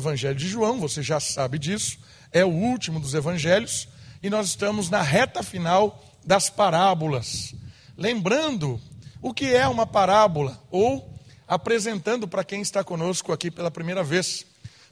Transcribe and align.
Evangelho 0.00 0.34
de 0.34 0.48
João, 0.48 0.80
você 0.80 1.02
já 1.02 1.20
sabe 1.20 1.58
disso, 1.58 1.98
é 2.32 2.44
o 2.44 2.48
último 2.48 2.98
dos 2.98 3.14
evangelhos, 3.14 3.88
e 4.22 4.30
nós 4.30 4.48
estamos 4.48 4.90
na 4.90 5.02
reta 5.02 5.42
final 5.42 6.02
das 6.24 6.50
parábolas. 6.50 7.54
Lembrando 7.96 8.80
o 9.22 9.32
que 9.34 9.54
é 9.54 9.68
uma 9.68 9.86
parábola, 9.86 10.62
ou 10.70 11.14
apresentando 11.46 12.26
para 12.26 12.44
quem 12.44 12.62
está 12.62 12.82
conosco 12.82 13.32
aqui 13.32 13.50
pela 13.50 13.70
primeira 13.70 14.02
vez. 14.02 14.46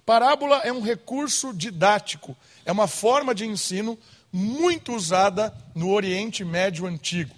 Parábola 0.05 0.59
é 0.65 0.73
um 0.73 0.83
recurso 0.83 1.53
didático, 1.55 2.37
é 2.65 2.73
uma 2.73 2.89
forma 2.89 3.35
de 3.35 3.47
ensino 3.47 3.99
muito 4.33 4.95
usada 4.95 5.55
no 5.75 5.91
Oriente 5.91 6.45
Médio 6.45 6.87
Antigo. 6.87 7.35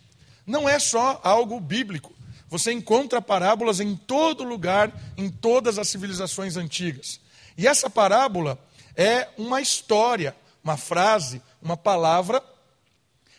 Não 0.46 0.68
é 0.68 0.78
só 0.78 1.20
algo 1.22 1.60
bíblico. 1.60 2.12
Você 2.48 2.72
encontra 2.72 3.22
parábolas 3.22 3.78
em 3.78 3.94
todo 3.94 4.42
lugar, 4.42 4.92
em 5.16 5.30
todas 5.30 5.78
as 5.78 5.88
civilizações 5.88 6.56
antigas. 6.56 7.20
E 7.60 7.66
essa 7.66 7.90
parábola 7.90 8.58
é 8.96 9.28
uma 9.36 9.60
história, 9.60 10.34
uma 10.64 10.78
frase, 10.78 11.42
uma 11.60 11.76
palavra 11.76 12.42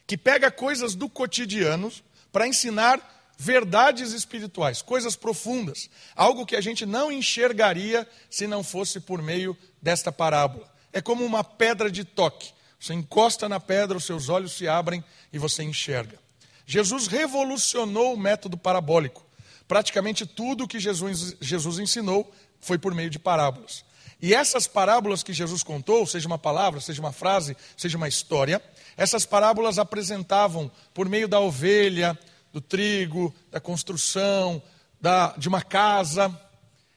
que 0.06 0.16
pega 0.16 0.52
coisas 0.52 0.94
do 0.94 1.10
cotidiano 1.10 1.92
para 2.32 2.48
ensinar 2.48 3.02
verdades 3.36 4.12
espirituais, 4.12 4.80
coisas 4.80 5.16
profundas, 5.16 5.90
algo 6.16 6.46
que 6.46 6.56
a 6.56 6.62
gente 6.62 6.86
não 6.86 7.12
enxergaria 7.12 8.08
se 8.30 8.46
não 8.46 8.64
fosse 8.64 9.00
por 9.00 9.24
meio 9.24 9.58
desta 9.82 10.12
parábola. 10.12 10.72
É 10.94 11.02
como 11.02 11.26
uma 11.26 11.44
pedra 11.44 11.90
de 11.90 12.04
toque. 12.04 12.54
Você 12.80 12.94
encosta 12.94 13.50
na 13.50 13.60
pedra, 13.60 13.98
os 13.98 14.06
seus 14.06 14.30
olhos 14.30 14.52
se 14.52 14.68
abrem 14.68 15.04
e 15.34 15.40
você 15.40 15.64
enxerga. 15.64 16.20
Jesus 16.68 17.08
revolucionou 17.08 18.14
o 18.14 18.20
método 18.20 18.56
parabólico. 18.56 19.26
Praticamente 19.68 20.28
tudo 20.28 20.66
o 20.66 20.68
que 20.68 20.80
Jesus, 20.80 21.36
Jesus 21.42 21.80
ensinou 21.80 22.32
foi 22.60 22.78
por 22.78 22.94
meio 22.94 23.10
de 23.10 23.18
parábolas. 23.18 23.84
E 24.22 24.34
essas 24.34 24.68
parábolas 24.68 25.24
que 25.24 25.34
Jesus 25.34 25.64
contou, 25.64 26.06
seja 26.06 26.28
uma 26.28 26.38
palavra, 26.38 26.80
seja 26.80 27.02
uma 27.02 27.12
frase, 27.12 27.58
seja 27.76 27.98
uma 27.98 28.08
história, 28.08 28.62
essas 28.96 29.26
parábolas 29.26 29.80
apresentavam 29.80 30.70
por 30.94 31.10
meio 31.10 31.28
da 31.28 31.40
ovelha, 31.40 32.18
do 32.54 32.62
trigo, 32.62 33.34
da 33.50 33.60
construção, 33.60 34.62
da, 35.00 35.34
de 35.38 35.48
uma 35.48 35.62
casa. 35.62 36.40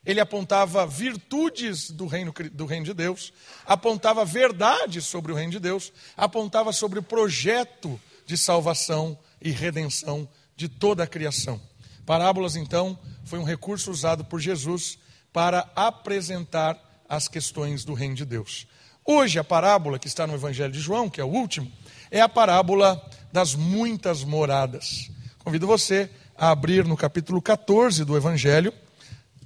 Ele 0.05 0.20
apontava 0.20 0.86
virtudes 0.86 1.91
do 1.91 2.06
reino, 2.06 2.34
do 2.52 2.67
reino 2.67 2.84
de 2.84 2.92
Deus, 2.92 3.33
apontava 3.64 4.22
verdades 4.25 5.06
sobre 5.06 5.33
o 5.33 5.34
reino 5.34 5.52
de 5.52 5.61
Deus, 5.61 5.92
apontava 6.14 6.72
sobre 6.72 6.98
o 6.98 7.02
projeto 7.02 7.98
de 8.27 8.36
salvação 8.36 9.19
e 9.41 9.50
redenção 9.50 10.28
de 10.55 10.69
toda 10.69 11.05
a 11.05 11.06
criação. 11.06 11.58
Parábolas, 12.05 12.55
então, 12.55 12.98
foi 13.25 13.39
um 13.39 13.45
recurso 13.45 13.91
usado 13.91 14.27
por 14.27 14.41
Jesus 14.41 14.98
para 15.33 15.70
apresentar 15.75 16.78
as 17.15 17.29
questões 17.29 17.84
do 17.84 17.95
reino 17.95 18.15
de 18.15 18.25
Deus. 18.25 18.67
Hoje, 19.05 19.39
a 19.39 19.45
parábola 19.45 19.98
que 19.98 20.07
está 20.07 20.27
no 20.27 20.34
Evangelho 20.34 20.73
de 20.73 20.81
João, 20.81 21.11
que 21.11 21.20
é 21.20 21.25
o 21.25 21.29
último, 21.29 21.70
é 22.11 22.20
a 22.20 22.29
parábola 22.29 23.03
das 23.33 23.55
muitas 23.55 24.25
moradas. 24.25 25.11
Convido 25.39 25.67
você 25.67 26.11
a 26.37 26.51
abrir 26.51 26.85
no 26.87 26.97
capítulo 26.97 27.41
14 27.42 28.05
do 28.05 28.17
Evangelho 28.17 28.73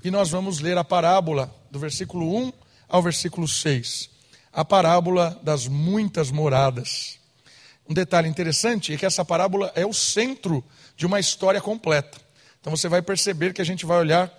e 0.03 0.11
nós 0.11 0.31
vamos 0.31 0.61
ler 0.61 0.79
a 0.79 0.85
parábola 0.85 1.53
do 1.71 1.79
versículo 1.79 2.37
1 2.37 2.53
ao 2.89 3.03
versículo 3.03 3.49
6. 3.49 4.11
A 4.53 4.65
parábola 4.65 5.39
das 5.43 5.67
muitas 5.67 6.31
moradas. 6.31 7.19
Um 7.89 7.95
detalhe 7.95 8.29
interessante 8.29 8.93
é 8.93 8.97
que 8.97 9.07
essa 9.07 9.25
parábola 9.25 9.73
é 9.75 9.85
o 9.85 9.93
centro 9.93 10.65
de 10.97 11.07
uma 11.07 11.19
história 11.19 11.61
completa. 11.61 12.19
Então 12.61 12.77
você 12.77 12.89
vai 12.89 13.03
perceber 13.03 13.53
que 13.53 13.63
a 13.63 13.65
gente 13.65 13.87
vai 13.87 13.99
olhar 13.99 14.33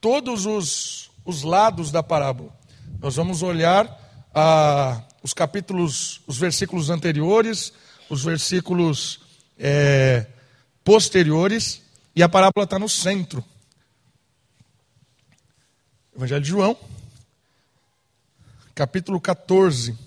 todos 0.00 0.46
os, 0.46 1.10
os 1.26 1.42
lados 1.42 1.90
da 1.90 2.02
parábola. 2.02 2.56
Nós 3.00 3.16
vamos 3.16 3.42
olhar 3.42 3.86
ah, 4.34 5.02
os 5.22 5.34
capítulos, 5.34 6.22
os 6.26 6.38
versículos 6.38 6.88
anteriores, 6.88 7.72
os 8.08 8.24
versículos 8.24 9.20
é, 9.58 10.26
posteriores, 10.84 11.82
e 12.14 12.22
a 12.22 12.28
parábola 12.28 12.64
está 12.64 12.78
no 12.78 12.88
centro. 12.88 13.44
Evangelho 16.14 16.40
de 16.40 16.48
João, 16.48 16.78
capítulo 18.74 19.20
14. 19.20 20.06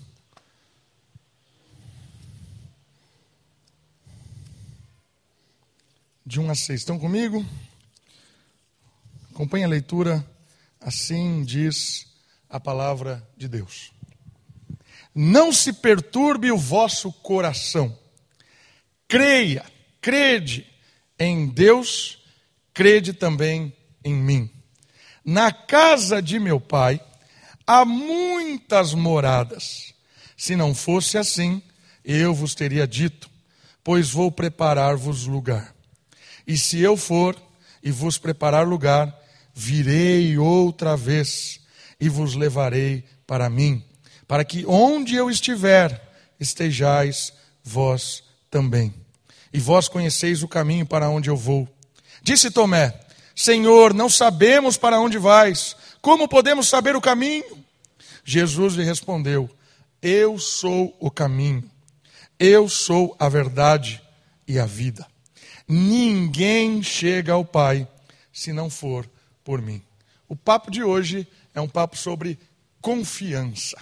de 6.30 6.38
1 6.38 6.48
a 6.48 6.54
6. 6.54 6.80
Estão 6.80 6.96
comigo? 6.96 7.44
Acompanhe 9.34 9.64
a 9.64 9.68
leitura. 9.68 10.24
Assim 10.80 11.42
diz 11.44 12.06
a 12.48 12.58
palavra 12.58 13.26
de 13.36 13.46
Deus. 13.46 13.92
Não 15.14 15.52
se 15.52 15.72
perturbe 15.72 16.50
o 16.50 16.56
vosso 16.56 17.12
coração. 17.12 17.96
Creia, 19.06 19.64
crede 20.00 20.66
em 21.18 21.46
Deus, 21.48 22.22
crede 22.72 23.12
também 23.12 23.76
em 24.04 24.14
mim. 24.14 24.50
Na 25.24 25.52
casa 25.52 26.22
de 26.22 26.38
meu 26.38 26.60
pai 26.60 27.00
há 27.66 27.84
muitas 27.84 28.94
moradas. 28.94 29.92
Se 30.36 30.56
não 30.56 30.74
fosse 30.74 31.18
assim, 31.18 31.62
eu 32.04 32.34
vos 32.34 32.54
teria 32.54 32.86
dito, 32.86 33.28
pois 33.84 34.10
vou 34.10 34.32
preparar-vos 34.32 35.26
lugar. 35.26 35.74
E 36.46 36.56
se 36.56 36.80
eu 36.80 36.96
for 36.96 37.40
e 37.82 37.90
vos 37.90 38.16
preparar 38.16 38.66
lugar, 38.66 39.19
virei 39.60 40.38
outra 40.38 40.96
vez 40.96 41.60
e 42.00 42.08
vos 42.08 42.34
levarei 42.34 43.04
para 43.26 43.50
mim, 43.50 43.84
para 44.26 44.42
que 44.42 44.64
onde 44.66 45.14
eu 45.14 45.28
estiver, 45.28 46.00
estejais 46.40 47.30
vós 47.62 48.24
também. 48.50 48.94
E 49.52 49.60
vós 49.60 49.86
conheceis 49.86 50.42
o 50.42 50.48
caminho 50.48 50.86
para 50.86 51.10
onde 51.10 51.28
eu 51.28 51.36
vou. 51.36 51.68
Disse 52.22 52.50
Tomé: 52.50 52.98
Senhor, 53.36 53.92
não 53.92 54.08
sabemos 54.08 54.78
para 54.78 54.98
onde 54.98 55.18
vais, 55.18 55.76
como 56.00 56.26
podemos 56.26 56.66
saber 56.66 56.96
o 56.96 57.00
caminho? 57.00 57.62
Jesus 58.24 58.74
lhe 58.74 58.84
respondeu: 58.84 59.50
Eu 60.00 60.38
sou 60.38 60.96
o 60.98 61.10
caminho, 61.10 61.70
eu 62.38 62.66
sou 62.66 63.14
a 63.18 63.28
verdade 63.28 64.00
e 64.48 64.58
a 64.58 64.64
vida. 64.64 65.06
Ninguém 65.68 66.82
chega 66.82 67.34
ao 67.34 67.44
Pai 67.44 67.86
se 68.32 68.54
não 68.54 68.70
for 68.70 69.06
por 69.50 69.60
mim. 69.60 69.82
O 70.28 70.36
papo 70.36 70.70
de 70.70 70.80
hoje 70.80 71.26
é 71.52 71.60
um 71.60 71.66
papo 71.66 71.96
sobre 71.96 72.38
confiança. 72.80 73.76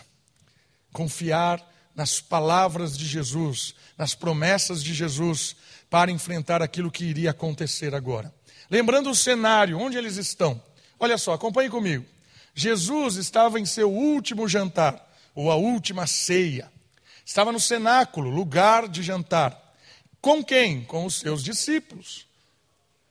Confiar 0.94 1.62
nas 1.94 2.22
palavras 2.22 2.96
de 2.96 3.04
Jesus, 3.04 3.74
nas 3.98 4.14
promessas 4.14 4.82
de 4.82 4.94
Jesus 4.94 5.54
para 5.90 6.10
enfrentar 6.10 6.62
aquilo 6.62 6.90
que 6.90 7.04
iria 7.04 7.32
acontecer 7.32 7.94
agora. 7.94 8.34
Lembrando 8.70 9.10
o 9.10 9.14
cenário, 9.14 9.78
onde 9.78 9.98
eles 9.98 10.16
estão. 10.16 10.58
Olha 10.98 11.18
só, 11.18 11.34
acompanhe 11.34 11.68
comigo. 11.68 12.06
Jesus 12.54 13.16
estava 13.16 13.60
em 13.60 13.66
seu 13.66 13.92
último 13.92 14.48
jantar, 14.48 15.06
ou 15.34 15.50
a 15.50 15.56
última 15.56 16.06
ceia. 16.06 16.72
Estava 17.26 17.52
no 17.52 17.60
cenáculo, 17.60 18.30
lugar 18.30 18.88
de 18.88 19.02
jantar. 19.02 19.74
Com 20.18 20.42
quem? 20.42 20.82
Com 20.82 21.04
os 21.04 21.16
seus 21.16 21.44
discípulos. 21.44 22.26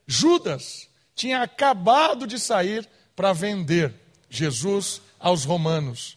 Judas 0.07 0.86
tinha 1.17 1.41
acabado 1.41 2.27
de 2.27 2.39
sair 2.39 2.87
para 3.15 3.33
vender 3.33 3.93
Jesus 4.29 5.01
aos 5.19 5.43
romanos. 5.43 6.15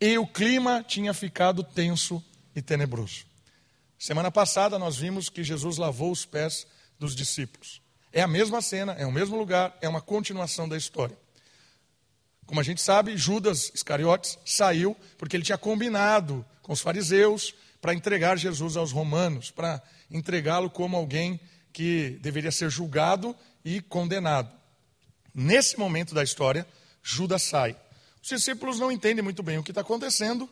E 0.00 0.16
o 0.16 0.26
clima 0.26 0.84
tinha 0.86 1.12
ficado 1.12 1.64
tenso 1.64 2.24
e 2.54 2.62
tenebroso. 2.62 3.26
Semana 3.98 4.30
passada 4.30 4.78
nós 4.78 4.96
vimos 4.96 5.28
que 5.28 5.42
Jesus 5.42 5.76
lavou 5.76 6.12
os 6.12 6.24
pés 6.24 6.68
dos 7.00 7.16
discípulos. 7.16 7.82
É 8.12 8.22
a 8.22 8.28
mesma 8.28 8.62
cena, 8.62 8.92
é 8.92 9.04
o 9.04 9.10
mesmo 9.10 9.36
lugar, 9.36 9.76
é 9.80 9.88
uma 9.88 10.00
continuação 10.00 10.68
da 10.68 10.76
história. 10.76 11.18
Como 12.46 12.60
a 12.60 12.62
gente 12.64 12.80
sabe, 12.80 13.16
Judas 13.16 13.72
Iscariotes 13.74 14.38
saiu 14.44 14.96
porque 15.18 15.36
ele 15.36 15.44
tinha 15.44 15.58
combinado 15.58 16.46
com 16.62 16.72
os 16.72 16.80
fariseus 16.80 17.52
para 17.80 17.92
entregar 17.92 18.38
Jesus 18.38 18.76
aos 18.76 18.92
romanos, 18.92 19.50
para 19.50 19.82
entregá-lo 20.08 20.70
como 20.70 20.96
alguém 20.96 21.40
que 21.72 22.18
deveria 22.22 22.52
ser 22.52 22.70
julgado 22.70 23.36
e 23.64 23.80
condenado. 23.80 24.50
Nesse 25.34 25.78
momento 25.78 26.14
da 26.14 26.22
história, 26.22 26.66
Judas 27.02 27.42
sai. 27.42 27.76
Os 28.22 28.28
discípulos 28.28 28.78
não 28.78 28.90
entendem 28.90 29.22
muito 29.22 29.42
bem 29.42 29.58
o 29.58 29.62
que 29.62 29.70
está 29.70 29.80
acontecendo, 29.80 30.48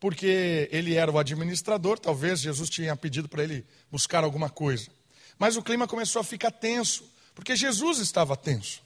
porque 0.00 0.68
ele 0.70 0.94
era 0.94 1.10
o 1.10 1.18
administrador, 1.18 1.98
talvez 1.98 2.40
Jesus 2.40 2.68
tinha 2.68 2.94
pedido 2.96 3.28
para 3.28 3.42
ele 3.42 3.64
buscar 3.90 4.24
alguma 4.24 4.50
coisa. 4.50 4.90
Mas 5.38 5.56
o 5.56 5.62
clima 5.62 5.86
começou 5.86 6.20
a 6.20 6.24
ficar 6.24 6.50
tenso, 6.50 7.04
porque 7.34 7.56
Jesus 7.56 7.98
estava 7.98 8.36
tenso. 8.36 8.82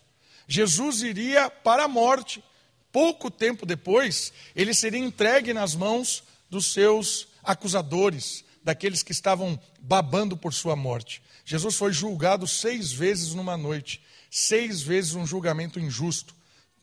Jesus 0.47 1.03
iria 1.03 1.50
para 1.50 1.85
a 1.85 1.88
morte. 1.88 2.43
Pouco 2.91 3.31
tempo 3.31 3.67
depois, 3.67 4.32
ele 4.56 4.73
seria 4.73 4.99
entregue 4.99 5.53
nas 5.53 5.75
mãos 5.75 6.25
dos 6.49 6.73
seus 6.73 7.29
acusadores, 7.43 8.44
daqueles 8.62 9.03
que 9.03 9.12
estavam 9.12 9.61
babando 9.81 10.37
por 10.37 10.55
sua 10.55 10.75
morte. 10.75 11.23
Jesus 11.48 11.76
foi 11.76 11.94
julgado 11.94 12.46
seis 12.46 12.92
vezes 12.92 13.32
numa 13.32 13.56
noite, 13.56 14.04
seis 14.30 14.82
vezes 14.82 15.14
um 15.14 15.26
julgamento 15.26 15.80
injusto. 15.80 16.34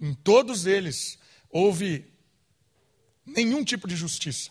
Em 0.02 0.12
todos 0.12 0.66
eles 0.66 1.20
houve 1.52 2.12
nenhum 3.24 3.64
tipo 3.64 3.88
de 3.88 3.96
justiça, 3.96 4.50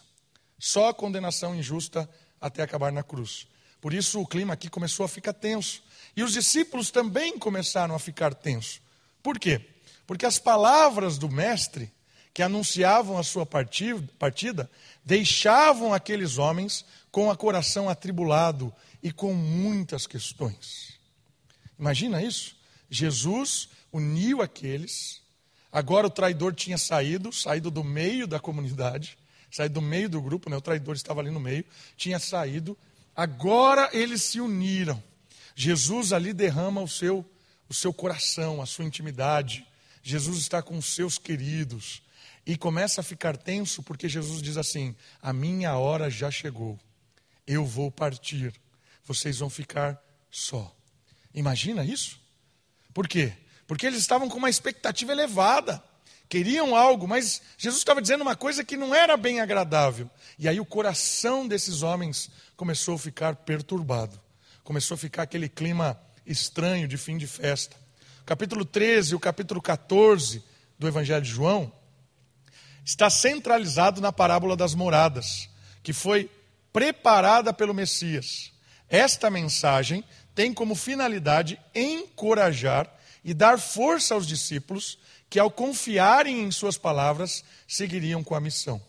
só 0.57 0.93
condenação 0.93 1.53
injusta 1.53 2.09
até 2.41 2.63
acabar 2.63 2.93
na 2.93 3.03
cruz. 3.03 3.49
Por 3.81 3.93
isso 3.93 4.21
o 4.21 4.27
clima 4.27 4.55
aqui 4.55 4.71
começou 4.71 5.05
a 5.05 5.09
ficar 5.09 5.33
tenso. 5.33 5.83
E 6.17 6.23
os 6.23 6.33
discípulos 6.33 6.93
também 6.93 7.37
começaram 7.37 7.93
a 7.93 7.99
ficar 7.99 8.35
tensos. 8.35 8.81
Por 9.21 9.37
quê? 9.37 9.69
Porque 10.07 10.25
as 10.25 10.39
palavras 10.39 11.19
do 11.19 11.29
Mestre, 11.29 11.93
que 12.33 12.41
anunciavam 12.41 13.19
a 13.19 13.25
sua 13.25 13.45
partida, 13.45 14.71
deixavam 15.05 15.93
aqueles 15.93 16.39
homens 16.39 16.85
com 17.11 17.29
o 17.29 17.37
coração 17.37 17.89
atribulado 17.89 18.73
e 19.05 19.13
com 19.13 19.33
muitas 19.33 20.05
questões. 20.05 20.99
Imagina 21.79 22.21
isso? 22.21 22.57
Jesus 22.91 23.69
uniu 23.93 24.43
aqueles, 24.43 25.23
agora 25.71 26.09
o 26.09 26.11
traidor 26.11 26.55
tinha 26.55 26.79
saído, 26.79 27.33
saído 27.33 27.71
do 27.71 27.85
meio 27.85 28.27
da 28.27 28.41
comunidade, 28.41 29.17
saído 29.49 29.75
do 29.75 29.83
meio 29.83 30.09
do 30.09 30.21
grupo, 30.21 30.51
né? 30.51 30.57
o 30.57 30.61
traidor 30.61 30.97
estava 30.97 31.21
ali 31.21 31.31
no 31.31 31.39
meio, 31.39 31.65
tinha 31.97 32.19
saído, 32.19 32.77
Agora 33.15 33.89
eles 33.93 34.23
se 34.23 34.41
uniram. 34.41 35.03
Jesus 35.55 36.13
ali 36.13 36.33
derrama 36.33 36.83
o 36.83 36.89
seu, 36.89 37.25
o 37.69 37.75
seu 37.75 37.93
coração, 37.93 38.61
a 38.61 38.67
sua 38.67 38.85
intimidade. 38.85 39.65
Jesus 40.03 40.39
está 40.39 40.61
com 40.61 40.77
os 40.77 40.87
seus 40.87 41.17
queridos. 41.17 42.03
E 42.45 42.57
começa 42.57 43.01
a 43.01 43.05
ficar 43.05 43.37
tenso 43.37 43.83
porque 43.83 44.09
Jesus 44.09 44.43
diz 44.43 44.57
assim: 44.57 44.95
A 45.23 45.33
minha 45.33 45.77
hora 45.79 46.11
já 46.11 46.31
chegou. 46.31 46.79
Eu 47.47 47.65
vou 47.65 47.91
partir. 47.91 48.53
Vocês 49.05 49.39
vão 49.39 49.51
ficar 49.51 50.03
só. 50.31 50.75
Imagina 51.35 51.85
isso? 51.85 52.21
Por 52.93 53.07
quê? 53.07 53.33
Porque 53.67 53.87
eles 53.87 54.01
estavam 54.01 54.29
com 54.29 54.39
uma 54.39 54.51
expectativa 54.51 55.13
elevada 55.13 55.83
queriam 56.29 56.75
algo, 56.75 57.07
mas 57.07 57.43
Jesus 57.57 57.81
estava 57.81 58.03
dizendo 58.03 58.23
uma 58.23 58.37
coisa 58.37 58.65
que 58.65 58.77
não 58.77 58.95
era 58.95 59.17
bem 59.17 59.41
agradável. 59.41 60.11
E 60.39 60.49
aí 60.49 60.59
o 60.59 60.65
coração 60.65 61.47
desses 61.47 61.83
homens 61.83 62.31
começou 62.57 62.97
a 62.97 62.99
ficar 62.99 63.37
perturbado. 63.37 64.21
Começou 64.63 64.95
a 64.95 64.99
ficar 64.99 65.23
aquele 65.23 65.49
clima 65.49 65.97
estranho 66.27 66.89
de 66.89 66.97
fim 66.97 67.17
de 67.17 67.27
festa. 67.27 67.77
Capítulo 68.25 68.65
13 68.65 69.13
e 69.13 69.15
o 69.15 69.21
capítulo 69.21 69.61
14 69.61 70.43
do 70.79 70.89
Evangelho 70.89 71.23
de 71.23 71.31
João 71.31 71.73
está 72.85 73.09
centralizado 73.09 74.01
na 74.01 74.13
parábola 74.13 74.57
das 74.57 74.75
moradas, 74.75 75.49
que 75.83 75.93
foi 75.93 76.31
preparada 76.73 77.53
pelo 77.53 77.73
Messias. 77.73 78.51
Esta 78.95 79.29
mensagem 79.29 80.05
tem 80.37 80.55
como 80.55 80.77
finalidade 80.77 81.61
encorajar 81.75 82.89
e 83.25 83.35
dar 83.35 83.59
força 83.59 84.15
aos 84.15 84.25
discípulos 84.25 85.01
que, 85.29 85.37
ao 85.37 85.51
confiarem 85.51 86.43
em 86.43 86.51
Suas 86.53 86.79
palavras, 86.79 87.43
seguiriam 87.67 88.23
com 88.23 88.37
a 88.37 88.41
missão. 88.41 88.81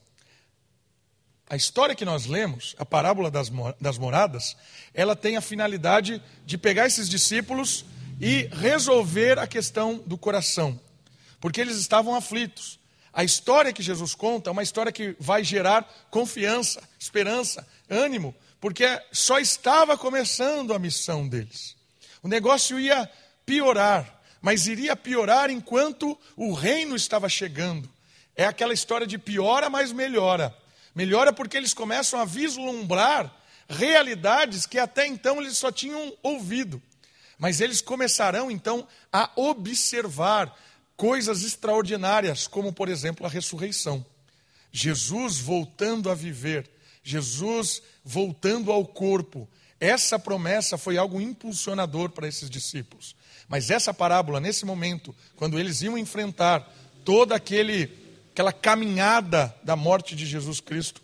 A 1.50 1.56
história 1.56 1.96
que 1.96 2.06
nós 2.06 2.28
lemos, 2.28 2.76
a 2.78 2.86
parábola 2.86 3.32
das, 3.32 3.52
das 3.82 3.98
moradas, 3.98 4.56
ela 4.94 5.16
tem 5.16 5.38
a 5.38 5.42
finalidade 5.42 6.22
de 6.46 6.56
pegar 6.56 6.86
esses 6.86 7.10
discípulos 7.10 7.84
e 8.22 8.48
resolver 8.54 9.40
a 9.40 9.48
questão 9.48 10.04
do 10.06 10.20
coração, 10.20 10.80
porque 11.40 11.60
eles 11.60 11.78
estavam 11.78 12.14
aflitos. 12.14 12.80
A 13.12 13.24
história 13.24 13.74
que 13.74 13.82
Jesus 13.82 14.14
conta 14.14 14.52
é 14.52 14.54
uma 14.54 14.62
história 14.62 14.92
que 14.92 15.16
vai 15.20 15.44
gerar 15.44 15.82
confiança, 16.12 16.80
esperança, 17.00 17.68
ânimo, 17.90 18.36
porque 18.66 19.00
só 19.12 19.38
estava 19.38 19.96
começando 19.96 20.74
a 20.74 20.80
missão 20.80 21.28
deles. 21.28 21.76
O 22.24 22.28
negócio 22.28 22.80
ia 22.80 23.08
piorar, 23.46 24.24
mas 24.42 24.66
iria 24.66 24.96
piorar 24.96 25.52
enquanto 25.52 26.18
o 26.36 26.52
reino 26.52 26.96
estava 26.96 27.30
chegando. 27.30 27.88
É 28.36 28.44
aquela 28.44 28.74
história 28.74 29.06
de 29.06 29.20
piora, 29.20 29.70
mas 29.70 29.92
melhora. 29.92 30.52
Melhora 30.96 31.32
porque 31.32 31.56
eles 31.56 31.76
começam 31.76 32.20
a 32.20 32.26
vislumbrar 32.26 33.32
realidades 33.70 34.66
que 34.66 34.80
até 34.80 35.06
então 35.06 35.40
eles 35.40 35.60
só 35.60 35.72
tinham 35.72 36.18
ouvido. 36.24 36.82
Mas 37.38 37.62
eles 37.62 37.82
começarão 37.82 38.50
então 38.50 38.88
a 39.14 39.30
observar 39.36 40.58
coisas 40.98 41.44
extraordinárias, 41.44 42.48
como 42.48 42.74
por 42.74 42.90
exemplo 42.90 43.28
a 43.28 43.30
ressurreição. 43.30 44.04
Jesus 44.72 45.38
voltando 45.38 46.10
a 46.10 46.16
viver, 46.16 46.68
Jesus 47.06 47.84
voltando 48.04 48.72
ao 48.72 48.84
corpo. 48.84 49.48
Essa 49.80 50.18
promessa 50.18 50.76
foi 50.76 50.98
algo 50.98 51.22
impulsionador 51.22 52.10
para 52.10 52.28
esses 52.28 52.50
discípulos. 52.50 53.16
Mas 53.48 53.70
essa 53.70 53.94
parábola, 53.94 54.40
nesse 54.40 54.66
momento, 54.66 55.16
quando 55.36 55.60
eles 55.60 55.84
iam 55.84 55.96
enfrentar 55.96 56.68
toda 57.06 57.36
aquele, 57.36 57.92
aquela 58.32 58.52
caminhada 58.52 59.56
da 59.64 59.76
morte 59.76 60.16
de 60.16 60.26
Jesus 60.26 60.60
Cristo, 60.60 61.00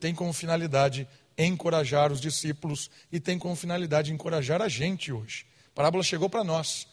tem 0.00 0.12
como 0.12 0.32
finalidade 0.32 1.06
encorajar 1.38 2.10
os 2.10 2.20
discípulos 2.20 2.90
e 3.12 3.20
tem 3.20 3.38
como 3.38 3.54
finalidade 3.54 4.12
encorajar 4.12 4.60
a 4.60 4.68
gente 4.68 5.12
hoje. 5.12 5.46
A 5.68 5.74
parábola 5.76 6.02
chegou 6.02 6.28
para 6.28 6.42
nós. 6.42 6.88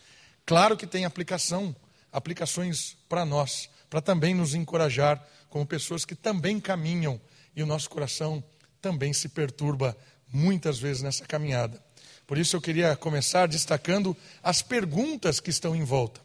Claro 0.45 0.77
que 0.77 0.85
tem 0.85 1.03
aplicação, 1.03 1.75
aplicações 2.11 2.95
para 3.09 3.25
nós, 3.25 3.69
para 3.89 4.01
também 4.01 4.35
nos 4.35 4.53
encorajar 4.53 5.23
como 5.49 5.65
pessoas 5.65 6.05
que 6.05 6.15
também 6.15 6.59
caminham 6.59 7.19
e 7.55 7.63
o 7.63 7.65
nosso 7.65 7.89
coração 7.89 8.43
também 8.81 9.13
se 9.13 9.29
perturba 9.29 9.95
muitas 10.31 10.79
vezes 10.79 11.01
nessa 11.01 11.25
caminhada. 11.25 11.81
Por 12.25 12.37
isso 12.37 12.55
eu 12.55 12.61
queria 12.61 12.95
começar 12.95 13.47
destacando 13.47 14.15
as 14.41 14.61
perguntas 14.61 15.39
que 15.39 15.49
estão 15.49 15.75
em 15.75 15.83
volta. 15.83 16.21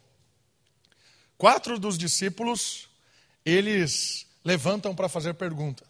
Quatro 1.37 1.77
dos 1.77 1.97
discípulos, 1.97 2.87
eles 3.45 4.25
levantam 4.43 4.95
para 4.95 5.09
fazer 5.09 5.33
pergunta, 5.33 5.83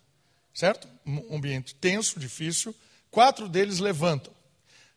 certo? 0.53 0.87
Um 1.05 1.35
ambiente 1.35 1.75
tenso, 1.75 2.19
difícil. 2.19 2.75
Quatro 3.11 3.47
deles 3.47 3.79
levantam. 3.79 4.33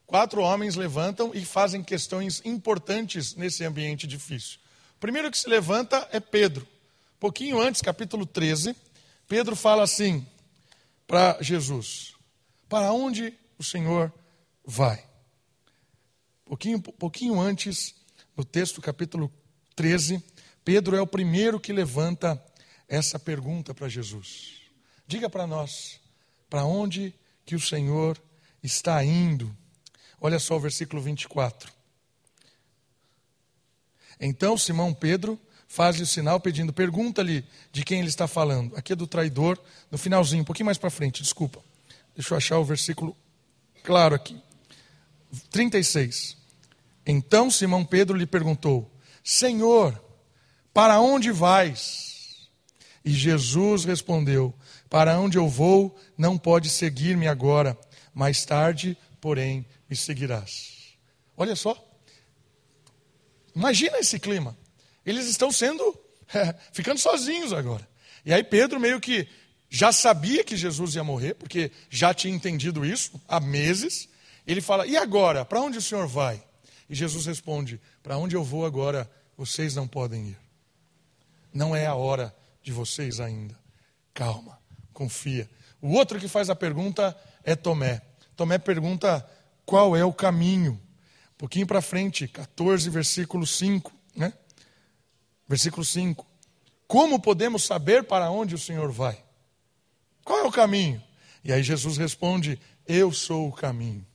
Quatro 0.07 0.41
homens 0.41 0.75
levantam 0.75 1.31
e 1.35 1.45
fazem 1.45 1.85
questões 1.85 2.43
importantes 2.45 3.37
nesse 3.37 3.63
ambiente 3.63 4.07
difícil. 4.07 4.59
O 4.97 5.01
primeiro 5.01 5.31
que 5.31 5.39
se 5.39 5.49
levanta 5.49 6.09
é 6.11 6.19
Pedro. 6.19 6.67
Pouquinho 7.21 7.61
antes, 7.61 7.81
capítulo 7.81 8.27
13, 8.27 8.75
Pedro 9.31 9.55
fala 9.55 9.85
assim 9.85 10.27
para 11.07 11.41
Jesus: 11.41 12.17
Para 12.69 12.93
onde 12.93 13.33
o 13.57 13.63
Senhor 13.63 14.13
vai? 14.65 15.07
Pouquinho, 16.45 16.83
pouquinho 16.83 17.41
antes, 17.41 17.95
no 18.37 18.45
texto, 18.45 18.83
capítulo 18.83 19.33
13, 19.77 20.21
Pedro 20.65 20.97
é 20.97 21.01
o 21.01 21.07
primeiro 21.07 21.61
que 21.61 21.73
levanta 21.73 22.45
essa 22.89 23.21
pergunta 23.21 23.73
para 23.73 23.89
Jesus. 23.89 24.63
Diga 25.07 25.31
para 25.31 25.47
nós, 25.47 26.01
para 26.49 26.65
onde 26.65 27.15
que 27.47 27.55
o 27.55 27.61
Senhor 27.61 28.21
está 28.61 29.05
indo? 29.05 29.57
Olha 30.21 30.41
só 30.41 30.57
o 30.57 30.61
versículo 30.61 31.01
24. 31.01 31.73
Então 34.19 34.59
Simão 34.59 34.93
Pedro 34.93 35.39
faz-lhe 35.71 36.03
o 36.03 36.07
sinal 36.07 36.41
pedindo, 36.41 36.73
pergunta-lhe 36.73 37.45
de 37.71 37.85
quem 37.85 38.01
ele 38.01 38.09
está 38.09 38.27
falando. 38.27 38.77
Aqui 38.77 38.93
é 38.93 38.97
do 38.97 39.07
traidor, 39.07 39.57
no 39.89 39.97
finalzinho, 39.97 40.43
um 40.43 40.45
pouquinho 40.45 40.67
mais 40.67 40.77
para 40.77 40.91
frente, 40.91 41.23
desculpa. 41.23 41.63
Deixa 42.13 42.35
eu 42.35 42.39
achar 42.39 42.59
o 42.59 42.65
versículo 42.65 43.17
claro 43.85 44.17
aqui. 44.17 44.37
36. 45.53 46.37
Então 47.07 47.49
Simão 47.49 47.85
Pedro 47.85 48.19
lhe 48.19 48.27
perguntou: 48.27 48.91
Senhor, 49.23 50.03
para 50.75 51.01
onde 51.01 51.31
vais? 51.31 52.49
E 53.05 53.13
Jesus 53.13 53.85
respondeu: 53.85 54.53
Para 54.89 55.21
onde 55.21 55.39
eu 55.39 55.49
vou, 55.49 55.97
não 56.19 56.37
pode 56.37 56.69
seguir-me 56.69 57.29
agora, 57.29 57.79
mais 58.13 58.45
tarde, 58.45 58.99
porém, 59.21 59.65
me 59.89 59.95
seguirás. 59.95 60.97
Olha 61.37 61.55
só. 61.55 61.81
Imagina 63.55 63.99
esse 63.99 64.19
clima. 64.19 64.59
Eles 65.05 65.27
estão 65.27 65.51
sendo, 65.51 65.83
é, 66.35 66.55
ficando 66.73 66.99
sozinhos 66.99 67.53
agora. 67.53 67.89
E 68.25 68.33
aí 68.33 68.45
Pedro 68.45 68.79
meio 68.79 69.01
que 69.01 69.27
já 69.69 69.93
sabia 69.93 70.43
que 70.43 70.57
Jesus 70.57 70.97
ia 70.97 71.05
morrer, 71.05 71.35
porque 71.35 71.71
já 71.89 72.13
tinha 72.13 72.35
entendido 72.35 72.85
isso 72.85 73.21
há 73.29 73.39
meses. 73.39 74.09
Ele 74.47 74.61
fala: 74.61 74.87
E 74.87 74.97
agora? 74.97 75.45
Para 75.45 75.61
onde 75.61 75.79
o 75.79 75.83
senhor 75.83 76.07
vai? 76.07 76.43
E 76.89 76.95
Jesus 76.95 77.27
responde: 77.27 77.81
Para 78.03 78.19
onde 78.19 78.35
eu 78.35 78.43
vou 78.43 78.67
agora, 78.67 79.11
vocês 79.37 79.75
não 79.77 79.87
podem 79.87 80.29
ir. 80.29 80.39
Não 81.55 81.75
é 81.75 81.87
a 81.87 81.95
hora 81.95 82.35
de 82.63 82.73
vocês 82.73 83.21
ainda. 83.21 83.57
Calma, 84.13 84.59
confia. 84.93 85.49
O 85.81 85.93
outro 85.93 86.19
que 86.19 86.29
faz 86.29 86.51
a 86.51 86.57
pergunta 86.57 87.17
é 87.45 87.55
Tomé. 87.55 88.03
Tomé 88.37 88.59
pergunta 88.59 89.27
qual 89.65 89.97
é 89.97 90.05
o 90.05 90.13
caminho. 90.13 90.73
Um 90.73 91.39
pouquinho 91.39 91.67
para 91.67 91.81
frente, 91.81 92.29
14, 92.29 92.91
versículo 92.91 93.47
5. 93.47 93.93
Né? 94.17 94.33
Versículo 95.51 95.85
5. 95.85 96.25
Como 96.87 97.19
podemos 97.19 97.65
saber 97.65 98.05
para 98.05 98.31
onde 98.31 98.55
o 98.55 98.59
Senhor 98.59 98.93
vai? 98.93 99.21
Qual 100.23 100.45
é 100.45 100.45
o 100.45 100.53
caminho? 100.53 101.03
E 101.43 101.53
aí 101.53 101.61
Jesus 101.61 101.97
responde: 101.97 102.57
Eu 102.87 103.13
sou 103.13 103.49
o 103.49 103.53
caminho. 103.53 104.07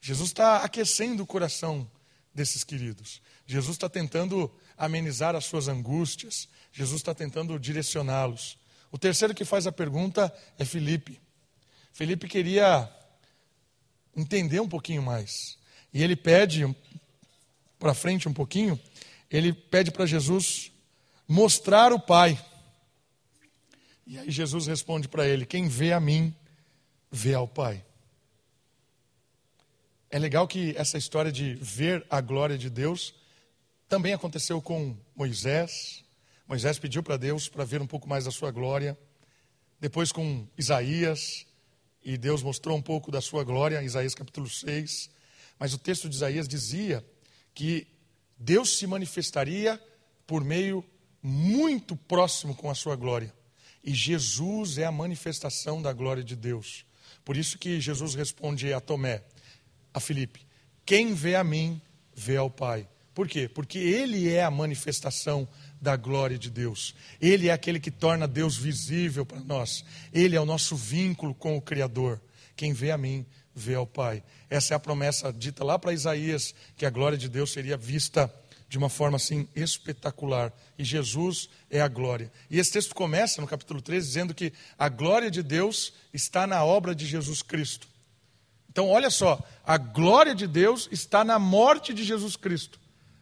Jesus 0.00 0.28
está 0.28 0.58
aquecendo 0.58 1.24
o 1.24 1.26
coração 1.26 1.90
desses 2.32 2.62
queridos. 2.62 3.20
Jesus 3.44 3.74
está 3.74 3.88
tentando 3.88 4.48
amenizar 4.78 5.34
as 5.34 5.44
suas 5.44 5.66
angústias. 5.66 6.48
Jesus 6.70 7.00
está 7.00 7.12
tentando 7.12 7.58
direcioná-los. 7.58 8.56
O 8.92 8.98
terceiro 8.98 9.34
que 9.34 9.44
faz 9.44 9.66
a 9.66 9.72
pergunta 9.72 10.32
é 10.56 10.64
Felipe. 10.64 11.20
Felipe 11.92 12.28
queria 12.28 12.88
entender 14.16 14.60
um 14.60 14.68
pouquinho 14.68 15.02
mais. 15.02 15.58
E 15.92 16.00
ele 16.00 16.14
pede 16.14 16.64
para 17.76 17.92
frente 17.92 18.28
um 18.28 18.32
pouquinho, 18.32 18.78
ele 19.32 19.52
pede 19.52 19.90
para 19.90 20.04
Jesus 20.04 20.70
mostrar 21.26 21.92
o 21.92 21.98
Pai. 21.98 22.38
E 24.06 24.18
aí 24.18 24.30
Jesus 24.30 24.66
responde 24.66 25.08
para 25.08 25.26
ele: 25.26 25.46
Quem 25.46 25.68
vê 25.68 25.92
a 25.92 25.98
mim, 25.98 26.34
vê 27.10 27.32
ao 27.32 27.48
Pai. 27.48 27.84
É 30.10 30.18
legal 30.18 30.46
que 30.46 30.74
essa 30.76 30.98
história 30.98 31.32
de 31.32 31.54
ver 31.54 32.04
a 32.10 32.20
glória 32.20 32.58
de 32.58 32.68
Deus 32.68 33.14
também 33.88 34.12
aconteceu 34.12 34.60
com 34.60 34.94
Moisés. 35.16 36.04
Moisés 36.46 36.78
pediu 36.78 37.02
para 37.02 37.16
Deus 37.16 37.48
para 37.48 37.64
ver 37.64 37.80
um 37.80 37.86
pouco 37.86 38.06
mais 38.06 38.26
da 38.26 38.30
sua 38.30 38.50
glória. 38.50 38.98
Depois 39.80 40.12
com 40.12 40.46
Isaías, 40.58 41.46
e 42.04 42.18
Deus 42.18 42.42
mostrou 42.42 42.76
um 42.76 42.82
pouco 42.82 43.10
da 43.10 43.20
sua 43.20 43.44
glória, 43.44 43.82
Isaías 43.82 44.14
capítulo 44.14 44.48
6. 44.48 45.08
Mas 45.58 45.72
o 45.72 45.78
texto 45.78 46.08
de 46.08 46.16
Isaías 46.16 46.46
dizia 46.46 47.04
que 47.54 47.86
Deus 48.44 48.76
se 48.76 48.88
manifestaria 48.88 49.80
por 50.26 50.42
meio 50.42 50.84
muito 51.22 51.94
próximo 51.94 52.56
com 52.56 52.68
a 52.68 52.74
sua 52.74 52.96
glória. 52.96 53.32
E 53.84 53.94
Jesus 53.94 54.78
é 54.78 54.84
a 54.84 54.90
manifestação 54.90 55.80
da 55.80 55.92
glória 55.92 56.24
de 56.24 56.34
Deus. 56.34 56.84
Por 57.24 57.36
isso 57.36 57.56
que 57.56 57.80
Jesus 57.80 58.16
responde 58.16 58.72
a 58.72 58.80
Tomé, 58.80 59.22
a 59.94 60.00
Filipe: 60.00 60.44
Quem 60.84 61.14
vê 61.14 61.36
a 61.36 61.44
mim, 61.44 61.80
vê 62.14 62.36
ao 62.36 62.50
Pai. 62.50 62.88
Por 63.14 63.28
quê? 63.28 63.48
Porque 63.48 63.78
Ele 63.78 64.28
é 64.28 64.42
a 64.42 64.50
manifestação 64.50 65.46
da 65.80 65.94
glória 65.94 66.38
de 66.38 66.50
Deus. 66.50 66.96
Ele 67.20 67.48
é 67.48 67.52
aquele 67.52 67.78
que 67.78 67.90
torna 67.90 68.26
Deus 68.26 68.56
visível 68.56 69.24
para 69.24 69.40
nós. 69.40 69.84
Ele 70.12 70.34
é 70.34 70.40
o 70.40 70.46
nosso 70.46 70.74
vínculo 70.74 71.32
com 71.32 71.56
o 71.56 71.62
Criador. 71.62 72.20
Quem 72.56 72.72
vê 72.72 72.90
a 72.90 72.98
mim, 72.98 73.24
vê 73.54 73.74
ao 73.74 73.86
Pai. 73.86 74.22
Essa 74.48 74.74
é 74.74 74.76
a 74.76 74.80
promessa 74.80 75.32
dita 75.32 75.64
lá 75.64 75.78
para 75.78 75.92
Isaías, 75.92 76.54
que 76.76 76.86
a 76.86 76.90
glória 76.90 77.18
de 77.18 77.28
Deus 77.28 77.52
seria 77.52 77.76
vista 77.76 78.32
de 78.68 78.78
uma 78.78 78.88
forma 78.88 79.16
assim 79.16 79.46
espetacular. 79.54 80.52
E 80.78 80.84
Jesus 80.84 81.50
é 81.70 81.80
a 81.80 81.88
glória. 81.88 82.32
E 82.50 82.58
esse 82.58 82.72
texto 82.72 82.94
começa 82.94 83.40
no 83.40 83.46
capítulo 83.46 83.82
13 83.82 84.06
dizendo 84.06 84.34
que 84.34 84.52
a 84.78 84.88
glória 84.88 85.30
de 85.30 85.42
Deus 85.42 85.92
está 86.12 86.46
na 86.46 86.64
obra 86.64 86.94
de 86.94 87.04
Jesus 87.04 87.42
Cristo. 87.42 87.86
Então, 88.70 88.88
olha 88.88 89.10
só, 89.10 89.38
a 89.66 89.76
glória 89.76 90.34
de 90.34 90.46
Deus 90.46 90.88
está 90.90 91.22
na 91.22 91.38
morte 91.38 91.92
de 91.92 92.02
Jesus 92.02 92.36
Cristo. 92.36 92.80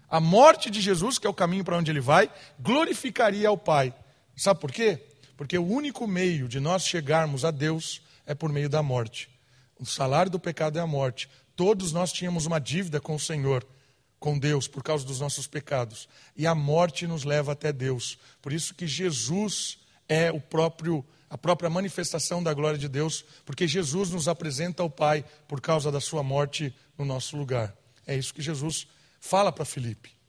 A 0.08 0.20
morte 0.20 0.70
de 0.70 0.80
Jesus, 0.80 1.18
que 1.18 1.26
é 1.26 1.30
o 1.30 1.34
caminho 1.34 1.64
para 1.64 1.76
onde 1.76 1.90
ele 1.90 2.00
vai, 2.00 2.30
glorificaria 2.60 3.48
ao 3.48 3.58
Pai. 3.58 3.92
Sabe 4.36 4.60
por 4.60 4.70
quê? 4.70 5.02
Porque 5.36 5.58
o 5.58 5.66
único 5.66 6.06
meio 6.06 6.46
de 6.46 6.60
nós 6.60 6.84
chegarmos 6.84 7.44
a 7.44 7.50
Deus 7.50 8.02
é 8.24 8.36
por 8.36 8.52
meio 8.52 8.68
da 8.68 8.84
morte. 8.84 9.28
O 9.80 9.86
salário 9.86 10.30
do 10.30 10.38
pecado 10.38 10.78
é 10.78 10.82
a 10.82 10.86
morte. 10.86 11.28
Todos 11.56 11.90
nós 11.90 12.12
tínhamos 12.12 12.44
uma 12.44 12.58
dívida 12.60 13.00
com 13.00 13.14
o 13.14 13.18
Senhor, 13.18 13.66
com 14.18 14.38
Deus, 14.38 14.68
por 14.68 14.82
causa 14.82 15.06
dos 15.06 15.20
nossos 15.20 15.46
pecados. 15.46 16.06
E 16.36 16.46
a 16.46 16.54
morte 16.54 17.06
nos 17.06 17.24
leva 17.24 17.52
até 17.52 17.72
Deus. 17.72 18.18
Por 18.42 18.52
isso 18.52 18.74
que 18.74 18.86
Jesus 18.86 19.78
é 20.06 20.30
o 20.30 20.40
próprio 20.40 21.04
a 21.30 21.38
própria 21.38 21.70
manifestação 21.70 22.42
da 22.42 22.52
glória 22.52 22.76
de 22.76 22.88
Deus, 22.88 23.24
porque 23.46 23.68
Jesus 23.68 24.10
nos 24.10 24.26
apresenta 24.26 24.82
ao 24.82 24.90
Pai 24.90 25.24
por 25.46 25.60
causa 25.60 25.90
da 25.92 26.00
sua 26.00 26.24
morte 26.24 26.74
no 26.98 27.04
nosso 27.04 27.36
lugar. 27.36 27.72
É 28.04 28.16
isso 28.16 28.34
que 28.34 28.42
Jesus 28.42 28.88
fala 29.20 29.52
para 29.52 29.64
Filipe. 29.64 30.19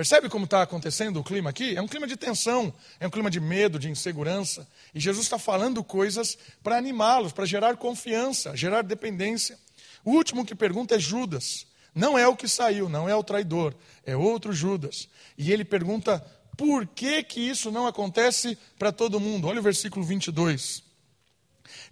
Percebe 0.00 0.30
como 0.30 0.46
está 0.46 0.62
acontecendo 0.62 1.20
o 1.20 1.22
clima 1.22 1.50
aqui? 1.50 1.76
É 1.76 1.82
um 1.82 1.86
clima 1.86 2.06
de 2.06 2.16
tensão, 2.16 2.72
é 2.98 3.06
um 3.06 3.10
clima 3.10 3.30
de 3.30 3.38
medo, 3.38 3.78
de 3.78 3.90
insegurança. 3.90 4.66
E 4.94 4.98
Jesus 4.98 5.26
está 5.26 5.38
falando 5.38 5.84
coisas 5.84 6.38
para 6.62 6.78
animá-los, 6.78 7.34
para 7.34 7.44
gerar 7.44 7.76
confiança, 7.76 8.56
gerar 8.56 8.80
dependência. 8.80 9.58
O 10.02 10.12
último 10.12 10.42
que 10.42 10.54
pergunta 10.54 10.94
é 10.94 10.98
Judas. 10.98 11.66
Não 11.94 12.18
é 12.18 12.26
o 12.26 12.34
que 12.34 12.48
saiu, 12.48 12.88
não 12.88 13.10
é 13.10 13.14
o 13.14 13.22
traidor, 13.22 13.74
é 14.06 14.16
outro 14.16 14.54
Judas. 14.54 15.06
E 15.36 15.52
ele 15.52 15.66
pergunta 15.66 16.26
por 16.56 16.86
que, 16.86 17.22
que 17.22 17.38
isso 17.38 17.70
não 17.70 17.86
acontece 17.86 18.56
para 18.78 18.90
todo 18.90 19.20
mundo. 19.20 19.48
Olha 19.48 19.60
o 19.60 19.62
versículo 19.62 20.02
22. 20.02 20.82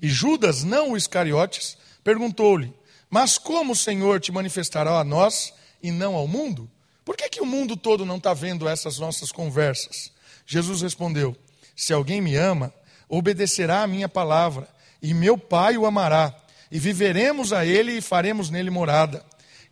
E 0.01 0.09
Judas, 0.09 0.65
não 0.65 0.93
o 0.93 0.97
Iscariotes, 0.97 1.77
perguntou-lhe: 2.03 2.73
Mas 3.11 3.37
como 3.37 3.75
o 3.75 3.77
Senhor 3.77 4.19
te 4.19 4.33
manifestará 4.33 4.99
a 4.99 5.05
nós 5.05 5.53
e 5.83 5.91
não 5.91 6.15
ao 6.15 6.27
mundo? 6.27 6.71
Por 7.09 7.17
que, 7.17 7.27
que 7.31 7.41
o 7.41 7.47
mundo 7.47 7.75
todo 7.75 8.05
não 8.05 8.19
está 8.19 8.35
vendo 8.35 8.69
essas 8.69 8.99
nossas 8.99 9.33
conversas? 9.33 10.13
Jesus 10.45 10.83
respondeu: 10.83 11.35
Se 11.75 11.91
alguém 11.91 12.21
me 12.21 12.37
ama, 12.37 12.71
obedecerá 13.09 13.83
a 13.83 13.87
minha 13.87 14.11
palavra, 14.11 14.69
e 15.01 15.15
meu 15.15 15.39
Pai 15.39 15.79
o 15.79 15.87
amará, 15.87 16.37
e 16.71 16.79
viveremos 16.79 17.51
a 17.51 17.65
ele 17.65 17.93
e 17.93 18.03
faremos 18.03 18.51
nele 18.51 18.69
morada. 18.69 19.25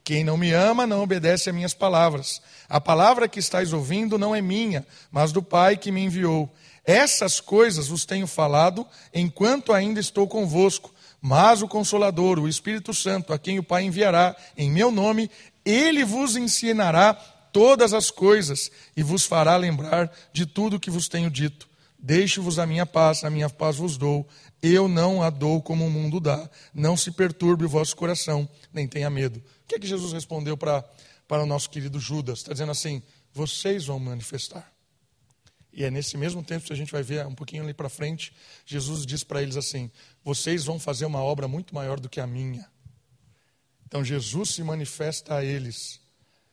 Quem 0.03 0.25
não 0.25 0.39
me 0.39 0.51
ama 0.51 0.87
não 0.87 1.03
obedece 1.03 1.51
a 1.51 1.53
minhas 1.53 1.75
palavras. 1.75 2.41
A 2.71 2.81
palavra 2.81 3.29
que 3.29 3.39
estáis 3.39 3.75
ouvindo 3.75 4.17
não 4.17 4.35
é 4.35 4.41
minha, 4.41 4.87
mas 5.13 5.31
do 5.31 5.43
Pai 5.43 5.77
que 5.77 5.93
me 5.93 6.03
enviou. 6.03 6.51
Essas 6.87 7.39
coisas 7.39 7.89
vos 7.89 8.07
tenho 8.07 8.27
falado 8.27 8.87
enquanto 9.13 9.75
ainda 9.75 10.01
estou 10.01 10.27
convosco. 10.27 10.91
Mas 11.21 11.61
o 11.61 11.69
Consolador, 11.69 12.39
o 12.39 12.49
Espírito 12.49 12.95
Santo, 12.95 13.33
a 13.33 13.39
quem 13.39 13.59
o 13.59 13.63
Pai 13.63 13.83
enviará 13.83 14.35
em 14.57 14.71
meu 14.71 14.91
nome, 14.91 15.31
ele 15.67 16.05
vos 16.05 16.37
ensinará 16.37 17.13
todas 17.53 17.93
as 17.93 18.11
coisas 18.11 18.71
e 18.97 19.03
vos 19.03 19.27
fará 19.27 19.57
lembrar 19.57 20.11
de 20.33 20.47
tudo 20.47 20.79
que 20.79 20.91
vos 20.91 21.09
tenho 21.09 21.29
dito. 21.29 21.69
Deixe-vos 21.99 22.59
a 22.59 22.67
minha 22.67 22.87
paz, 22.87 23.25
a 23.25 23.31
minha 23.31 23.51
paz 23.51 23.77
vos 23.77 23.97
dou. 23.97 24.29
Eu 24.63 24.87
não 24.87 25.23
a 25.23 25.31
dou 25.31 25.61
como 25.61 25.85
o 25.85 25.91
mundo 25.91 26.21
dá. 26.21 26.49
Não 26.73 26.97
se 26.97 27.11
perturbe 27.11 27.65
o 27.65 27.69
vosso 27.69 27.97
coração, 27.97 28.49
nem 28.73 28.87
tenha 28.87 29.11
medo. 29.11 29.39
O 29.39 29.67
que 29.67 29.75
é 29.75 29.79
que 29.79 29.87
Jesus 29.87 30.13
respondeu 30.13 30.57
para, 30.57 30.85
para 31.27 31.43
o 31.43 31.47
nosso 31.47 31.69
querido 31.69 31.99
Judas? 31.99 32.39
Está 32.39 32.53
dizendo 32.53 32.71
assim: 32.71 33.03
vocês 33.33 33.87
vão 33.87 33.99
manifestar. 33.99 34.71
E 35.73 35.85
é 35.85 35.91
nesse 35.91 36.17
mesmo 36.17 36.43
tempo 36.43 36.65
que 36.65 36.73
a 36.73 36.77
gente 36.77 36.93
vai 36.93 37.03
ver 37.03 37.27
um 37.27 37.35
pouquinho 37.35 37.63
ali 37.63 37.75
para 37.75 37.89
frente, 37.89 38.33
Jesus 38.65 39.05
diz 39.05 39.25
para 39.25 39.43
eles 39.43 39.57
assim: 39.57 39.91
vocês 40.23 40.65
vão 40.65 40.79
fazer 40.79 41.07
uma 41.07 41.23
obra 41.23 41.49
muito 41.49 41.75
maior 41.75 41.99
do 41.99 42.09
que 42.09 42.21
a 42.21 42.27
minha. 42.27 42.67
Então 43.87 44.05
Jesus 44.05 44.51
se 44.51 44.63
manifesta 44.63 45.37
a 45.37 45.45
eles. 45.45 46.01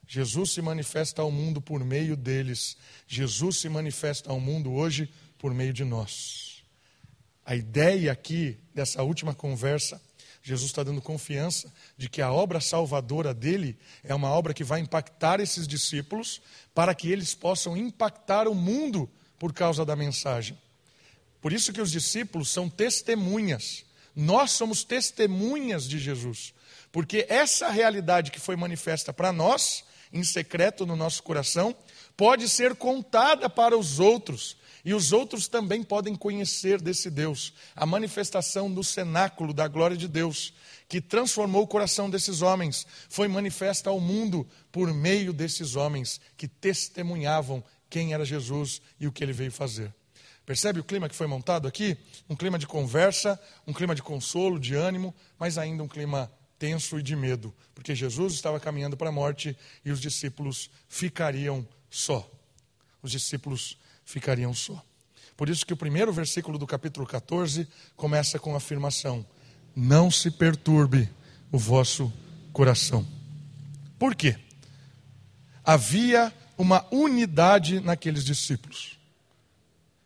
Jesus 0.08 0.52
se 0.52 0.62
manifesta 0.62 1.22
ao 1.22 1.32
mundo 1.32 1.62
por 1.62 1.84
meio 1.84 2.16
deles. 2.16 2.78
Jesus 3.08 3.58
se 3.58 3.70
manifesta 3.70 4.30
ao 4.30 4.40
mundo 4.40 4.72
hoje 4.72 5.10
por 5.38 5.54
meio 5.54 5.74
de 5.74 5.84
nós. 5.84 6.64
A 7.46 7.56
ideia 7.56 8.12
aqui 8.12 8.58
dessa 8.74 9.04
última 9.04 9.34
conversa, 9.34 10.02
Jesus 10.42 10.70
está 10.70 10.84
dando 10.84 11.02
confiança 11.02 11.72
de 11.98 12.10
que 12.10 12.22
a 12.22 12.32
obra 12.32 12.62
salvadora 12.62 13.34
dele 13.34 13.78
é 14.04 14.14
uma 14.14 14.30
obra 14.30 14.54
que 14.54 14.64
vai 14.64 14.80
impactar 14.80 15.40
esses 15.40 15.68
discípulos 15.68 16.42
para 16.74 16.94
que 16.94 17.12
eles 17.12 17.34
possam 17.34 17.76
impactar 17.76 18.48
o 18.48 18.56
mundo 18.56 19.10
por 19.40 19.52
causa 19.54 19.86
da 19.86 19.96
mensagem. 19.96 20.58
Por 21.42 21.52
isso 21.52 21.74
que 21.74 21.82
os 21.82 21.92
discípulos 21.92 22.50
são 22.50 22.70
testemunhas. 22.70 23.84
Nós 24.16 24.52
somos 24.52 24.84
testemunhas 24.84 25.88
de 25.88 26.00
Jesus. 26.00 26.54
Porque 26.94 27.26
essa 27.28 27.70
realidade 27.70 28.30
que 28.30 28.40
foi 28.40 28.56
manifesta 28.56 29.12
para 29.12 29.34
nós, 29.34 29.84
em 30.14 30.24
secreto 30.24 30.86
no 30.86 30.96
nosso 30.96 31.24
coração, 31.24 31.76
pode 32.16 32.48
ser 32.48 32.76
contada 32.76 33.50
para 33.50 33.76
os 33.76 34.00
outros. 34.00 34.56
E 34.86 34.94
os 34.94 35.12
outros 35.12 35.48
também 35.48 35.82
podem 35.82 36.16
conhecer 36.16 36.80
desse 36.80 37.10
Deus, 37.10 37.52
a 37.76 37.84
manifestação 37.84 38.72
do 38.72 38.84
cenáculo 38.84 39.54
da 39.54 39.68
glória 39.68 39.98
de 39.98 40.08
Deus, 40.08 40.54
que 40.88 41.02
transformou 41.02 41.64
o 41.64 41.68
coração 41.68 42.12
desses 42.12 42.44
homens, 42.44 42.86
foi 43.10 43.28
manifesta 43.28 43.90
ao 43.90 44.00
mundo 44.00 44.48
por 44.72 44.94
meio 44.94 45.34
desses 45.34 45.76
homens 45.76 46.22
que 46.38 46.48
testemunhavam 46.48 47.64
quem 47.90 48.14
era 48.14 48.24
Jesus 48.24 48.84
e 49.00 49.08
o 49.08 49.12
que 49.12 49.24
ele 49.24 49.34
veio 49.34 49.52
fazer. 49.52 49.92
Percebe 50.46 50.80
o 50.80 50.84
clima 50.84 51.10
que 51.10 51.16
foi 51.16 51.26
montado 51.26 51.68
aqui? 51.68 51.98
Um 52.30 52.36
clima 52.36 52.60
de 52.60 52.68
conversa, 52.68 53.40
um 53.66 53.74
clima 53.74 53.96
de 53.96 54.04
consolo, 54.04 54.60
de 54.60 54.76
ânimo, 54.76 55.16
mas 55.40 55.58
ainda 55.58 55.82
um 55.82 55.88
clima 55.88 56.30
tenso 56.64 56.98
e 56.98 57.04
de 57.04 57.14
medo, 57.14 57.54
porque 57.76 57.94
Jesus 57.94 58.36
estava 58.36 58.58
caminhando 58.58 58.96
para 58.96 59.10
a 59.10 59.12
morte 59.12 59.54
e 59.84 59.92
os 59.92 60.00
discípulos 60.00 60.70
ficariam 60.88 61.68
só. 61.90 62.26
Os 63.02 63.12
discípulos 63.12 63.78
ficariam 64.06 64.54
só. 64.54 64.82
Por 65.36 65.50
isso 65.50 65.66
que 65.66 65.74
o 65.74 65.78
primeiro 65.78 66.14
versículo 66.14 66.58
do 66.58 66.66
capítulo 66.66 67.06
14 67.06 67.68
começa 67.98 68.40
com 68.40 68.54
a 68.54 68.58
afirmação: 68.60 69.26
Não 69.76 70.10
se 70.10 70.32
perturbe 70.32 71.10
o 71.52 71.58
vosso 71.58 72.10
coração. 72.54 73.06
Por 74.00 74.16
quê? 74.16 74.38
Havia 75.66 76.34
uma 76.58 76.88
unidade 76.94 77.82
naqueles 77.82 78.24
discípulos. 78.24 78.98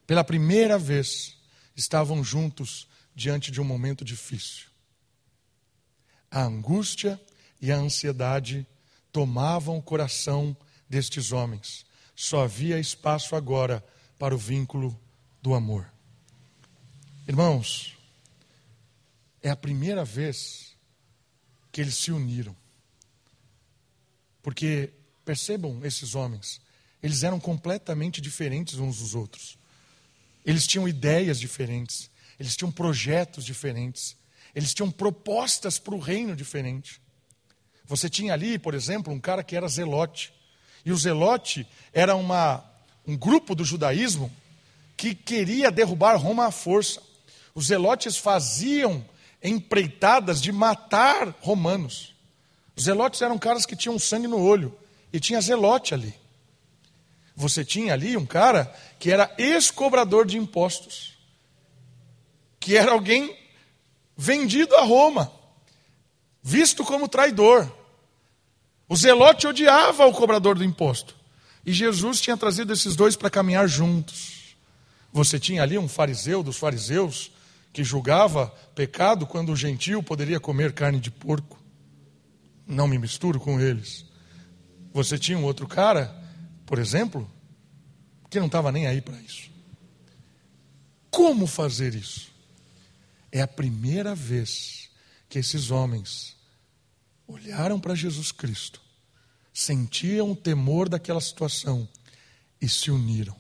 Pela 0.08 0.24
primeira 0.24 0.80
vez, 0.80 1.38
estavam 1.76 2.24
juntos 2.24 2.88
diante 3.16 3.52
de 3.52 3.62
um 3.62 3.64
momento 3.64 4.04
difícil 4.04 4.76
a 6.30 6.44
angústia 6.44 7.20
e 7.62 7.72
a 7.72 7.78
ansiedade 7.78 8.66
tomavam 9.12 9.78
o 9.78 9.82
coração 9.82 10.56
destes 10.90 11.32
homens. 11.32 11.86
Só 12.16 12.44
havia 12.44 12.80
espaço 12.80 13.36
agora 13.36 13.84
para 14.18 14.34
o 14.34 14.38
vínculo 14.38 14.98
do 15.42 15.54
amor. 15.54 15.92
Irmãos, 17.28 17.98
é 19.42 19.50
a 19.50 19.56
primeira 19.56 20.04
vez 20.04 20.76
que 21.72 21.82
eles 21.82 21.96
se 21.96 22.12
uniram. 22.12 22.56
Porque, 24.42 24.92
percebam 25.26 25.86
esses 25.86 26.16
homens, 26.16 26.62
eles 27.04 27.24
eram 27.24 27.40
completamente 27.40 28.22
diferentes 28.22 28.76
uns 28.76 29.00
dos 29.00 29.14
outros. 29.14 29.58
Eles 30.46 30.66
tinham 30.66 30.88
ideias 30.88 31.40
diferentes, 31.40 32.10
eles 32.40 32.56
tinham 32.56 32.72
projetos 32.72 33.44
diferentes, 33.44 34.16
eles 34.58 34.74
tinham 34.74 34.90
propostas 34.90 35.78
para 35.78 35.94
o 35.94 36.00
reino 36.00 36.36
diferente. 36.36 37.00
Você 37.86 38.10
tinha 38.10 38.34
ali, 38.34 38.58
por 38.58 38.74
exemplo, 38.74 39.14
um 39.14 39.20
cara 39.20 39.44
que 39.44 39.56
era 39.56 39.68
zelote. 39.68 40.34
E 40.84 40.92
o 40.92 40.98
zelote 40.98 41.68
era 41.94 42.16
uma, 42.16 42.66
um 43.06 43.16
grupo 43.16 43.54
do 43.54 43.64
judaísmo 43.64 44.32
que 44.98 45.14
queria 45.14 45.70
derrubar 45.70 46.16
Roma 46.16 46.48
à 46.48 46.52
força. 46.52 47.04
Os 47.54 47.68
zelotes 47.68 48.18
faziam 48.18 49.06
empreitadas 49.44 50.42
de 50.42 50.52
matar 50.52 51.36
romanos. 51.40 52.16
Os 52.76 52.86
zelotes 52.86 53.22
eram 53.22 53.38
caras 53.38 53.64
que 53.64 53.76
tinham 53.76 54.00
sangue 54.00 54.28
no 54.28 54.42
olho. 54.42 54.76
E 55.14 55.20
tinha 55.20 55.40
zelote 55.40 55.94
ali. 55.94 56.16
Você 57.36 57.64
tinha 57.64 57.94
ali 57.94 58.18
um 58.18 58.26
cara 58.26 58.76
que 58.98 59.12
era 59.12 59.32
ex-cobrador 59.38 60.26
de 60.26 60.36
impostos. 60.36 61.14
Que 62.60 62.76
era 62.76 62.94
alguém 62.94 63.38
vendido 64.18 64.76
a 64.76 64.84
Roma. 64.84 65.32
Visto 66.42 66.84
como 66.84 67.08
traidor. 67.08 67.72
O 68.90 68.96
zelote 68.96 69.48
odiava 69.48 70.06
o 70.06 70.14
cobrador 70.14 70.58
do 70.58 70.64
imposto. 70.64 71.16
E 71.66 71.72
Jesus 71.72 72.20
tinha 72.20 72.38
trazido 72.38 72.74
esses 72.74 72.96
dois 72.96 73.16
para 73.16 73.30
caminhar 73.30 73.68
juntos. 73.68 74.56
Você 75.14 75.40
tinha 75.40 75.62
ali 75.62 75.78
um 75.78 75.88
fariseu 75.88 76.42
dos 76.42 76.58
fariseus 76.58 77.32
que 77.72 77.84
julgava 77.84 78.48
pecado 78.74 79.28
quando 79.28 79.52
o 79.52 79.56
gentio 79.56 80.02
poderia 80.02 80.40
comer 80.40 80.74
carne 80.74 81.00
de 81.00 81.12
porco 81.12 81.58
não 82.68 82.88
me 82.88 83.00
misturo 83.00 83.40
com 83.40 83.60
eles. 83.60 84.06
Você 84.94 85.18
tinha 85.18 85.38
um 85.38 85.46
outro 85.46 85.68
cara, 85.68 86.14
por 86.66 86.78
exemplo, 86.78 87.30
que 88.30 88.40
não 88.40 88.48
estava 88.48 88.72
nem 88.72 88.86
aí 88.86 89.00
para 89.00 89.20
isso. 89.22 89.50
Como 91.10 91.48
fazer 91.48 91.96
isso? 91.96 92.30
É 93.32 93.42
a 93.42 93.48
primeira 93.48 94.16
vez 94.16 94.90
que 95.30 95.40
esses 95.40 95.72
homens 95.72 96.36
olharam 97.28 97.80
para 97.80 97.94
Jesus 97.94 98.32
Cristo, 98.32 98.82
sentiam 99.54 100.32
o 100.32 100.36
temor 100.36 100.88
daquela 100.88 101.20
situação 101.20 101.88
e 102.62 102.70
se 102.70 102.90
uniram. 102.90 103.36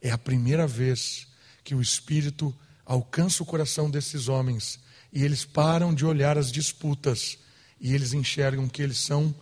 É 0.00 0.10
a 0.10 0.18
primeira 0.18 0.66
vez 0.66 1.26
que 1.64 1.74
o 1.74 1.82
Espírito 1.82 2.54
alcança 2.86 3.42
o 3.42 3.46
coração 3.46 3.90
desses 3.90 4.28
homens 4.28 4.78
e 5.12 5.24
eles 5.24 5.44
param 5.44 5.92
de 5.92 6.06
olhar 6.06 6.38
as 6.38 6.52
disputas 6.52 7.38
e 7.80 7.92
eles 7.92 8.12
enxergam 8.12 8.68
que 8.68 8.82
eles 8.82 8.98
são 8.98 9.34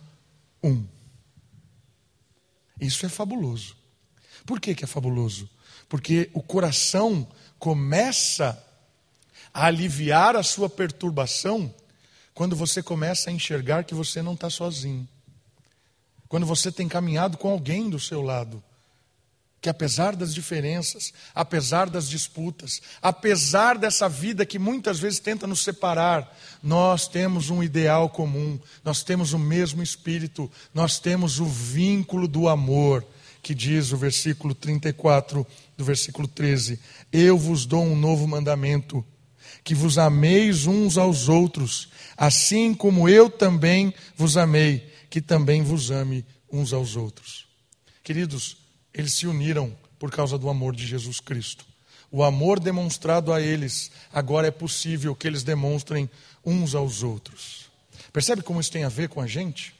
um. 0.63 0.85
Isso 2.79 3.05
é 3.05 3.09
fabuloso. 3.09 3.75
Por 4.45 4.59
que, 4.59 4.75
que 4.75 4.83
é 4.83 4.87
fabuloso? 4.87 5.49
Porque 5.89 6.29
o 6.33 6.41
coração 6.41 7.27
começa 7.59 8.63
a 9.57 9.65
aliviar 9.65 10.35
a 10.35 10.43
sua 10.43 10.69
perturbação 10.69 11.73
quando 12.31 12.55
você 12.55 12.83
começa 12.83 13.31
a 13.31 13.33
enxergar 13.33 13.85
que 13.85 13.95
você 13.95 14.21
não 14.21 14.35
está 14.35 14.51
sozinho. 14.51 15.07
Quando 16.29 16.45
você 16.45 16.71
tem 16.71 16.87
caminhado 16.87 17.39
com 17.39 17.49
alguém 17.49 17.89
do 17.89 17.99
seu 17.99 18.21
lado 18.21 18.63
que 19.59 19.67
apesar 19.67 20.15
das 20.15 20.35
diferenças, 20.35 21.11
apesar 21.33 21.89
das 21.89 22.07
disputas, 22.07 22.79
apesar 23.01 23.75
dessa 23.75 24.07
vida 24.07 24.45
que 24.45 24.59
muitas 24.59 24.99
vezes 24.99 25.17
tenta 25.17 25.47
nos 25.47 25.63
separar, 25.63 26.31
nós 26.61 27.07
temos 27.07 27.49
um 27.49 27.63
ideal 27.63 28.07
comum, 28.07 28.59
nós 28.83 29.03
temos 29.03 29.33
o 29.33 29.39
mesmo 29.39 29.81
espírito, 29.81 30.49
nós 30.71 30.99
temos 30.99 31.39
o 31.39 31.45
vínculo 31.45 32.27
do 32.27 32.47
amor, 32.47 33.03
que 33.41 33.55
diz 33.55 33.91
o 33.91 33.97
versículo 33.97 34.53
34 34.53 35.45
do 35.75 35.83
versículo 35.83 36.27
13: 36.27 36.79
Eu 37.11 37.35
vos 37.35 37.65
dou 37.65 37.83
um 37.83 37.95
novo 37.95 38.27
mandamento, 38.27 39.03
que 39.67 39.75
vos 39.75 39.97
ameis 39.97 40.65
uns 40.65 40.97
aos 40.97 41.27
outros, 41.27 41.89
assim 42.15 42.73
como 42.73 43.09
eu 43.09 43.29
também 43.29 43.93
vos 44.15 44.37
amei, 44.37 44.89
que 45.09 45.19
também 45.19 45.61
vos 45.61 45.91
ame 45.91 46.25
uns 46.49 46.71
aos 46.71 46.95
outros. 46.95 47.45
Queridos, 48.01 48.55
eles 48.93 49.11
se 49.11 49.27
uniram 49.27 49.75
por 49.99 50.09
causa 50.09 50.37
do 50.37 50.47
amor 50.47 50.73
de 50.73 50.87
Jesus 50.87 51.19
Cristo. 51.19 51.65
O 52.09 52.23
amor 52.23 52.61
demonstrado 52.61 53.33
a 53.33 53.41
eles, 53.41 53.91
agora 54.09 54.47
é 54.47 54.51
possível 54.51 55.13
que 55.13 55.27
eles 55.27 55.43
demonstrem 55.43 56.09
uns 56.45 56.73
aos 56.73 57.03
outros. 57.03 57.65
Percebe 58.13 58.43
como 58.43 58.61
isso 58.61 58.71
tem 58.71 58.85
a 58.85 58.89
ver 58.89 59.09
com 59.09 59.19
a 59.19 59.27
gente? 59.27 59.75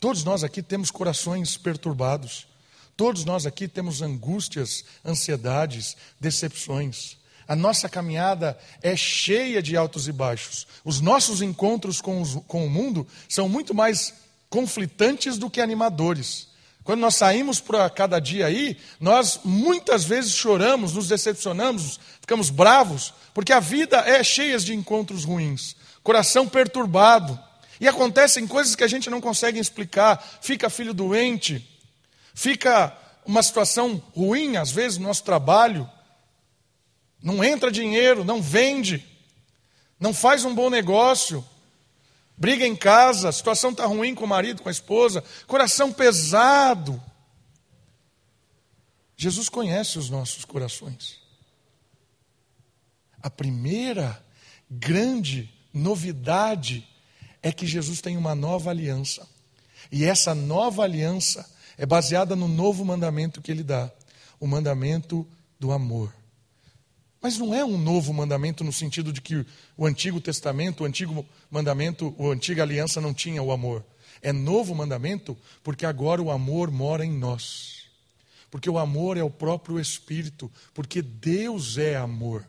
Todos 0.00 0.24
nós 0.24 0.42
aqui 0.42 0.64
temos 0.64 0.90
corações 0.90 1.56
perturbados. 1.56 2.48
Todos 2.96 3.24
nós 3.24 3.46
aqui 3.46 3.68
temos 3.68 4.02
angústias, 4.02 4.84
ansiedades, 5.04 5.96
decepções. 6.18 7.16
A 7.48 7.54
nossa 7.54 7.88
caminhada 7.88 8.58
é 8.82 8.96
cheia 8.96 9.62
de 9.62 9.76
altos 9.76 10.08
e 10.08 10.12
baixos. 10.12 10.66
Os 10.84 11.00
nossos 11.00 11.42
encontros 11.42 12.00
com, 12.00 12.20
os, 12.20 12.34
com 12.46 12.66
o 12.66 12.70
mundo 12.70 13.06
são 13.28 13.48
muito 13.48 13.72
mais 13.72 14.14
conflitantes 14.50 15.38
do 15.38 15.50
que 15.50 15.60
animadores. 15.60 16.48
Quando 16.82 17.00
nós 17.00 17.16
saímos 17.16 17.60
para 17.60 17.90
cada 17.90 18.20
dia 18.20 18.46
aí, 18.46 18.76
nós 19.00 19.40
muitas 19.44 20.04
vezes 20.04 20.32
choramos, 20.32 20.92
nos 20.92 21.08
decepcionamos, 21.08 21.98
ficamos 22.20 22.48
bravos, 22.48 23.12
porque 23.34 23.52
a 23.52 23.58
vida 23.58 23.96
é 23.98 24.22
cheia 24.22 24.56
de 24.58 24.72
encontros 24.72 25.24
ruins, 25.24 25.74
coração 26.02 26.48
perturbado. 26.48 27.38
E 27.80 27.88
acontecem 27.88 28.46
coisas 28.46 28.76
que 28.76 28.84
a 28.84 28.88
gente 28.88 29.10
não 29.10 29.20
consegue 29.20 29.58
explicar. 29.58 30.24
Fica 30.40 30.70
filho 30.70 30.94
doente, 30.94 31.68
fica 32.32 32.96
uma 33.26 33.42
situação 33.42 34.00
ruim, 34.14 34.56
às 34.56 34.70
vezes, 34.70 34.96
no 34.96 35.08
nosso 35.08 35.24
trabalho. 35.24 35.90
Não 37.26 37.42
entra 37.42 37.72
dinheiro, 37.72 38.24
não 38.24 38.40
vende, 38.40 39.04
não 39.98 40.14
faz 40.14 40.44
um 40.44 40.54
bom 40.54 40.70
negócio 40.70 41.44
briga 42.36 42.66
em 42.66 42.76
casa, 42.76 43.28
a 43.28 43.32
situação 43.32 43.70
está 43.70 43.86
ruim 43.86 44.14
com 44.14 44.24
o 44.24 44.28
marido, 44.28 44.62
com 44.62 44.68
a 44.68 44.72
esposa, 44.72 45.24
coração 45.46 45.92
pesado. 45.92 47.02
Jesus 49.16 49.48
conhece 49.48 49.98
os 49.98 50.10
nossos 50.10 50.44
corações. 50.44 51.18
A 53.22 53.30
primeira 53.30 54.22
grande 54.70 55.50
novidade 55.72 56.86
é 57.42 57.50
que 57.50 57.66
Jesus 57.66 58.00
tem 58.00 58.16
uma 58.16 58.34
nova 58.34 58.70
aliança. 58.70 59.26
E 59.90 60.04
essa 60.04 60.34
nova 60.34 60.82
aliança 60.82 61.48
é 61.78 61.86
baseada 61.86 62.36
no 62.36 62.48
novo 62.48 62.84
mandamento 62.84 63.40
que 63.40 63.50
ele 63.50 63.62
dá 63.62 63.90
o 64.38 64.46
mandamento 64.46 65.26
do 65.58 65.72
amor. 65.72 66.12
Mas 67.26 67.38
não 67.38 67.52
é 67.52 67.64
um 67.64 67.76
novo 67.76 68.14
mandamento 68.14 68.62
no 68.62 68.72
sentido 68.72 69.12
de 69.12 69.20
que 69.20 69.44
o 69.76 69.84
Antigo 69.84 70.20
Testamento, 70.20 70.84
o 70.84 70.86
Antigo 70.86 71.26
Mandamento, 71.50 72.14
a 72.20 72.26
Antiga 72.26 72.62
Aliança 72.62 73.00
não 73.00 73.12
tinha 73.12 73.42
o 73.42 73.50
amor. 73.50 73.84
É 74.22 74.32
novo 74.32 74.76
mandamento 74.76 75.36
porque 75.64 75.84
agora 75.84 76.22
o 76.22 76.30
amor 76.30 76.70
mora 76.70 77.04
em 77.04 77.10
nós. 77.10 77.78
Porque 78.48 78.70
o 78.70 78.78
amor 78.78 79.16
é 79.16 79.24
o 79.24 79.28
próprio 79.28 79.80
Espírito, 79.80 80.48
porque 80.72 81.02
Deus 81.02 81.78
é 81.78 81.96
amor. 81.96 82.48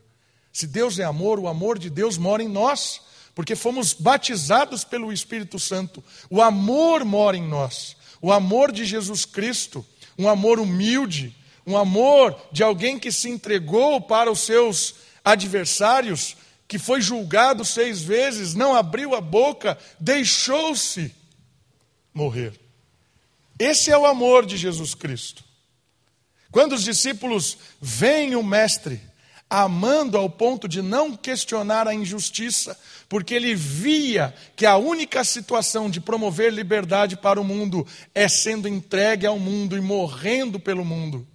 Se 0.52 0.64
Deus 0.64 1.00
é 1.00 1.02
amor, 1.02 1.40
o 1.40 1.48
amor 1.48 1.76
de 1.76 1.90
Deus 1.90 2.16
mora 2.16 2.40
em 2.40 2.48
nós, 2.48 3.00
porque 3.34 3.56
fomos 3.56 3.92
batizados 3.92 4.84
pelo 4.84 5.12
Espírito 5.12 5.58
Santo. 5.58 6.04
O 6.30 6.40
amor 6.40 7.04
mora 7.04 7.36
em 7.36 7.42
nós. 7.42 7.96
O 8.22 8.30
amor 8.30 8.70
de 8.70 8.84
Jesus 8.84 9.24
Cristo, 9.24 9.84
um 10.16 10.28
amor 10.28 10.60
humilde, 10.60 11.34
um 11.68 11.76
amor 11.76 12.34
de 12.50 12.62
alguém 12.62 12.98
que 12.98 13.12
se 13.12 13.28
entregou 13.28 14.00
para 14.00 14.32
os 14.32 14.40
seus 14.40 14.94
adversários, 15.22 16.34
que 16.66 16.78
foi 16.78 17.02
julgado 17.02 17.62
seis 17.62 18.00
vezes, 18.00 18.54
não 18.54 18.74
abriu 18.74 19.14
a 19.14 19.20
boca, 19.20 19.76
deixou-se 20.00 21.14
morrer. 22.14 22.58
Esse 23.58 23.90
é 23.90 23.98
o 23.98 24.06
amor 24.06 24.46
de 24.46 24.56
Jesus 24.56 24.94
Cristo. 24.94 25.44
Quando 26.50 26.72
os 26.72 26.84
discípulos 26.84 27.58
veem 27.82 28.34
o 28.34 28.42
Mestre 28.42 28.98
amando 29.50 30.16
ao 30.16 30.30
ponto 30.30 30.66
de 30.66 30.80
não 30.80 31.14
questionar 31.14 31.86
a 31.86 31.94
injustiça, 31.94 32.78
porque 33.10 33.34
ele 33.34 33.54
via 33.54 34.34
que 34.56 34.64
a 34.64 34.76
única 34.78 35.22
situação 35.22 35.90
de 35.90 36.00
promover 36.00 36.50
liberdade 36.50 37.14
para 37.14 37.40
o 37.40 37.44
mundo 37.44 37.86
é 38.14 38.26
sendo 38.26 38.68
entregue 38.68 39.26
ao 39.26 39.38
mundo 39.38 39.76
e 39.76 39.80
morrendo 39.82 40.58
pelo 40.58 40.84
mundo. 40.84 41.26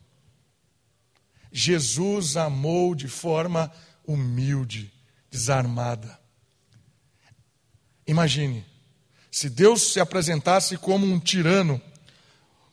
Jesus 1.56 2.36
amou 2.36 2.96
de 2.96 3.08
forma 3.08 3.72
humilde, 4.04 4.92
desarmada. 5.30 6.20
Imagine, 8.08 8.66
se 9.32 9.52
Deus 9.52 9.94
se 9.94 10.00
apresentasse 10.00 10.78
como 10.78 11.06
um 11.06 11.20
tirano, 11.20 11.80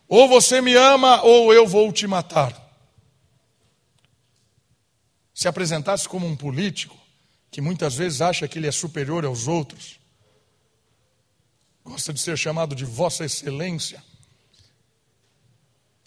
ou 0.09 0.27
você 0.27 0.63
me 0.63 0.75
ama 0.75 1.23
ou 1.23 1.53
eu 1.53 1.67
vou 1.67 1.93
te 1.93 2.07
matar. 2.07 2.69
se 5.33 5.49
apresentasse 5.49 6.07
como 6.07 6.27
um 6.27 6.37
político, 6.37 6.95
que 7.51 7.63
muitas 7.63 7.95
vezes 7.95 8.21
acha 8.21 8.47
que 8.47 8.59
ele 8.59 8.67
é 8.67 8.73
superior 8.73 9.25
aos 9.25 9.49
outros, 9.49 9.99
gosta 11.83 12.13
de 12.13 12.21
ser 12.21 12.37
chamado 12.37 12.75
de 12.75 12.85
Vossa 12.85 13.25
Excelência. 13.25 14.05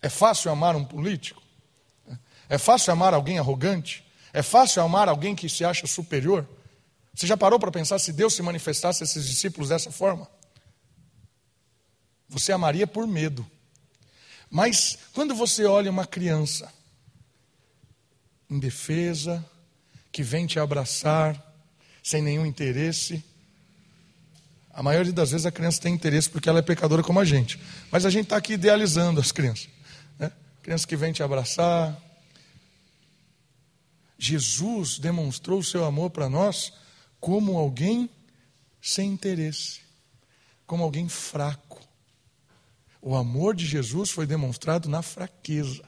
É 0.03 0.07
fácil 0.07 0.51
amar 0.51 0.75
um 0.75 0.85
político? 0.85 1.42
É 2.49 2.57
fácil 2.57 2.93
amar 2.93 3.13
alguém 3.13 3.39
arrogante? 3.39 4.05
É 4.31 4.41
fácil 4.41 4.81
amar 4.81 5.07
alguém 5.07 5.35
que 5.35 5.47
se 5.47 5.63
acha 5.63 5.87
superior? 5.87 6.47
Você 7.13 7.27
já 7.27 7.37
parou 7.37 7.59
para 7.59 7.71
pensar 7.71 7.99
se 7.99 8.11
Deus 8.11 8.33
se 8.33 8.41
manifestasse 8.41 9.03
a 9.03 9.05
esses 9.05 9.27
discípulos 9.27 9.69
dessa 9.69 9.91
forma? 9.91 10.27
Você 12.27 12.51
amaria 12.51 12.87
por 12.87 13.05
medo. 13.05 13.45
Mas 14.49 14.97
quando 15.13 15.35
você 15.35 15.65
olha 15.65 15.91
uma 15.91 16.05
criança 16.05 16.71
indefesa, 18.49 19.43
que 20.11 20.21
vem 20.21 20.45
te 20.45 20.59
abraçar, 20.59 21.35
sem 22.03 22.21
nenhum 22.21 22.45
interesse, 22.45 23.23
a 24.71 24.83
maioria 24.83 25.11
das 25.11 25.31
vezes 25.31 25.45
a 25.45 25.51
criança 25.51 25.81
tem 25.81 25.93
interesse 25.93 26.29
porque 26.29 26.47
ela 26.47 26.59
é 26.59 26.61
pecadora 26.61 27.01
como 27.01 27.19
a 27.19 27.25
gente. 27.25 27.59
Mas 27.91 28.05
a 28.05 28.09
gente 28.09 28.25
está 28.25 28.37
aqui 28.37 28.53
idealizando 28.53 29.19
as 29.19 29.31
crianças. 29.31 29.69
Né? 30.19 30.31
Criança 30.61 30.87
que 30.87 30.95
vem 30.95 31.11
te 31.11 31.23
abraçar. 31.23 31.99
Jesus 34.25 34.99
demonstrou 34.99 35.59
o 35.59 35.63
seu 35.63 35.83
amor 35.83 36.09
para 36.09 36.29
nós 36.29 36.71
como 37.19 37.57
alguém 37.57 38.09
sem 38.81 39.11
interesse, 39.11 39.81
como 40.65 40.81
alguém 40.81 41.09
fraco. 41.09 41.81
O 43.01 43.17
amor 43.17 43.53
de 43.53 43.65
Jesus 43.65 44.11
foi 44.11 44.25
demonstrado 44.25 44.87
na 44.87 45.01
fraqueza. 45.01 45.83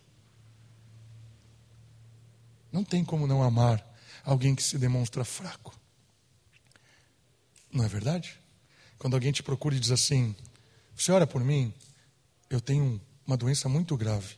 Não 2.74 2.84
tem 2.84 3.06
como 3.06 3.26
não 3.26 3.42
amar 3.42 3.82
alguém 4.22 4.54
que 4.54 4.64
se 4.64 4.78
demonstra 4.78 5.24
fraco. 5.24 5.74
Não 7.72 7.86
é 7.86 7.88
verdade? 7.88 8.38
Quando 8.98 9.14
alguém 9.14 9.32
te 9.32 9.44
procura 9.44 9.76
e 9.76 9.80
diz 9.80 9.92
assim: 9.92 10.36
Você 10.94 11.10
ora 11.10 11.26
por 11.26 11.42
mim? 11.42 11.74
Eu 12.50 12.60
tenho 12.60 13.02
uma 13.26 13.38
doença 13.38 13.70
muito 13.70 13.96
grave. 13.96 14.36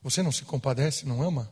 Você 0.00 0.22
não 0.22 0.30
se 0.30 0.44
compadece, 0.44 1.06
não 1.06 1.20
ama? 1.20 1.50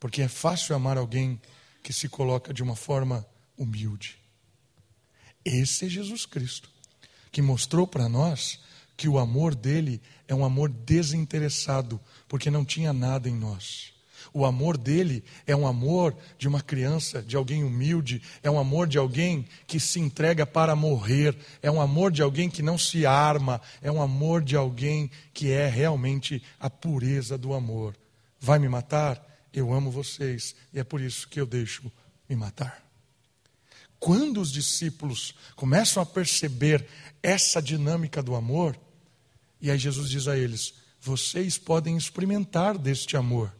Porque 0.00 0.22
é 0.22 0.28
fácil 0.28 0.74
amar 0.74 0.96
alguém 0.96 1.40
que 1.82 1.92
se 1.92 2.08
coloca 2.08 2.52
de 2.52 2.62
uma 2.62 2.74
forma 2.74 3.24
humilde. 3.56 4.18
Esse 5.44 5.86
é 5.86 5.88
Jesus 5.88 6.26
Cristo, 6.26 6.70
que 7.30 7.40
mostrou 7.40 7.86
para 7.86 8.08
nós 8.08 8.58
que 8.96 9.08
o 9.08 9.18
amor 9.18 9.54
dele 9.54 10.00
é 10.26 10.34
um 10.34 10.44
amor 10.44 10.68
desinteressado, 10.68 12.00
porque 12.28 12.50
não 12.50 12.64
tinha 12.64 12.92
nada 12.92 13.28
em 13.28 13.34
nós. 13.34 13.92
O 14.32 14.44
amor 14.44 14.76
dele 14.76 15.24
é 15.46 15.56
um 15.56 15.66
amor 15.66 16.14
de 16.38 16.46
uma 16.46 16.60
criança, 16.60 17.22
de 17.22 17.36
alguém 17.36 17.64
humilde, 17.64 18.22
é 18.42 18.50
um 18.50 18.58
amor 18.58 18.86
de 18.86 18.98
alguém 18.98 19.46
que 19.66 19.80
se 19.80 19.98
entrega 19.98 20.46
para 20.46 20.76
morrer, 20.76 21.36
é 21.62 21.70
um 21.70 21.80
amor 21.80 22.12
de 22.12 22.22
alguém 22.22 22.48
que 22.48 22.62
não 22.62 22.76
se 22.76 23.06
arma, 23.06 23.60
é 23.80 23.90
um 23.90 24.00
amor 24.00 24.42
de 24.42 24.54
alguém 24.54 25.10
que 25.32 25.50
é 25.50 25.66
realmente 25.66 26.42
a 26.58 26.68
pureza 26.68 27.36
do 27.36 27.54
amor. 27.54 27.96
Vai 28.38 28.58
me 28.58 28.68
matar? 28.68 29.29
Eu 29.52 29.72
amo 29.72 29.90
vocês 29.90 30.54
e 30.72 30.78
é 30.78 30.84
por 30.84 31.00
isso 31.00 31.28
que 31.28 31.40
eu 31.40 31.46
deixo 31.46 31.90
me 32.28 32.36
matar. 32.36 32.84
Quando 33.98 34.40
os 34.40 34.50
discípulos 34.50 35.34
começam 35.56 36.02
a 36.02 36.06
perceber 36.06 36.86
essa 37.22 37.60
dinâmica 37.60 38.22
do 38.22 38.34
amor, 38.34 38.78
e 39.60 39.70
aí 39.70 39.78
Jesus 39.78 40.08
diz 40.08 40.26
a 40.26 40.38
eles: 40.38 40.74
vocês 41.00 41.58
podem 41.58 41.96
experimentar 41.96 42.78
deste 42.78 43.16
amor 43.16 43.52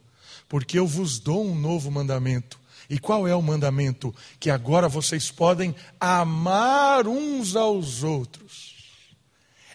porque 0.51 0.77
eu 0.77 0.85
vos 0.85 1.21
dou 1.21 1.47
um 1.47 1.55
novo 1.55 1.93
mandamento. 1.93 2.59
E 2.91 2.99
qual 2.99 3.27
é 3.29 3.35
o 3.37 3.41
mandamento? 3.41 4.13
Que 4.41 4.51
agora 4.51 4.89
vocês 4.89 5.31
podem 5.31 5.73
amar 6.01 7.07
uns 7.07 7.55
aos 7.55 8.03
outros. 8.03 8.75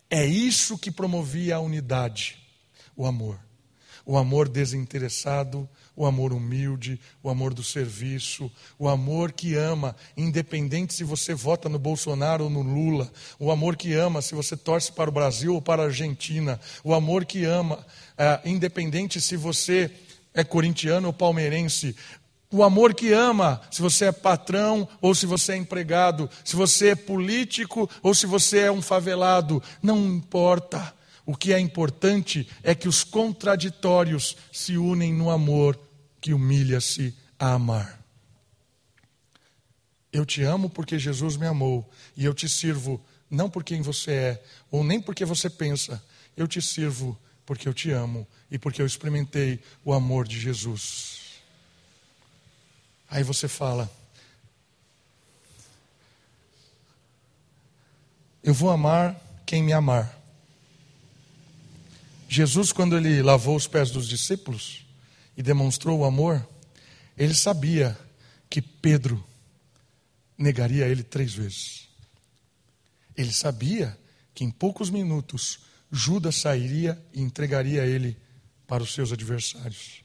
É 0.09 0.25
isso 0.25 0.77
que 0.77 0.91
promovia 0.91 1.55
a 1.55 1.61
unidade, 1.61 2.37
o 2.93 3.05
amor. 3.05 3.39
O 4.05 4.17
amor 4.17 4.47
desinteressado, 4.47 5.67
o 5.95 6.05
amor 6.05 6.33
humilde, 6.33 6.99
o 7.23 7.29
amor 7.29 7.53
do 7.53 7.63
serviço, 7.63 8.51
o 8.77 8.87
amor 8.87 9.31
que 9.31 9.55
ama, 9.55 9.95
independente 10.15 10.93
se 10.93 11.03
você 11.03 11.33
vota 11.33 11.67
no 11.69 11.79
Bolsonaro 11.79 12.43
ou 12.43 12.49
no 12.49 12.61
Lula, 12.61 13.11
o 13.39 13.49
amor 13.49 13.75
que 13.75 13.93
ama 13.93 14.21
se 14.21 14.35
você 14.35 14.55
torce 14.55 14.91
para 14.91 15.09
o 15.09 15.13
Brasil 15.13 15.55
ou 15.55 15.61
para 15.61 15.83
a 15.83 15.85
Argentina, 15.85 16.59
o 16.83 16.93
amor 16.93 17.25
que 17.25 17.45
ama, 17.45 17.85
é, 18.17 18.41
independente 18.45 19.19
se 19.19 19.35
você 19.35 19.91
é 20.33 20.43
corintiano 20.43 21.07
ou 21.07 21.13
palmeirense, 21.13 21.95
o 22.51 22.63
amor 22.63 22.93
que 22.93 23.11
ama, 23.11 23.59
se 23.69 23.81
você 23.81 24.05
é 24.05 24.11
patrão 24.13 24.87
ou 25.01 25.13
se 25.13 25.25
você 25.25 25.53
é 25.53 25.57
empregado, 25.57 26.29
se 26.43 26.55
você 26.55 26.89
é 26.89 26.95
político 26.95 27.89
ou 28.01 28.13
se 28.13 28.25
você 28.25 28.59
é 28.59 28.71
um 28.71 28.81
favelado, 28.81 29.61
não 29.81 29.97
importa. 30.05 30.94
O 31.25 31.35
que 31.35 31.53
é 31.53 31.59
importante 31.59 32.47
é 32.61 32.75
que 32.75 32.87
os 32.87 33.03
contraditórios 33.03 34.37
se 34.51 34.77
unem 34.77 35.13
no 35.13 35.29
amor 35.29 35.79
que 36.21 36.33
humilha-se 36.33 37.15
a 37.39 37.53
amar. 37.53 37.99
Eu 40.11 40.25
te 40.25 40.43
amo 40.43 40.69
porque 40.69 40.97
Jesus 40.97 41.35
me 41.35 41.47
amou 41.47 41.89
e 42.15 42.23
eu 42.23 42.33
te 42.33 42.47
sirvo 42.47 43.03
não 43.29 43.49
por 43.49 43.63
quem 43.63 43.81
você 43.81 44.11
é 44.11 44.43
ou 44.71 44.83
nem 44.83 45.01
porque 45.01 45.25
você 45.25 45.49
pensa, 45.49 46.01
eu 46.37 46.47
te 46.47 46.61
sirvo 46.61 47.17
porque 47.45 47.67
eu 47.67 47.73
te 47.73 47.91
amo 47.91 48.27
e 48.49 48.57
porque 48.57 48.81
eu 48.81 48.85
experimentei 48.85 49.59
o 49.83 49.93
amor 49.93 50.27
de 50.27 50.39
Jesus. 50.39 51.41
Aí 53.09 53.23
você 53.23 53.47
fala, 53.47 53.91
eu 58.43 58.53
vou 58.53 58.69
amar 58.69 59.19
quem 59.45 59.61
me 59.61 59.73
amar. 59.73 60.24
Jesus, 62.27 62.71
quando 62.71 62.97
ele 62.97 63.21
lavou 63.21 63.55
os 63.55 63.67
pés 63.67 63.91
dos 63.91 64.07
discípulos 64.07 64.85
e 65.37 65.43
demonstrou 65.43 65.99
o 65.99 66.05
amor, 66.05 66.45
ele 67.17 67.33
sabia 67.33 67.97
que 68.49 68.61
Pedro 68.61 69.23
negaria 70.37 70.87
ele 70.87 71.03
três 71.03 71.33
vezes. 71.33 71.87
Ele 73.15 73.31
sabia 73.31 73.97
que 74.33 74.43
em 74.43 74.51
poucos 74.51 74.89
minutos 74.89 75.59
Judas 75.91 76.35
sairia 76.35 77.01
e 77.13 77.21
entregaria 77.21 77.85
ele 77.85 78.17
para 78.67 78.83
os 78.83 78.93
seus 78.93 79.11
adversários. 79.11 80.03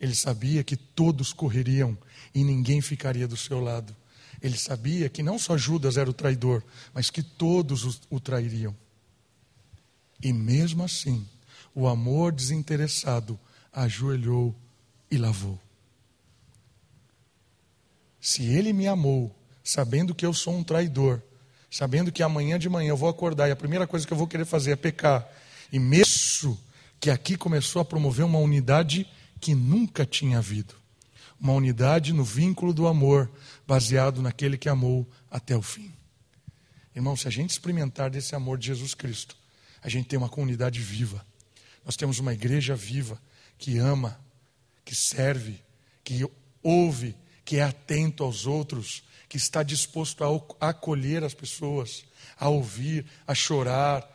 Ele 0.00 0.14
sabia 0.14 0.64
que 0.64 0.76
todos 0.76 1.32
correriam 1.32 1.96
e 2.34 2.42
ninguém 2.42 2.80
ficaria 2.80 3.28
do 3.28 3.36
seu 3.36 3.60
lado. 3.60 3.94
Ele 4.40 4.56
sabia 4.56 5.08
que 5.08 5.22
não 5.22 5.38
só 5.38 5.56
Judas 5.56 5.96
era 5.96 6.08
o 6.08 6.14
traidor, 6.14 6.62
mas 6.94 7.10
que 7.10 7.22
todos 7.22 8.00
o 8.08 8.20
trairiam. 8.20 8.74
E 10.22 10.32
mesmo 10.32 10.84
assim, 10.84 11.26
o 11.78 11.86
amor 11.86 12.32
desinteressado 12.32 13.38
ajoelhou 13.72 14.52
e 15.08 15.16
lavou. 15.16 15.56
Se 18.20 18.44
ele 18.44 18.72
me 18.72 18.88
amou, 18.88 19.32
sabendo 19.62 20.12
que 20.12 20.26
eu 20.26 20.34
sou 20.34 20.56
um 20.56 20.64
traidor, 20.64 21.22
sabendo 21.70 22.10
que 22.10 22.20
amanhã 22.20 22.58
de 22.58 22.68
manhã 22.68 22.88
eu 22.88 22.96
vou 22.96 23.08
acordar 23.08 23.46
e 23.46 23.52
a 23.52 23.56
primeira 23.56 23.86
coisa 23.86 24.04
que 24.04 24.12
eu 24.12 24.16
vou 24.16 24.26
querer 24.26 24.44
fazer 24.44 24.72
é 24.72 24.76
pecar. 24.76 25.24
E 25.72 25.78
mesmo 25.78 26.58
que 26.98 27.10
aqui 27.10 27.36
começou 27.36 27.80
a 27.80 27.84
promover 27.84 28.24
uma 28.24 28.40
unidade 28.40 29.06
que 29.40 29.54
nunca 29.54 30.04
tinha 30.04 30.38
havido. 30.38 30.74
Uma 31.40 31.52
unidade 31.52 32.12
no 32.12 32.24
vínculo 32.24 32.74
do 32.74 32.88
amor, 32.88 33.30
baseado 33.68 34.20
naquele 34.20 34.58
que 34.58 34.68
amou 34.68 35.08
até 35.30 35.56
o 35.56 35.62
fim. 35.62 35.92
Irmão, 36.92 37.16
se 37.16 37.28
a 37.28 37.30
gente 37.30 37.50
experimentar 37.50 38.10
desse 38.10 38.34
amor 38.34 38.58
de 38.58 38.66
Jesus 38.66 38.94
Cristo, 38.94 39.36
a 39.80 39.88
gente 39.88 40.08
tem 40.08 40.18
uma 40.18 40.28
comunidade 40.28 40.80
viva. 40.80 41.24
Nós 41.88 41.96
temos 41.96 42.18
uma 42.18 42.34
igreja 42.34 42.76
viva 42.76 43.18
que 43.56 43.78
ama, 43.78 44.20
que 44.84 44.94
serve, 44.94 45.58
que 46.04 46.22
ouve, 46.62 47.16
que 47.46 47.56
é 47.56 47.62
atento 47.62 48.22
aos 48.22 48.44
outros, 48.44 49.02
que 49.26 49.38
está 49.38 49.62
disposto 49.62 50.22
a 50.60 50.68
acolher 50.68 51.24
as 51.24 51.32
pessoas, 51.32 52.04
a 52.38 52.50
ouvir, 52.50 53.06
a 53.26 53.34
chorar, 53.34 54.06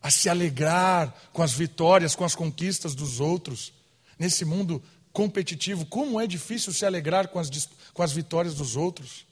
a 0.00 0.12
se 0.12 0.28
alegrar 0.28 1.12
com 1.32 1.42
as 1.42 1.52
vitórias, 1.52 2.14
com 2.14 2.24
as 2.24 2.36
conquistas 2.36 2.94
dos 2.94 3.18
outros. 3.18 3.72
Nesse 4.16 4.44
mundo 4.44 4.80
competitivo, 5.12 5.84
como 5.84 6.20
é 6.20 6.26
difícil 6.28 6.72
se 6.72 6.86
alegrar 6.86 7.26
com 7.30 7.40
as, 7.40 7.50
com 7.92 8.00
as 8.04 8.12
vitórias 8.12 8.54
dos 8.54 8.76
outros. 8.76 9.26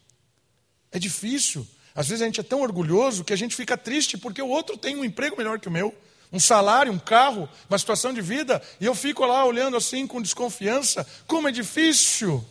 É 0.91 0.99
difícil. 0.99 1.65
Às 1.95 2.09
vezes 2.09 2.21
a 2.21 2.27
gente 2.27 2.41
é 2.41 2.43
tão 2.43 2.63
orgulhoso 2.63 3.23
que 3.23 3.33
a 3.33 3.37
gente 3.37 3.55
fica 3.55 3.79
triste 3.79 4.19
porque 4.19 4.43
o 4.43 4.49
outro 4.49 4.77
tem 4.77 4.97
um 4.97 5.05
emprego 5.05 5.37
melhor 5.37 5.61
que 5.61 5.69
o 5.69 5.71
meu, 5.71 5.97
um 6.33 6.41
salário, 6.41 6.93
um 6.93 6.99
carro, 6.99 7.49
uma 7.69 7.79
situação 7.79 8.13
de 8.13 8.21
vida, 8.21 8.63
e 8.81 8.85
eu 8.85 8.95
fico 8.95 9.25
lá 9.25 9.45
olhando 9.45 9.77
assim 9.77 10.07
com 10.07 10.21
desconfiança. 10.21 11.07
Como 11.27 11.49
é 11.49 11.53
difícil! 11.53 12.45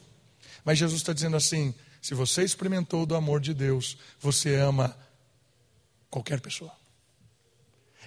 Mas 0.64 0.78
Jesus 0.78 1.02
está 1.02 1.14
dizendo 1.14 1.38
assim: 1.38 1.74
se 2.02 2.14
você 2.14 2.44
experimentou 2.44 3.06
do 3.06 3.16
amor 3.16 3.40
de 3.40 3.54
Deus, 3.54 3.98
você 4.20 4.56
ama 4.56 4.98
qualquer 6.10 6.42
pessoa. 6.42 6.72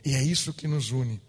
E 0.05 0.15
é 0.15 0.23
isso 0.23 0.53
que 0.53 0.67
nos 0.67 0.91
une. 0.91 1.21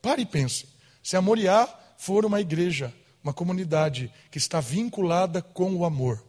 Pare 0.00 0.22
e 0.22 0.26
pense. 0.26 0.68
Se 1.02 1.16
a 1.16 1.20
Moriá 1.20 1.68
for 1.98 2.24
uma 2.24 2.40
igreja 2.40 2.94
uma 3.22 3.32
comunidade 3.32 4.12
que 4.30 4.38
está 4.38 4.60
vinculada 4.60 5.42
com 5.42 5.74
o 5.74 5.84
amor. 5.84 6.24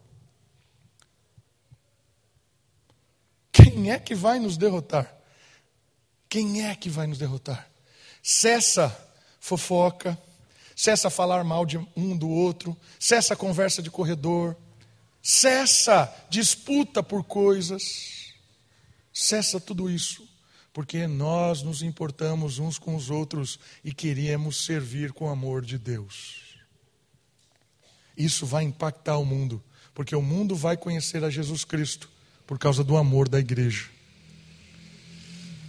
Quem 3.52 3.92
é 3.92 4.00
que 4.00 4.14
vai 4.14 4.40
nos 4.40 4.58
derrotar? 4.58 5.14
Quem 6.32 6.66
é 6.66 6.74
que 6.74 6.90
vai 6.90 7.08
nos 7.08 7.18
derrotar? 7.18 7.70
Cessa 8.24 8.98
fofoca, 9.38 10.18
cessa 10.74 11.10
falar 11.10 11.44
mal 11.44 11.66
de 11.66 11.78
um 11.94 12.16
do 12.16 12.30
outro, 12.30 12.78
cessa 12.98 13.36
conversa 13.36 13.82
de 13.82 13.92
corredor, 13.92 14.56
cessa 15.22 16.10
disputa 16.30 17.04
por 17.04 17.26
coisas, 17.26 18.34
cessa 19.14 19.60
tudo 19.60 19.90
isso, 19.90 20.26
porque 20.72 21.06
nós 21.06 21.64
nos 21.64 21.82
importamos 21.82 22.60
uns 22.60 22.80
com 22.80 22.96
os 22.96 23.10
outros 23.10 23.60
e 23.84 23.94
queríamos 23.94 24.64
servir 24.64 25.12
com 25.12 25.26
o 25.26 25.30
amor 25.30 25.66
de 25.66 25.78
Deus. 25.78 26.56
Isso 28.16 28.46
vai 28.46 28.64
impactar 28.64 29.18
o 29.18 29.26
mundo, 29.26 29.62
porque 29.94 30.16
o 30.16 30.22
mundo 30.22 30.56
vai 30.56 30.78
conhecer 30.78 31.26
a 31.26 31.30
Jesus 31.30 31.66
Cristo 31.66 32.10
por 32.48 32.58
causa 32.58 32.86
do 32.86 32.96
amor 32.96 33.28
da 33.28 33.38
igreja. 33.38 33.91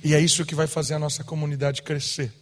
E 0.02 0.14
é 0.14 0.20
isso 0.20 0.44
que 0.44 0.54
vai 0.54 0.66
fazer 0.66 0.94
a 0.94 0.98
nossa 0.98 1.22
comunidade 1.22 1.82
crescer. 1.82 2.32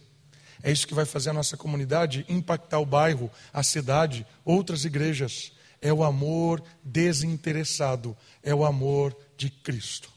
É 0.63 0.71
isso 0.71 0.87
que 0.87 0.93
vai 0.93 1.05
fazer 1.05 1.29
a 1.29 1.33
nossa 1.33 1.57
comunidade 1.57 2.25
impactar 2.29 2.79
o 2.79 2.85
bairro, 2.85 3.31
a 3.53 3.63
cidade, 3.63 4.25
outras 4.45 4.85
igrejas. 4.85 5.51
É 5.81 5.91
o 5.91 6.03
amor 6.03 6.63
desinteressado, 6.83 8.15
é 8.43 8.53
o 8.53 8.63
amor 8.63 9.15
de 9.35 9.49
Cristo. 9.49 10.09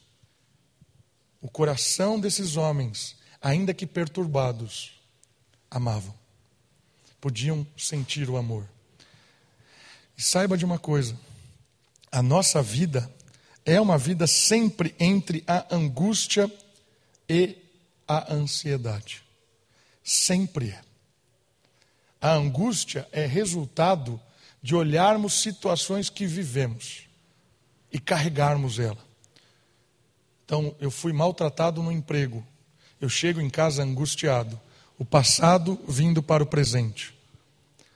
O 1.41 1.49
coração 1.49 2.21
desses 2.21 2.57
homens, 2.57 3.17
ainda 3.41 3.73
que 3.73 3.87
perturbados, 3.87 4.93
amavam, 5.71 6.15
podiam 7.21 7.67
sentir 7.77 8.29
o 8.29 8.37
amor. 8.37 8.69
E 10.17 10.23
saiba 10.23 10.57
de 10.57 10.65
uma 10.65 10.79
coisa: 10.79 11.19
a 12.13 12.23
nossa 12.23 12.63
vida 12.63 13.11
é 13.65 13.81
uma 13.81 13.97
vida 13.97 14.27
sempre 14.27 14.95
entre 14.99 15.43
a 15.47 15.75
angústia 15.75 16.51
e 17.29 17.57
a 18.07 18.33
ansiedade. 18.33 19.23
Sempre 20.03 20.71
é. 20.71 20.81
A 22.21 22.33
angústia 22.33 23.09
é 23.13 23.27
resultado 23.27 24.21
de 24.63 24.75
olharmos 24.75 25.35
situações 25.35 26.09
que 26.09 26.27
vivemos 26.27 27.07
e 27.93 27.99
carregarmos 27.99 28.79
ela. 28.79 28.99
Então, 30.45 30.75
eu 30.81 30.91
fui 30.91 31.13
maltratado 31.13 31.83
no 31.83 31.93
emprego. 31.93 32.47
Eu 33.01 33.09
chego 33.09 33.41
em 33.41 33.51
casa 33.51 33.83
angustiado. 33.83 34.61
O 34.99 35.05
passado 35.05 35.79
vindo 35.89 36.23
para 36.23 36.43
o 36.43 36.47
presente. 36.47 37.15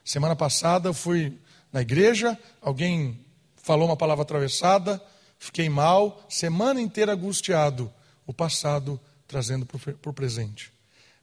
Semana 0.04 0.34
passada 0.34 0.88
eu 0.88 0.94
fui 0.94 1.38
na 1.72 1.82
igreja, 1.82 2.38
alguém 2.62 3.20
falou 3.56 3.86
uma 3.86 3.96
palavra 3.96 4.22
atravessada, 4.22 5.02
fiquei 5.38 5.68
mal, 5.68 6.24
semana 6.28 6.80
inteira 6.80 7.12
angustiado. 7.12 7.92
O 8.26 8.32
passado 8.32 9.00
trazendo 9.28 9.66
para 9.66 10.10
o 10.10 10.14
presente. 10.14 10.72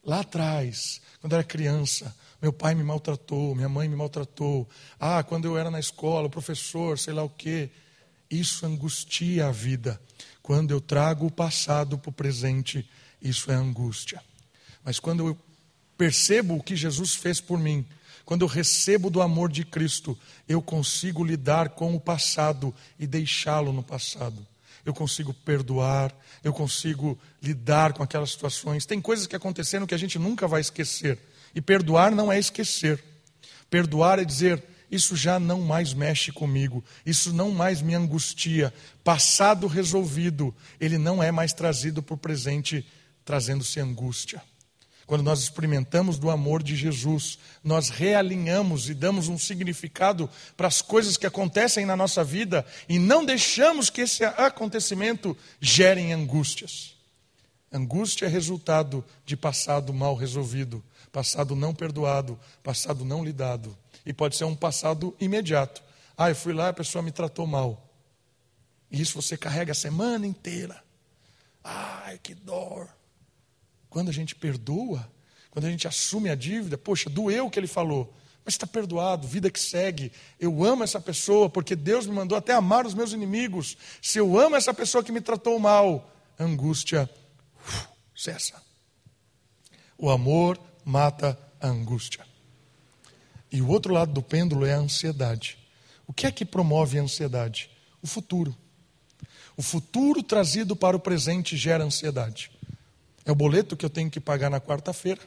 Lá 0.04 0.20
atrás, 0.20 1.00
quando 1.20 1.32
eu 1.32 1.38
era 1.38 1.46
criança, 1.46 2.14
meu 2.40 2.52
pai 2.52 2.76
me 2.76 2.84
maltratou, 2.84 3.54
minha 3.56 3.68
mãe 3.68 3.88
me 3.88 3.96
maltratou. 3.96 4.68
Ah, 4.98 5.24
quando 5.24 5.46
eu 5.46 5.58
era 5.58 5.70
na 5.70 5.80
escola, 5.80 6.28
o 6.28 6.30
professor, 6.30 6.96
sei 6.96 7.12
lá 7.12 7.24
o 7.24 7.28
quê. 7.28 7.68
Isso 8.30 8.64
angustia 8.64 9.48
a 9.48 9.52
vida. 9.52 10.00
Quando 10.40 10.70
eu 10.70 10.80
trago 10.80 11.26
o 11.26 11.30
passado 11.30 11.98
para 11.98 12.10
o 12.10 12.12
presente, 12.12 12.88
isso 13.20 13.50
é 13.50 13.54
angústia. 13.54 14.22
Mas 14.84 15.00
quando 15.00 15.26
eu 15.26 15.38
percebo 15.98 16.54
o 16.54 16.62
que 16.62 16.76
Jesus 16.76 17.16
fez 17.16 17.40
por 17.40 17.58
mim, 17.58 17.84
quando 18.24 18.42
eu 18.42 18.48
recebo 18.48 19.10
do 19.10 19.20
amor 19.20 19.50
de 19.50 19.64
Cristo, 19.64 20.16
eu 20.48 20.62
consigo 20.62 21.24
lidar 21.24 21.70
com 21.70 21.96
o 21.96 22.00
passado 22.00 22.72
e 22.98 23.06
deixá-lo 23.06 23.72
no 23.72 23.82
passado 23.82 24.46
eu 24.86 24.94
consigo 24.94 25.34
perdoar, 25.34 26.16
eu 26.44 26.52
consigo 26.52 27.18
lidar 27.42 27.92
com 27.92 28.04
aquelas 28.04 28.30
situações. 28.30 28.86
Tem 28.86 29.00
coisas 29.00 29.26
que 29.26 29.34
aconteceram 29.34 29.84
que 29.84 29.94
a 29.94 29.98
gente 29.98 30.16
nunca 30.16 30.46
vai 30.46 30.60
esquecer. 30.60 31.18
E 31.52 31.60
perdoar 31.60 32.12
não 32.12 32.30
é 32.30 32.38
esquecer. 32.38 33.02
Perdoar 33.68 34.20
é 34.20 34.24
dizer: 34.24 34.62
isso 34.88 35.16
já 35.16 35.40
não 35.40 35.60
mais 35.60 35.92
mexe 35.92 36.30
comigo, 36.30 36.84
isso 37.04 37.32
não 37.32 37.50
mais 37.50 37.82
me 37.82 37.96
angustia. 37.96 38.72
Passado 39.02 39.66
resolvido, 39.66 40.54
ele 40.80 40.98
não 40.98 41.20
é 41.20 41.32
mais 41.32 41.52
trazido 41.52 42.00
para 42.00 42.14
o 42.14 42.18
presente, 42.18 42.86
trazendo-se 43.24 43.80
angústia. 43.80 44.40
Quando 45.06 45.22
nós 45.22 45.40
experimentamos 45.40 46.18
do 46.18 46.30
amor 46.30 46.62
de 46.62 46.74
Jesus, 46.74 47.38
nós 47.62 47.88
realinhamos 47.88 48.90
e 48.90 48.94
damos 48.94 49.28
um 49.28 49.38
significado 49.38 50.28
para 50.56 50.66
as 50.66 50.82
coisas 50.82 51.16
que 51.16 51.26
acontecem 51.26 51.86
na 51.86 51.96
nossa 51.96 52.24
vida 52.24 52.66
e 52.88 52.98
não 52.98 53.24
deixamos 53.24 53.88
que 53.88 54.00
esse 54.00 54.24
acontecimento 54.24 55.36
gere 55.60 56.12
angústias. 56.12 56.96
Angústia 57.72 58.26
é 58.26 58.28
resultado 58.28 59.04
de 59.24 59.36
passado 59.36 59.94
mal 59.94 60.16
resolvido, 60.16 60.82
passado 61.12 61.54
não 61.54 61.72
perdoado, 61.72 62.38
passado 62.62 63.04
não 63.04 63.24
lidado. 63.24 63.76
E 64.04 64.12
pode 64.12 64.36
ser 64.36 64.44
um 64.44 64.56
passado 64.56 65.14
imediato. 65.20 65.82
Ah, 66.16 66.30
eu 66.30 66.36
fui 66.36 66.52
lá 66.52 66.66
e 66.66 66.70
a 66.70 66.72
pessoa 66.72 67.02
me 67.02 67.12
tratou 67.12 67.46
mal. 67.46 67.90
E 68.90 69.00
isso 69.00 69.20
você 69.20 69.36
carrega 69.36 69.72
a 69.72 69.74
semana 69.74 70.26
inteira. 70.26 70.82
Ai, 71.62 72.18
que 72.18 72.34
dor. 72.34 72.88
Quando 73.96 74.10
a 74.10 74.12
gente 74.12 74.34
perdoa, 74.34 75.10
quando 75.50 75.64
a 75.64 75.70
gente 75.70 75.88
assume 75.88 76.28
a 76.28 76.34
dívida, 76.34 76.76
poxa, 76.76 77.08
doeu 77.08 77.46
o 77.46 77.50
que 77.50 77.58
ele 77.58 77.66
falou, 77.66 78.14
mas 78.44 78.52
está 78.52 78.66
perdoado, 78.66 79.26
vida 79.26 79.50
que 79.50 79.58
segue. 79.58 80.12
Eu 80.38 80.62
amo 80.62 80.84
essa 80.84 81.00
pessoa 81.00 81.48
porque 81.48 81.74
Deus 81.74 82.06
me 82.06 82.12
mandou 82.12 82.36
até 82.36 82.52
amar 82.52 82.84
os 82.84 82.92
meus 82.92 83.14
inimigos. 83.14 83.74
Se 84.02 84.18
eu 84.18 84.38
amo 84.38 84.54
essa 84.54 84.74
pessoa 84.74 85.02
que 85.02 85.10
me 85.10 85.22
tratou 85.22 85.58
mal, 85.58 86.14
angústia 86.38 87.08
uf, 87.66 87.88
cessa. 88.14 88.62
O 89.96 90.10
amor 90.10 90.60
mata 90.84 91.38
a 91.58 91.66
angústia. 91.66 92.22
E 93.50 93.62
o 93.62 93.68
outro 93.68 93.94
lado 93.94 94.12
do 94.12 94.20
pêndulo 94.20 94.66
é 94.66 94.74
a 94.74 94.78
ansiedade. 94.78 95.56
O 96.06 96.12
que 96.12 96.26
é 96.26 96.30
que 96.30 96.44
promove 96.44 96.98
a 96.98 97.02
ansiedade? 97.02 97.70
O 98.02 98.06
futuro. 98.06 98.54
O 99.56 99.62
futuro 99.62 100.22
trazido 100.22 100.76
para 100.76 100.94
o 100.94 101.00
presente 101.00 101.56
gera 101.56 101.82
ansiedade. 101.82 102.50
É 103.26 103.32
o 103.32 103.34
boleto 103.34 103.76
que 103.76 103.84
eu 103.84 103.90
tenho 103.90 104.08
que 104.08 104.20
pagar 104.20 104.48
na 104.48 104.60
quarta-feira. 104.60 105.20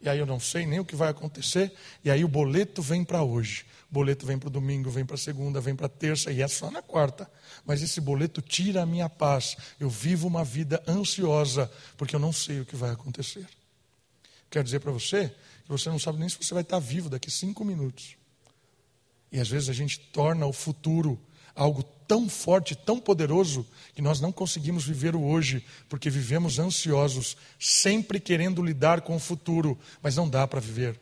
E 0.00 0.08
aí 0.08 0.18
eu 0.20 0.26
não 0.26 0.38
sei 0.38 0.64
nem 0.64 0.78
o 0.78 0.84
que 0.84 0.94
vai 0.94 1.08
acontecer. 1.08 1.72
E 2.04 2.10
aí 2.10 2.24
o 2.24 2.28
boleto 2.28 2.80
vem 2.80 3.02
para 3.02 3.24
hoje. 3.24 3.66
O 3.90 3.94
boleto 3.94 4.24
vem 4.24 4.38
para 4.38 4.46
o 4.46 4.50
domingo, 4.50 4.88
vem 4.88 5.04
para 5.04 5.16
segunda, 5.16 5.60
vem 5.60 5.74
para 5.74 5.88
terça 5.88 6.30
e 6.30 6.40
é 6.40 6.46
só 6.46 6.70
na 6.70 6.80
quarta. 6.80 7.28
Mas 7.66 7.82
esse 7.82 8.00
boleto 8.00 8.40
tira 8.40 8.82
a 8.82 8.86
minha 8.86 9.08
paz. 9.08 9.56
Eu 9.80 9.90
vivo 9.90 10.28
uma 10.28 10.44
vida 10.44 10.80
ansiosa 10.86 11.70
porque 11.96 12.14
eu 12.14 12.20
não 12.20 12.32
sei 12.32 12.60
o 12.60 12.64
que 12.64 12.76
vai 12.76 12.90
acontecer. 12.90 13.46
Quero 14.48 14.64
dizer 14.64 14.78
para 14.78 14.92
você 14.92 15.34
que 15.64 15.70
você 15.70 15.88
não 15.88 15.98
sabe 15.98 16.18
nem 16.18 16.28
se 16.28 16.36
você 16.40 16.54
vai 16.54 16.62
estar 16.62 16.78
vivo 16.78 17.10
daqui 17.10 17.30
cinco 17.30 17.64
minutos. 17.64 18.16
E 19.32 19.40
às 19.40 19.48
vezes 19.48 19.68
a 19.68 19.72
gente 19.72 19.98
torna 19.98 20.46
o 20.46 20.52
futuro 20.52 21.20
algo 21.52 21.82
tão 22.06 22.28
forte, 22.28 22.74
tão 22.74 22.98
poderoso, 22.98 23.66
que 23.94 24.02
nós 24.02 24.20
não 24.20 24.32
conseguimos 24.32 24.84
viver 24.84 25.14
o 25.14 25.22
hoje, 25.22 25.64
porque 25.88 26.10
vivemos 26.10 26.58
ansiosos, 26.58 27.36
sempre 27.58 28.20
querendo 28.20 28.62
lidar 28.62 29.00
com 29.00 29.16
o 29.16 29.20
futuro, 29.20 29.78
mas 30.02 30.16
não 30.16 30.28
dá 30.28 30.46
para 30.46 30.60
viver 30.60 31.00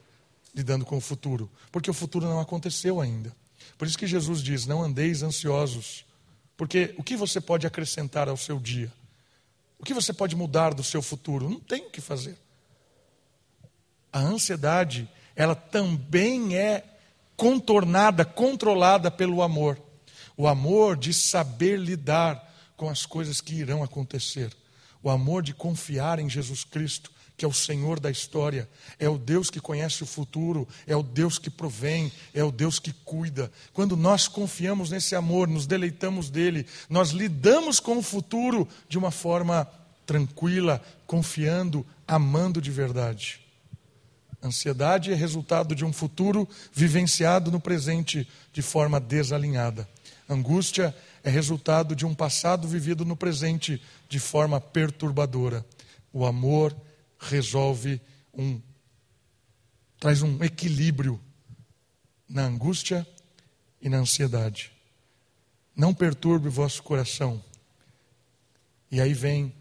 lidando 0.55 0.85
com 0.85 0.97
o 0.97 1.01
futuro, 1.01 1.51
porque 1.71 1.91
o 1.91 1.95
futuro 1.95 2.27
não 2.27 2.41
aconteceu 2.41 3.01
ainda. 3.01 3.35
Por 3.79 3.87
isso 3.87 3.99
que 3.99 4.07
Jesus 4.07 4.43
diz: 4.43 4.67
não 4.67 4.83
andeis 4.83 5.23
ansiosos, 5.23 6.05
porque 6.57 6.95
o 6.99 7.03
que 7.03 7.17
você 7.17 7.41
pode 7.41 7.67
acrescentar 7.67 8.29
ao 8.29 8.37
seu 8.37 8.59
dia? 8.59 8.93
O 9.79 9.85
que 9.85 9.95
você 9.95 10.13
pode 10.13 10.37
mudar 10.37 10.75
do 10.75 10.85
seu 10.85 11.03
futuro? 11.03 11.51
Não 11.51 11.59
tem 11.59 11.87
o 11.87 11.91
que 11.91 12.01
fazer. 12.01 12.37
A 14.13 14.21
ansiedade, 14.21 15.09
ela 15.35 15.55
também 15.55 16.57
é 16.57 16.85
contornada, 17.37 18.25
controlada 18.25 19.11
pelo 19.11 19.43
amor. 19.43 19.81
O 20.43 20.49
amor 20.49 20.97
de 20.97 21.15
saber 21.15 21.79
lidar 21.79 22.53
com 22.77 22.89
as 22.89 23.07
coisas 23.07 23.41
que 23.41 23.55
irão 23.55 23.81
acontecer. 23.81 24.53
O 25.01 25.09
amor 25.09 25.41
de 25.41 25.55
confiar 25.55 26.19
em 26.19 26.29
Jesus 26.29 26.65
Cristo, 26.65 27.13
que 27.37 27.45
é 27.45 27.49
o 27.49 27.53
Senhor 27.53 28.01
da 28.01 28.11
história, 28.11 28.69
é 28.99 29.09
o 29.09 29.17
Deus 29.17 29.51
que 29.51 29.61
conhece 29.61 30.03
o 30.03 30.07
futuro, 30.07 30.67
é 30.85 30.97
o 30.97 31.03
Deus 31.05 31.39
que 31.39 31.49
provém, 31.49 32.11
é 32.35 32.43
o 32.43 32.51
Deus 32.51 32.81
que 32.81 32.93
cuida. 32.93 33.53
Quando 33.73 33.97
nós 33.97 34.27
confiamos 34.27 34.91
nesse 34.91 35.15
amor, 35.15 35.47
nos 35.47 35.65
deleitamos 35.65 36.29
dele, 36.29 36.67
nós 36.91 37.11
lidamos 37.11 37.79
com 37.79 37.99
o 37.99 38.03
futuro 38.03 38.67
de 38.89 38.99
uma 38.99 39.13
forma 39.13 39.65
tranquila, 40.05 40.83
confiando, 41.07 41.87
amando 42.05 42.61
de 42.61 42.73
verdade. 42.73 43.41
Ansiedade 44.43 45.13
é 45.13 45.15
resultado 45.15 45.73
de 45.73 45.85
um 45.85 45.93
futuro 45.93 46.49
vivenciado 46.73 47.49
no 47.53 47.61
presente 47.61 48.27
de 48.53 48.61
forma 48.61 48.99
desalinhada. 48.99 49.89
Angústia 50.29 50.95
é 51.23 51.31
resultado 51.31 51.95
de 51.95 52.07
um 52.07 52.15
passado 52.15 52.67
vivido 52.67 53.05
no 53.05 53.17
presente 53.17 53.83
de 54.09 54.19
forma 54.19 54.61
perturbadora. 54.61 55.65
O 56.13 56.25
amor 56.25 56.77
resolve 57.19 58.01
um 58.33 58.61
traz 59.99 60.21
um 60.21 60.43
equilíbrio 60.43 61.21
na 62.29 62.43
angústia 62.43 63.07
e 63.81 63.89
na 63.89 63.99
ansiedade. 63.99 64.73
Não 65.77 65.95
perturbe 65.95 66.49
o 66.49 66.51
vosso 66.51 66.83
coração. 66.83 67.43
E 68.91 69.01
aí 69.01 69.15
vem 69.15 69.55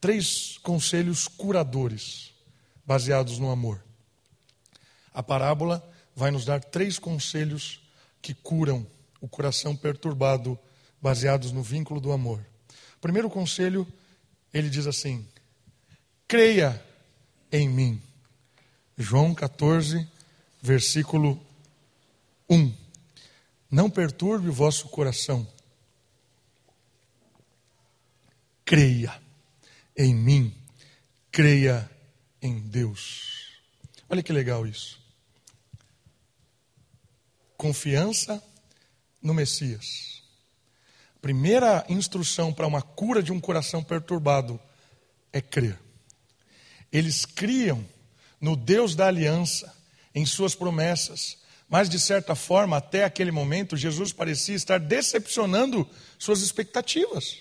três 0.00 0.56
conselhos 0.58 1.28
curadores, 1.28 2.32
baseados 2.86 3.38
no 3.38 3.50
amor. 3.50 3.84
A 5.12 5.22
parábola 5.22 5.86
vai 6.14 6.30
nos 6.30 6.46
dar 6.46 6.64
três 6.64 6.98
conselhos 6.98 7.82
que 8.22 8.32
curam 8.32 8.86
o 9.26 9.28
coração 9.28 9.74
perturbado, 9.76 10.56
baseados 11.02 11.50
no 11.50 11.60
vínculo 11.60 12.00
do 12.00 12.12
amor. 12.12 12.46
Primeiro 13.00 13.28
conselho, 13.28 13.84
ele 14.54 14.70
diz 14.70 14.86
assim: 14.86 15.26
creia 16.28 16.80
em 17.50 17.68
mim. 17.68 18.00
João 18.96 19.34
14, 19.34 20.08
versículo 20.62 21.44
1. 22.48 22.72
Não 23.68 23.90
perturbe 23.90 24.48
o 24.48 24.52
vosso 24.52 24.88
coração. 24.90 25.44
Creia 28.64 29.20
em 29.96 30.14
mim, 30.14 30.54
creia 31.32 31.90
em 32.40 32.60
Deus. 32.60 33.50
Olha 34.08 34.22
que 34.22 34.32
legal 34.32 34.64
isso. 34.64 35.04
Confiança 37.56 38.40
no 39.22 39.34
Messias. 39.34 40.22
Primeira 41.20 41.84
instrução 41.88 42.52
para 42.52 42.66
uma 42.66 42.82
cura 42.82 43.22
de 43.22 43.32
um 43.32 43.40
coração 43.40 43.82
perturbado 43.82 44.60
é 45.32 45.40
crer. 45.40 45.78
Eles 46.92 47.24
criam 47.24 47.84
no 48.40 48.56
Deus 48.56 48.94
da 48.94 49.06
aliança, 49.08 49.74
em 50.14 50.24
suas 50.24 50.54
promessas, 50.54 51.38
mas 51.68 51.88
de 51.88 51.98
certa 51.98 52.34
forma, 52.34 52.76
até 52.76 53.04
aquele 53.04 53.32
momento, 53.32 53.76
Jesus 53.76 54.12
parecia 54.12 54.54
estar 54.54 54.78
decepcionando 54.78 55.88
suas 56.18 56.40
expectativas. 56.40 57.38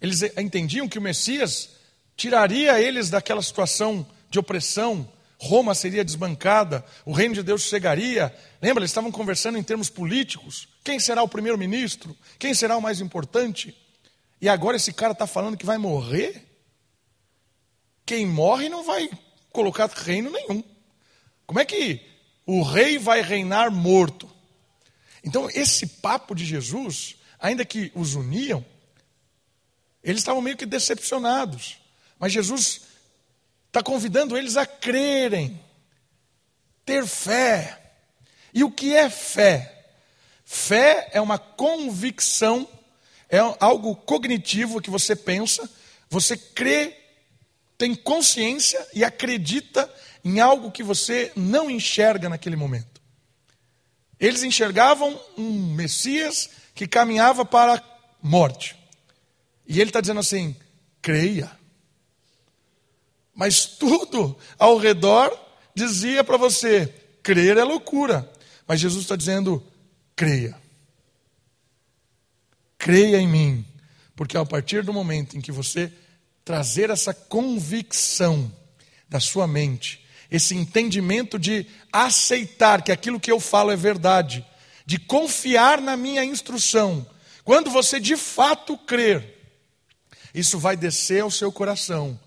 Eles 0.00 0.22
entendiam 0.36 0.88
que 0.88 0.98
o 0.98 1.02
Messias 1.02 1.70
tiraria 2.16 2.80
eles 2.80 3.10
daquela 3.10 3.42
situação 3.42 4.06
de 4.30 4.38
opressão, 4.38 5.11
Roma 5.44 5.74
seria 5.74 6.04
desbancada, 6.04 6.84
o 7.04 7.10
reino 7.10 7.34
de 7.34 7.42
Deus 7.42 7.62
chegaria. 7.62 8.32
Lembra, 8.62 8.82
eles 8.82 8.92
estavam 8.92 9.10
conversando 9.10 9.58
em 9.58 9.62
termos 9.62 9.90
políticos: 9.90 10.68
quem 10.84 11.00
será 11.00 11.20
o 11.20 11.28
primeiro-ministro? 11.28 12.16
Quem 12.38 12.54
será 12.54 12.76
o 12.76 12.80
mais 12.80 13.00
importante? 13.00 13.76
E 14.40 14.48
agora 14.48 14.76
esse 14.76 14.92
cara 14.92 15.10
está 15.10 15.26
falando 15.26 15.56
que 15.56 15.66
vai 15.66 15.78
morrer? 15.78 16.46
Quem 18.06 18.24
morre 18.24 18.68
não 18.68 18.84
vai 18.84 19.10
colocar 19.50 19.88
reino 19.88 20.30
nenhum. 20.30 20.62
Como 21.44 21.58
é 21.58 21.64
que 21.64 22.00
o 22.46 22.62
rei 22.62 22.96
vai 22.96 23.20
reinar 23.20 23.68
morto? 23.68 24.30
Então, 25.24 25.50
esse 25.50 25.88
papo 25.88 26.36
de 26.36 26.44
Jesus, 26.44 27.16
ainda 27.40 27.64
que 27.64 27.90
os 27.96 28.14
uniam, 28.14 28.64
eles 30.04 30.20
estavam 30.20 30.40
meio 30.40 30.56
que 30.56 30.66
decepcionados. 30.66 31.78
Mas 32.16 32.32
Jesus 32.32 32.91
está 33.72 33.82
convidando 33.82 34.36
eles 34.36 34.58
a 34.58 34.66
crerem, 34.66 35.58
ter 36.84 37.06
fé. 37.06 37.94
E 38.52 38.62
o 38.62 38.70
que 38.70 38.94
é 38.94 39.08
fé? 39.08 39.86
Fé 40.44 41.08
é 41.14 41.20
uma 41.22 41.38
convicção, 41.38 42.68
é 43.30 43.38
algo 43.58 43.96
cognitivo 43.96 44.78
que 44.78 44.90
você 44.90 45.16
pensa, 45.16 45.68
você 46.10 46.36
crê, 46.36 46.94
tem 47.78 47.94
consciência 47.94 48.86
e 48.92 49.02
acredita 49.02 49.90
em 50.22 50.38
algo 50.38 50.70
que 50.70 50.82
você 50.82 51.32
não 51.34 51.70
enxerga 51.70 52.28
naquele 52.28 52.56
momento. 52.56 53.00
Eles 54.20 54.42
enxergavam 54.42 55.18
um 55.38 55.74
Messias 55.74 56.50
que 56.74 56.86
caminhava 56.86 57.42
para 57.42 57.76
a 57.76 57.82
morte. 58.22 58.76
E 59.66 59.80
ele 59.80 59.88
está 59.88 60.02
dizendo 60.02 60.20
assim: 60.20 60.54
creia. 61.00 61.61
Mas 63.34 63.64
tudo 63.64 64.36
ao 64.58 64.76
redor 64.76 65.32
dizia 65.74 66.22
para 66.22 66.36
você: 66.36 66.86
crer 67.22 67.56
é 67.56 67.64
loucura. 67.64 68.30
Mas 68.66 68.80
Jesus 68.80 69.02
está 69.02 69.16
dizendo: 69.16 69.64
creia. 70.14 70.56
Creia 72.78 73.18
em 73.18 73.28
mim. 73.28 73.66
Porque 74.14 74.36
a 74.36 74.44
partir 74.44 74.82
do 74.82 74.92
momento 74.92 75.36
em 75.36 75.40
que 75.40 75.50
você 75.50 75.92
trazer 76.44 76.90
essa 76.90 77.14
convicção 77.14 78.52
da 79.08 79.20
sua 79.20 79.46
mente, 79.46 80.04
esse 80.30 80.54
entendimento 80.54 81.38
de 81.38 81.66
aceitar 81.92 82.82
que 82.82 82.92
aquilo 82.92 83.20
que 83.20 83.30
eu 83.30 83.38
falo 83.38 83.70
é 83.70 83.76
verdade, 83.76 84.44
de 84.84 84.98
confiar 84.98 85.80
na 85.80 85.96
minha 85.96 86.24
instrução, 86.24 87.06
quando 87.44 87.70
você 87.70 87.98
de 88.00 88.16
fato 88.16 88.76
crer, 88.76 89.38
isso 90.34 90.58
vai 90.58 90.76
descer 90.76 91.22
ao 91.22 91.30
seu 91.30 91.52
coração 91.52 92.18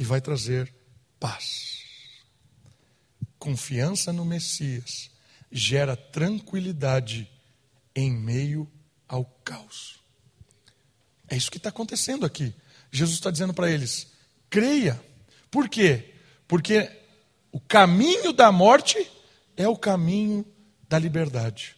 e 0.00 0.04
vai 0.04 0.18
trazer 0.18 0.74
paz. 1.20 1.84
Confiança 3.38 4.10
no 4.14 4.24
Messias 4.24 5.10
gera 5.52 5.94
tranquilidade 5.94 7.30
em 7.94 8.10
meio 8.10 8.66
ao 9.06 9.26
caos. 9.44 10.00
É 11.28 11.36
isso 11.36 11.50
que 11.50 11.58
está 11.58 11.68
acontecendo 11.68 12.24
aqui. 12.24 12.54
Jesus 12.90 13.18
está 13.18 13.30
dizendo 13.30 13.52
para 13.52 13.70
eles: 13.70 14.06
creia. 14.48 14.98
Por 15.50 15.68
quê? 15.68 16.14
Porque 16.48 16.90
o 17.52 17.60
caminho 17.60 18.32
da 18.32 18.50
morte 18.50 19.06
é 19.54 19.68
o 19.68 19.76
caminho 19.76 20.46
da 20.88 20.98
liberdade. 20.98 21.76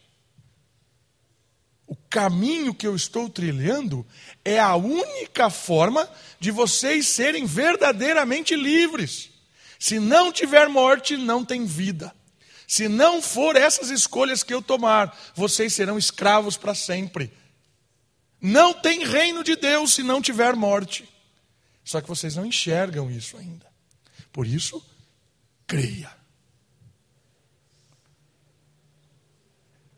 O 1.85 1.95
caminho 2.09 2.73
que 2.73 2.87
eu 2.87 2.95
estou 2.95 3.29
trilhando 3.29 4.05
é 4.43 4.59
a 4.59 4.75
única 4.75 5.49
forma 5.49 6.09
de 6.39 6.51
vocês 6.51 7.07
serem 7.07 7.45
verdadeiramente 7.45 8.55
livres. 8.55 9.29
Se 9.77 9.99
não 9.99 10.31
tiver 10.31 10.69
morte, 10.69 11.17
não 11.17 11.43
tem 11.43 11.65
vida. 11.65 12.13
Se 12.67 12.87
não 12.87 13.21
for 13.21 13.55
essas 13.55 13.89
escolhas 13.89 14.43
que 14.43 14.53
eu 14.53 14.61
tomar, 14.61 15.15
vocês 15.35 15.73
serão 15.73 15.97
escravos 15.97 16.55
para 16.55 16.73
sempre. 16.73 17.31
Não 18.41 18.73
tem 18.73 19.05
reino 19.05 19.43
de 19.43 19.55
Deus 19.55 19.93
se 19.93 20.03
não 20.03 20.21
tiver 20.21 20.55
morte. 20.55 21.07
Só 21.83 21.99
que 22.01 22.07
vocês 22.07 22.35
não 22.35 22.45
enxergam 22.45 23.11
isso 23.11 23.37
ainda. 23.37 23.65
Por 24.31 24.47
isso, 24.47 24.83
creia. 25.67 26.11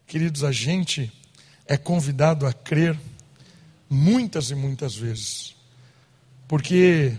Queridos, 0.08 0.43
a 0.43 0.52
gente 0.52 1.12
é 1.67 1.78
convidado 1.78 2.45
a 2.45 2.54
crer 2.54 2.99
muitas 3.89 4.49
e 4.49 4.56
muitas 4.56 4.95
vezes, 4.95 5.56
porque 6.47 7.17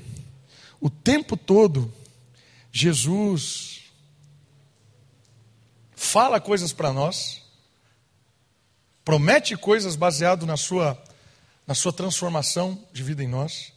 o 0.80 0.90
tempo 0.90 1.36
todo 1.36 1.92
Jesus 2.70 3.84
fala 5.94 6.40
coisas 6.40 6.72
para 6.72 6.92
nós, 6.92 7.42
promete 9.04 9.56
coisas 9.56 9.96
baseado 9.96 10.46
na 10.46 10.56
sua 10.56 11.02
na 11.66 11.74
sua 11.74 11.92
transformação 11.92 12.80
de 12.92 13.02
vida 13.02 13.24
em 13.24 13.26
nós, 13.26 13.72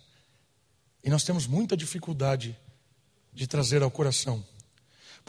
e 1.03 1.09
nós 1.09 1.23
temos 1.23 1.47
muita 1.47 1.75
dificuldade 1.75 2.55
de 3.33 3.47
trazer 3.47 3.81
ao 3.81 3.89
coração. 3.89 4.45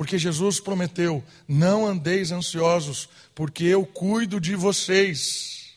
Porque 0.01 0.17
Jesus 0.17 0.59
prometeu: 0.61 1.23
não 1.47 1.85
andeis 1.85 2.33
ansiosos, 2.33 3.07
porque 3.35 3.65
eu 3.65 3.85
cuido 3.85 4.41
de 4.41 4.57
vocês. 4.57 5.75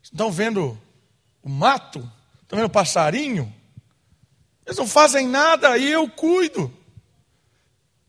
Estão 0.00 0.30
vendo 0.30 0.80
o 1.42 1.48
mato? 1.48 1.98
Estão 2.40 2.56
vendo 2.56 2.66
o 2.66 2.70
passarinho? 2.70 3.52
Eles 4.64 4.78
não 4.78 4.86
fazem 4.86 5.26
nada 5.26 5.76
e 5.76 5.90
eu 5.90 6.08
cuido. 6.08 6.72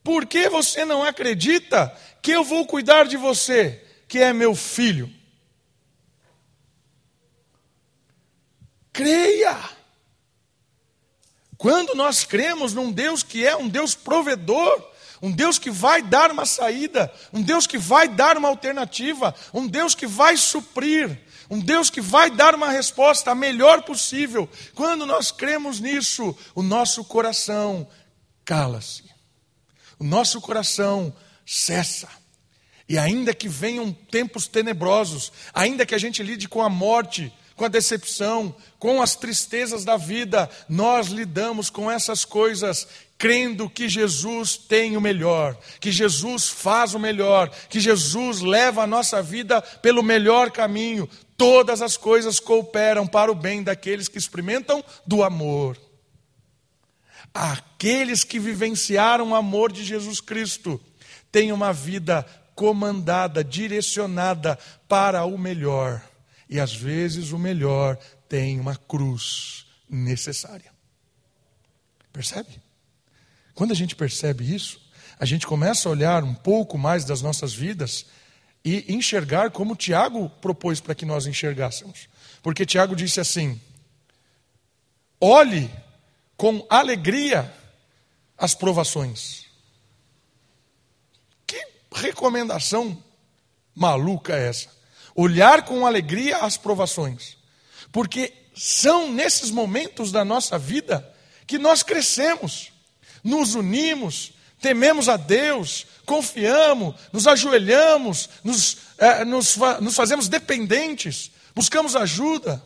Por 0.03 0.27
que 0.27 0.47
você 0.49 0.85
não 0.85 1.01
acredita 1.01 1.97
que 2.21 2.29
eu 2.29 2.43
vou 2.43 2.67
cuidar 2.67 3.05
de 3.05 3.17
você, 3.17 3.83
que 4.07 4.19
é 4.19 4.31
meu 4.31 4.53
filho? 4.53 5.11
Creia. 8.93 9.57
Quando 11.57 11.95
nós 11.95 12.23
cremos 12.23 12.71
num 12.71 12.91
Deus 12.91 13.23
que 13.23 13.43
é 13.43 13.57
um 13.57 13.67
Deus 13.67 13.95
provedor, 13.95 14.87
um 15.21 15.31
Deus 15.31 15.59
que 15.59 15.69
vai 15.69 16.01
dar 16.01 16.31
uma 16.31 16.45
saída, 16.45 17.11
um 17.33 17.41
Deus 17.41 17.67
que 17.67 17.77
vai 17.77 18.07
dar 18.07 18.37
uma 18.37 18.47
alternativa, 18.47 19.35
um 19.53 19.67
Deus 19.67 19.93
que 19.93 20.07
vai 20.07 20.37
suprir, 20.37 21.19
um 21.49 21.59
Deus 21.59 21.89
que 21.89 21.99
vai 21.99 22.29
dar 22.29 22.55
uma 22.55 22.69
resposta 22.69 23.31
a 23.31 23.35
melhor 23.35 23.83
possível. 23.83 24.47
Quando 24.75 25.05
nós 25.05 25.31
cremos 25.31 25.79
nisso, 25.79 26.35
o 26.55 26.61
nosso 26.61 27.03
coração 27.03 27.87
cala-se, 28.45 29.03
o 29.97 30.03
nosso 30.03 30.39
coração 30.39 31.13
cessa. 31.45 32.07
E 32.87 32.97
ainda 32.97 33.33
que 33.33 33.47
venham 33.47 33.91
tempos 33.91 34.47
tenebrosos, 34.47 35.31
ainda 35.53 35.85
que 35.85 35.93
a 35.93 35.99
gente 35.99 36.23
lide 36.23 36.47
com 36.47 36.61
a 36.61 36.69
morte, 36.69 37.31
com 37.59 37.65
a 37.65 37.67
decepção, 37.67 38.55
com 38.79 39.01
as 39.01 39.17
tristezas 39.17 39.83
da 39.83 39.97
vida, 39.97 40.49
nós 40.69 41.09
lidamos 41.09 41.69
com 41.69 41.91
essas 41.91 42.23
coisas 42.23 42.87
crendo 43.17 43.69
que 43.69 43.89
Jesus 43.89 44.55
tem 44.55 44.95
o 44.95 45.01
melhor, 45.01 45.57
que 45.81 45.91
Jesus 45.91 46.47
faz 46.47 46.93
o 46.93 46.99
melhor, 46.99 47.49
que 47.67 47.81
Jesus 47.81 48.39
leva 48.39 48.83
a 48.83 48.87
nossa 48.87 49.21
vida 49.21 49.61
pelo 49.61 50.01
melhor 50.01 50.51
caminho. 50.51 51.05
Todas 51.35 51.81
as 51.81 51.97
coisas 51.97 52.39
cooperam 52.39 53.05
para 53.05 53.29
o 53.29 53.35
bem 53.35 53.61
daqueles 53.61 54.07
que 54.07 54.17
experimentam 54.17 54.81
do 55.05 55.21
amor. 55.21 55.77
Aqueles 57.33 58.23
que 58.23 58.39
vivenciaram 58.39 59.31
o 59.31 59.35
amor 59.35 59.69
de 59.69 59.83
Jesus 59.83 60.21
Cristo 60.21 60.79
têm 61.29 61.51
uma 61.51 61.73
vida 61.73 62.25
comandada, 62.55 63.43
direcionada 63.43 64.57
para 64.87 65.25
o 65.25 65.37
melhor. 65.37 66.08
E 66.49 66.59
às 66.59 66.73
vezes 66.73 67.31
o 67.31 67.37
melhor 67.37 67.95
tem 68.27 68.59
uma 68.59 68.75
cruz 68.75 69.67
necessária. 69.87 70.71
Percebe? 72.11 72.61
Quando 73.53 73.71
a 73.71 73.75
gente 73.75 73.95
percebe 73.95 74.55
isso, 74.55 74.81
a 75.19 75.25
gente 75.25 75.45
começa 75.45 75.87
a 75.87 75.91
olhar 75.91 76.23
um 76.23 76.33
pouco 76.33 76.77
mais 76.77 77.05
das 77.05 77.21
nossas 77.21 77.53
vidas 77.53 78.05
e 78.63 78.91
enxergar 78.93 79.51
como 79.51 79.75
Tiago 79.75 80.29
propôs 80.41 80.79
para 80.79 80.95
que 80.95 81.05
nós 81.05 81.27
enxergássemos. 81.27 82.09
Porque 82.41 82.65
Tiago 82.65 82.95
disse 82.95 83.19
assim: 83.19 83.59
olhe 85.19 85.69
com 86.35 86.65
alegria 86.69 87.53
as 88.37 88.55
provações. 88.55 89.45
Que 91.45 91.61
recomendação 91.91 93.03
maluca 93.75 94.35
é 94.35 94.47
essa? 94.47 94.78
Olhar 95.15 95.63
com 95.63 95.85
alegria 95.85 96.37
as 96.37 96.57
provações. 96.57 97.37
Porque 97.91 98.33
são 98.55 99.11
nesses 99.11 99.51
momentos 99.51 100.11
da 100.11 100.23
nossa 100.25 100.57
vida 100.57 101.07
que 101.47 101.57
nós 101.57 101.81
crescemos 101.81 102.71
nos 103.23 103.55
unimos, 103.55 104.33
tememos 104.61 105.09
a 105.09 105.17
Deus, 105.17 105.85
confiamos, 106.05 106.95
nos 107.11 107.27
ajoelhamos, 107.27 108.29
nos, 108.43 108.77
é, 108.97 109.23
nos, 109.25 109.55
nos 109.81 109.95
fazemos 109.95 110.27
dependentes, 110.27 111.31
buscamos 111.55 111.95
ajuda. 111.95 112.63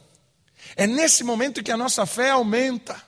É 0.76 0.88
nesse 0.88 1.24
momento 1.24 1.64
que 1.64 1.72
a 1.72 1.78
nossa 1.78 2.06
fé 2.06 2.32
aumenta. 2.32 3.02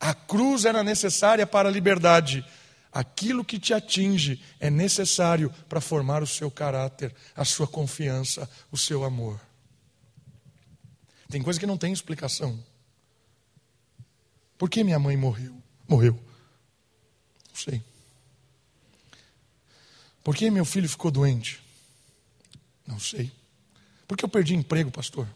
A 0.00 0.14
cruz 0.14 0.64
era 0.64 0.82
necessária 0.82 1.46
para 1.46 1.68
a 1.68 1.72
liberdade. 1.72 2.44
Aquilo 2.92 3.44
que 3.44 3.58
te 3.58 3.72
atinge 3.72 4.44
é 4.60 4.68
necessário 4.68 5.50
para 5.66 5.80
formar 5.80 6.22
o 6.22 6.26
seu 6.26 6.50
caráter, 6.50 7.14
a 7.34 7.44
sua 7.44 7.66
confiança, 7.66 8.48
o 8.70 8.76
seu 8.76 9.02
amor. 9.02 9.40
Tem 11.30 11.42
coisa 11.42 11.58
que 11.58 11.64
não 11.64 11.78
tem 11.78 11.90
explicação. 11.90 12.62
Por 14.58 14.68
que 14.68 14.84
minha 14.84 14.98
mãe 14.98 15.16
morreu? 15.16 15.56
Morreu. 15.88 16.22
Não 17.48 17.56
sei. 17.56 17.82
Por 20.22 20.36
que 20.36 20.50
meu 20.50 20.66
filho 20.66 20.88
ficou 20.88 21.10
doente? 21.10 21.62
Não 22.86 23.00
sei. 23.00 23.32
Por 24.06 24.18
que 24.18 24.24
eu 24.24 24.28
perdi 24.28 24.54
emprego, 24.54 24.90
pastor? 24.90 25.26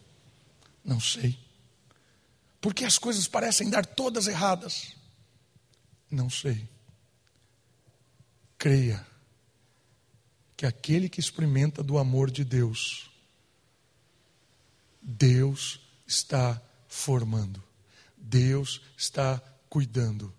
Não 0.85 1.01
sei. 1.01 1.39
Por 2.61 2.75
que 2.75 2.85
as 2.85 2.99
coisas 2.99 3.27
parecem 3.27 3.71
dar 3.71 3.87
todas 3.87 4.27
erradas? 4.27 4.93
Não 6.11 6.29
sei. 6.29 6.69
Creia 8.59 9.07
que 10.57 10.65
aquele 10.65 11.09
que 11.09 11.21
experimenta 11.21 11.83
do 11.83 11.99
amor 11.99 12.31
de 12.31 12.45
Deus, 12.45 13.11
Deus 15.03 15.81
está 16.07 16.61
formando, 16.89 17.63
Deus 18.17 18.81
está 18.97 19.43
cuidando. 19.69 20.35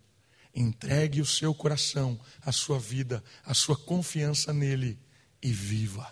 Entregue 0.56 1.22
o 1.22 1.26
seu 1.26 1.54
coração, 1.54 2.20
a 2.42 2.52
sua 2.52 2.80
vida, 2.80 3.24
a 3.46 3.54
sua 3.54 3.78
confiança 3.78 4.52
nele 4.52 4.98
e 5.42 5.52
viva. 5.52 6.12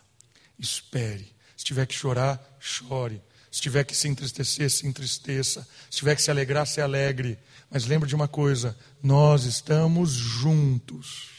Espere. 0.59 1.35
Se 1.57 1.65
tiver 1.65 1.87
que 1.87 1.95
chorar, 1.95 2.57
chore. 2.59 3.21
Se 3.49 3.61
tiver 3.61 3.83
que 3.85 3.95
se 3.95 4.07
entristecer, 4.07 4.69
se 4.69 4.85
entristeça. 4.85 5.67
Se 5.89 5.97
tiver 5.97 6.15
que 6.15 6.21
se 6.21 6.29
alegrar, 6.29 6.67
se 6.67 6.79
alegre. 6.79 7.39
Mas 7.71 7.85
lembre 7.85 8.07
de 8.07 8.13
uma 8.13 8.27
coisa: 8.27 8.77
nós 9.01 9.45
estamos 9.45 10.11
juntos. 10.11 11.34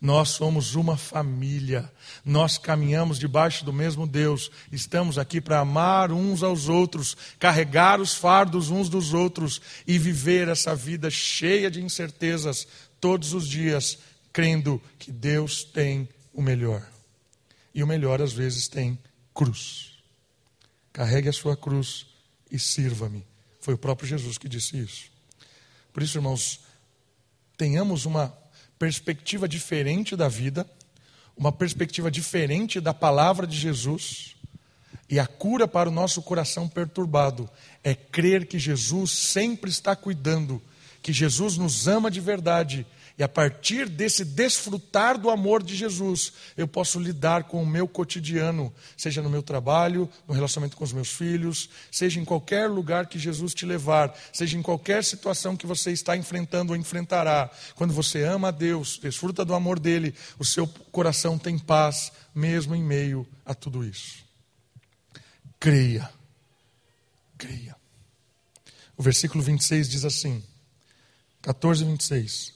Nós 0.00 0.30
somos 0.30 0.74
uma 0.74 0.96
família, 0.96 1.90
nós 2.24 2.58
caminhamos 2.58 3.18
debaixo 3.18 3.64
do 3.64 3.72
mesmo 3.72 4.06
Deus, 4.06 4.50
estamos 4.70 5.16
aqui 5.18 5.40
para 5.40 5.60
amar 5.60 6.12
uns 6.12 6.42
aos 6.42 6.68
outros, 6.68 7.16
carregar 7.38 8.00
os 8.00 8.14
fardos 8.14 8.68
uns 8.68 8.88
dos 8.90 9.14
outros 9.14 9.60
e 9.86 9.98
viver 9.98 10.48
essa 10.48 10.76
vida 10.76 11.10
cheia 11.10 11.70
de 11.70 11.82
incertezas 11.82 12.68
todos 13.00 13.32
os 13.32 13.48
dias, 13.48 13.98
crendo 14.32 14.82
que 14.98 15.10
Deus 15.10 15.64
tem 15.64 16.08
o 16.32 16.42
melhor. 16.42 16.86
E 17.74 17.82
o 17.82 17.86
melhor 17.86 18.20
às 18.20 18.32
vezes 18.32 18.68
tem 18.68 18.98
cruz. 19.34 19.92
Carregue 20.92 21.28
a 21.28 21.32
sua 21.32 21.56
cruz 21.56 22.06
e 22.50 22.58
sirva-me. 22.58 23.26
Foi 23.60 23.74
o 23.74 23.78
próprio 23.78 24.08
Jesus 24.08 24.36
que 24.38 24.48
disse 24.48 24.78
isso. 24.78 25.04
Por 25.92 26.02
isso, 26.02 26.18
irmãos, 26.18 26.60
tenhamos 27.56 28.04
uma 28.04 28.28
perspectiva 28.78 29.48
diferente 29.48 30.16
da 30.16 30.28
vida, 30.28 30.66
uma 31.36 31.52
perspectiva 31.52 32.10
diferente 32.10 32.80
da 32.80 32.94
palavra 32.94 33.46
de 33.46 33.56
Jesus. 33.56 34.36
E 35.08 35.20
a 35.20 35.26
cura 35.26 35.68
para 35.68 35.88
o 35.88 35.92
nosso 35.92 36.20
coração 36.22 36.68
perturbado 36.68 37.48
é 37.84 37.94
crer 37.94 38.46
que 38.46 38.58
Jesus 38.58 39.10
sempre 39.10 39.70
está 39.70 39.94
cuidando, 39.94 40.60
que 41.00 41.12
Jesus 41.12 41.56
nos 41.56 41.86
ama 41.86 42.10
de 42.10 42.20
verdade 42.20 42.86
e 43.18 43.22
a 43.22 43.28
partir 43.28 43.88
desse 43.88 44.26
desfrutar 44.26 45.16
do 45.16 45.30
amor 45.30 45.62
de 45.62 45.74
Jesus, 45.74 46.34
eu 46.54 46.68
posso 46.68 47.00
lidar 47.00 47.44
com 47.44 47.62
o 47.62 47.66
meu 47.66 47.88
cotidiano, 47.88 48.70
seja 48.94 49.22
no 49.22 49.30
meu 49.30 49.42
trabalho, 49.42 50.06
no 50.28 50.34
relacionamento 50.34 50.76
com 50.76 50.84
os 50.84 50.92
meus 50.92 51.08
filhos, 51.08 51.70
seja 51.90 52.20
em 52.20 52.26
qualquer 52.26 52.68
lugar 52.68 53.06
que 53.06 53.18
Jesus 53.18 53.54
te 53.54 53.64
levar, 53.64 54.14
seja 54.34 54.58
em 54.58 54.62
qualquer 54.62 55.02
situação 55.02 55.56
que 55.56 55.66
você 55.66 55.92
está 55.92 56.14
enfrentando 56.14 56.72
ou 56.72 56.78
enfrentará. 56.78 57.50
Quando 57.74 57.94
você 57.94 58.22
ama 58.22 58.48
a 58.48 58.50
Deus, 58.50 58.98
desfruta 58.98 59.46
do 59.46 59.54
amor 59.54 59.80
dele, 59.80 60.14
o 60.38 60.44
seu 60.44 60.66
coração 60.92 61.38
tem 61.38 61.58
paz, 61.58 62.12
mesmo 62.34 62.74
em 62.74 62.82
meio 62.82 63.26
a 63.46 63.54
tudo 63.54 63.82
isso. 63.82 64.26
Creia. 65.58 66.10
Creia. 67.38 67.74
O 68.94 69.02
versículo 69.02 69.42
26 69.42 69.88
diz 69.88 70.04
assim: 70.04 70.44
14, 71.40 71.82
26 71.82 72.55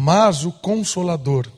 mas 0.00 0.44
o 0.44 0.52
Consolador, 0.52 1.50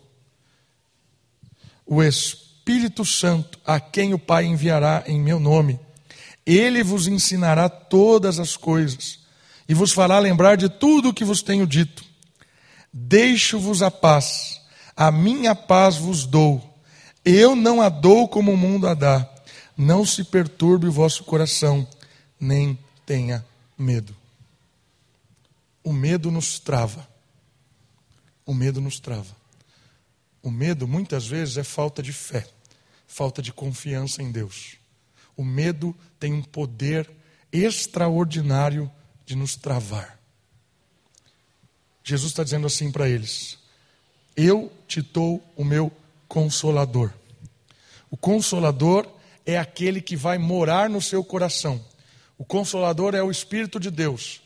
o 1.85 2.03
Espírito 2.03 3.05
Santo, 3.05 3.59
a 3.67 3.79
quem 3.79 4.15
o 4.15 4.19
Pai 4.19 4.47
enviará 4.47 5.05
em 5.07 5.21
meu 5.21 5.39
nome, 5.39 5.79
ele 6.47 6.83
vos 6.83 7.07
ensinará 7.07 7.69
todas 7.69 8.39
as 8.39 8.57
coisas 8.57 9.19
e 9.69 9.75
vos 9.75 9.93
fará 9.93 10.19
lembrar 10.19 10.57
de 10.57 10.71
tudo 10.71 11.11
o 11.11 11.13
que 11.13 11.23
vos 11.23 11.43
tenho 11.43 11.67
dito. 11.67 12.03
Deixo-vos 12.91 13.83
a 13.83 13.91
paz, 13.91 14.63
a 14.97 15.13
minha 15.13 15.55
paz 15.55 15.97
vos 15.97 16.25
dou. 16.25 16.81
Eu 17.23 17.55
não 17.55 17.83
a 17.83 17.91
dou 17.91 18.27
como 18.27 18.55
o 18.55 18.57
mundo 18.57 18.89
a 18.89 18.95
dá. 18.95 19.29
Não 19.77 20.03
se 20.03 20.25
perturbe 20.25 20.87
o 20.87 20.93
vosso 20.93 21.25
coração, 21.25 21.87
nem 22.41 22.79
tenha 23.05 23.45
medo. 23.77 24.17
O 25.85 25.93
medo 25.93 26.31
nos 26.31 26.59
trava 26.59 27.10
o 28.51 28.55
medo 28.55 28.81
nos 28.81 28.99
trava. 28.99 29.37
O 30.43 30.51
medo, 30.51 30.89
muitas 30.89 31.25
vezes, 31.25 31.57
é 31.57 31.63
falta 31.63 32.03
de 32.03 32.13
fé, 32.13 32.45
falta 33.07 33.41
de 33.41 33.53
confiança 33.53 34.25
em 34.25 34.33
Deus. 34.33 34.75
O 35.37 35.45
medo 35.45 35.97
tem 36.19 36.33
um 36.33 36.43
poder 36.43 37.09
extraordinário 37.53 38.91
de 39.25 39.37
nos 39.37 39.55
travar. 39.55 40.19
Jesus 42.03 42.33
está 42.33 42.43
dizendo 42.43 42.67
assim 42.67 42.91
para 42.91 43.09
eles: 43.09 43.57
Eu 44.37 44.73
te 44.89 45.01
dou 45.01 45.41
o 45.55 45.65
meu 45.65 45.93
consolador. 46.27 47.13
O 48.11 48.17
consolador 48.17 49.09
é 49.47 49.59
aquele 49.59 50.01
que 50.01 50.17
vai 50.17 50.39
morar 50.39 50.91
no 50.91 51.01
seu 51.01 51.23
coração. 51.23 51.81
O 52.37 52.45
consolador 52.45 53.15
é 53.15 53.23
o 53.23 53.31
Espírito 53.31 53.79
de 53.79 53.93
Deus. 53.93 54.43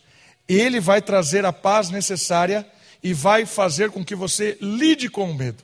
Ele 0.47 0.79
vai 0.79 1.01
trazer 1.01 1.47
a 1.47 1.55
paz 1.55 1.89
necessária 1.89 2.71
e 3.05 3.13
vai 3.13 3.45
fazer 3.45 3.91
com 3.91 4.03
que 4.03 4.15
você 4.15 4.57
lide 4.63 5.11
com 5.11 5.31
o 5.31 5.35
medo. 5.35 5.63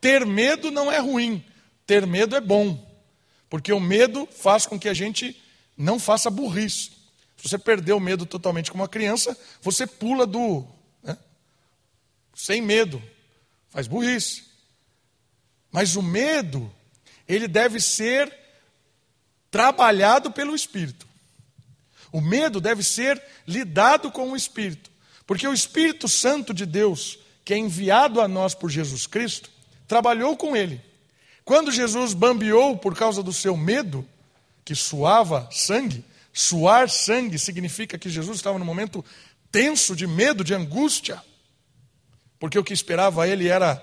Ter 0.00 0.26
medo 0.26 0.68
não 0.68 0.90
é 0.90 0.98
ruim, 0.98 1.44
ter 1.86 2.04
medo 2.04 2.34
é 2.34 2.40
bom, 2.40 2.84
porque 3.48 3.72
o 3.72 3.78
medo 3.78 4.26
faz 4.26 4.66
com 4.66 4.76
que 4.78 4.88
a 4.88 4.94
gente 4.94 5.40
não 5.76 6.00
faça 6.00 6.28
burrice. 6.28 6.90
Se 7.36 7.48
você 7.48 7.56
perder 7.56 7.92
o 7.92 8.00
medo 8.00 8.26
totalmente 8.26 8.68
como 8.68 8.82
uma 8.82 8.88
criança, 8.88 9.38
você 9.62 9.86
pula 9.86 10.26
do. 10.26 10.66
Né, 11.04 11.16
sem 12.34 12.60
medo, 12.60 13.00
faz 13.70 13.86
burrice. 13.86 14.42
Mas 15.70 15.94
o 15.94 16.02
medo, 16.02 16.68
ele 17.28 17.46
deve 17.46 17.78
ser 17.78 18.36
trabalhado 19.52 20.32
pelo 20.32 20.54
Espírito. 20.56 21.06
O 22.10 22.20
medo 22.20 22.60
deve 22.60 22.82
ser 22.82 23.22
lidado 23.46 24.10
com 24.10 24.32
o 24.32 24.36
Espírito, 24.36 24.87
porque 25.28 25.46
o 25.46 25.52
Espírito 25.52 26.08
Santo 26.08 26.54
de 26.54 26.64
Deus, 26.64 27.18
que 27.44 27.52
é 27.52 27.58
enviado 27.58 28.18
a 28.18 28.26
nós 28.26 28.54
por 28.54 28.70
Jesus 28.70 29.06
Cristo, 29.06 29.50
trabalhou 29.86 30.34
com 30.38 30.56
ele. 30.56 30.80
Quando 31.44 31.70
Jesus 31.70 32.14
bambeou 32.14 32.78
por 32.78 32.96
causa 32.96 33.22
do 33.22 33.30
seu 33.30 33.54
medo, 33.54 34.08
que 34.64 34.74
suava 34.74 35.46
sangue, 35.52 36.02
suar 36.32 36.88
sangue 36.88 37.38
significa 37.38 37.98
que 37.98 38.08
Jesus 38.08 38.38
estava 38.38 38.58
num 38.58 38.64
momento 38.64 39.04
tenso 39.52 39.94
de 39.94 40.06
medo, 40.06 40.42
de 40.42 40.54
angústia, 40.54 41.22
porque 42.38 42.58
o 42.58 42.64
que 42.64 42.72
esperava 42.72 43.28
ele 43.28 43.48
era 43.48 43.82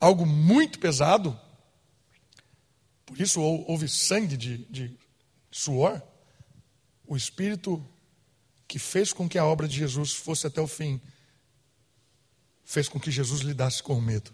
algo 0.00 0.26
muito 0.26 0.80
pesado. 0.80 1.38
Por 3.06 3.20
isso 3.20 3.40
houve 3.40 3.88
sangue 3.88 4.36
de, 4.36 4.58
de 4.64 4.98
suor. 5.48 6.02
O 7.06 7.16
Espírito 7.16 7.80
que 8.72 8.78
fez 8.78 9.12
com 9.12 9.28
que 9.28 9.36
a 9.36 9.44
obra 9.44 9.68
de 9.68 9.76
Jesus 9.76 10.14
fosse 10.14 10.46
até 10.46 10.58
o 10.58 10.66
fim, 10.66 10.98
fez 12.64 12.88
com 12.88 12.98
que 12.98 13.10
Jesus 13.10 13.42
lidasse 13.42 13.82
com 13.82 13.92
o 13.92 14.00
medo 14.00 14.32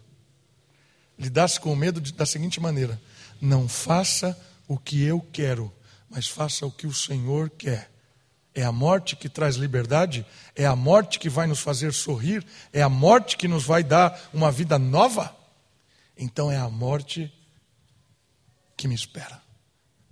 lidasse 1.18 1.59
com 1.59 1.72
o 1.72 1.76
medo 1.76 2.01
da 2.12 2.24
seguinte 2.24 2.61
maneira: 2.61 3.01
não 3.41 3.68
faça 3.68 4.39
o 4.68 4.78
que 4.78 5.03
eu 5.03 5.20
quero, 5.32 5.72
mas 6.09 6.28
faça 6.28 6.64
o 6.64 6.70
que 6.70 6.86
o 6.86 6.95
Senhor 6.95 7.51
quer. 7.51 7.91
É 8.55 8.62
a 8.62 8.72
morte 8.72 9.16
que 9.16 9.28
traz 9.28 9.57
liberdade, 9.57 10.24
é 10.55 10.66
a 10.66 10.74
morte 10.74 11.18
que 11.18 11.28
vai 11.28 11.47
nos 11.47 11.61
fazer 11.61 11.93
sorrir, 11.93 12.45
é 12.72 12.82
a 12.82 12.89
morte 12.89 13.36
que 13.36 13.47
nos 13.47 13.64
vai 13.64 13.84
dar 13.84 14.30
uma 14.32 14.51
vida 14.51 14.78
nova. 14.78 15.36
Então 16.16 16.51
é 16.51 16.57
a 16.57 16.68
morte 16.68 17.32
que 18.76 18.89
me 18.89 18.95
espera. 18.95 19.41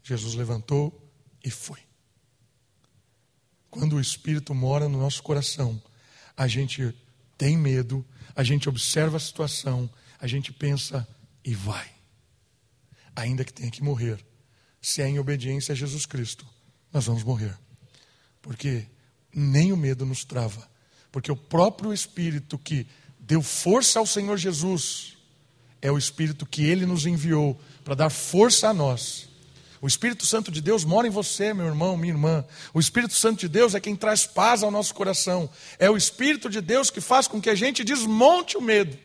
Jesus 0.02 0.34
levantou 0.34 0.92
e 1.44 1.50
foi. 1.50 1.85
Quando 3.76 3.96
o 3.96 4.00
Espírito 4.00 4.54
mora 4.54 4.88
no 4.88 4.98
nosso 4.98 5.22
coração, 5.22 5.80
a 6.34 6.48
gente 6.48 6.94
tem 7.36 7.58
medo, 7.58 8.02
a 8.34 8.42
gente 8.42 8.70
observa 8.70 9.18
a 9.18 9.20
situação, 9.20 9.90
a 10.18 10.26
gente 10.26 10.50
pensa 10.50 11.06
e 11.44 11.54
vai. 11.54 11.86
Ainda 13.14 13.44
que 13.44 13.52
tenha 13.52 13.70
que 13.70 13.82
morrer. 13.82 14.18
Se 14.80 15.02
é 15.02 15.08
em 15.08 15.18
obediência 15.18 15.72
a 15.72 15.76
Jesus 15.76 16.06
Cristo, 16.06 16.46
nós 16.90 17.04
vamos 17.04 17.22
morrer. 17.22 17.54
Porque 18.40 18.86
nem 19.34 19.74
o 19.74 19.76
medo 19.76 20.06
nos 20.06 20.24
trava. 20.24 20.66
Porque 21.12 21.30
o 21.30 21.36
próprio 21.36 21.92
Espírito 21.92 22.56
que 22.56 22.86
deu 23.20 23.42
força 23.42 23.98
ao 23.98 24.06
Senhor 24.06 24.38
Jesus 24.38 25.18
é 25.82 25.92
o 25.92 25.98
Espírito 25.98 26.46
que 26.46 26.64
ele 26.64 26.86
nos 26.86 27.04
enviou 27.04 27.60
para 27.84 27.94
dar 27.94 28.08
força 28.08 28.70
a 28.70 28.74
nós. 28.74 29.28
O 29.80 29.86
Espírito 29.86 30.24
Santo 30.24 30.50
de 30.50 30.60
Deus 30.60 30.84
mora 30.84 31.06
em 31.06 31.10
você, 31.10 31.52
meu 31.52 31.66
irmão, 31.66 31.96
minha 31.96 32.12
irmã. 32.12 32.44
O 32.72 32.80
Espírito 32.80 33.14
Santo 33.14 33.40
de 33.40 33.48
Deus 33.48 33.74
é 33.74 33.80
quem 33.80 33.94
traz 33.94 34.26
paz 34.26 34.62
ao 34.62 34.70
nosso 34.70 34.94
coração. 34.94 35.48
É 35.78 35.90
o 35.90 35.96
Espírito 35.96 36.48
de 36.48 36.60
Deus 36.60 36.90
que 36.90 37.00
faz 37.00 37.28
com 37.28 37.40
que 37.40 37.50
a 37.50 37.54
gente 37.54 37.84
desmonte 37.84 38.56
o 38.56 38.62
medo. 38.62 38.98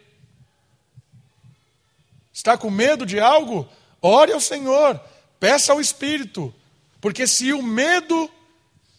Está 2.33 2.57
com 2.57 2.69
medo 2.69 3.05
de 3.05 3.19
algo? 3.19 3.67
Ore 4.01 4.31
ao 4.31 4.39
Senhor, 4.39 4.99
peça 5.39 5.73
ao 5.73 5.81
Espírito, 5.81 6.53
porque 6.99 7.27
se 7.27 7.53
o 7.53 7.61
medo 7.61 8.29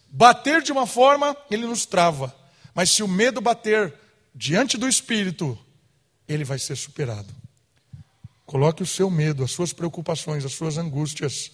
bater 0.07 0.61
de 0.61 0.71
uma 0.71 0.85
forma, 0.85 1.35
ele 1.49 1.65
nos 1.65 1.85
trava, 1.85 2.33
mas 2.73 2.91
se 2.91 3.03
o 3.03 3.07
medo 3.07 3.41
bater 3.41 3.93
diante 4.33 4.77
do 4.77 4.87
Espírito, 4.87 5.57
ele 6.27 6.43
vai 6.43 6.59
ser 6.59 6.75
superado. 6.75 7.33
Coloque 8.45 8.83
o 8.83 8.85
seu 8.85 9.09
medo, 9.09 9.43
as 9.43 9.51
suas 9.51 9.73
preocupações, 9.73 10.45
as 10.45 10.53
suas 10.53 10.77
angústias 10.77 11.51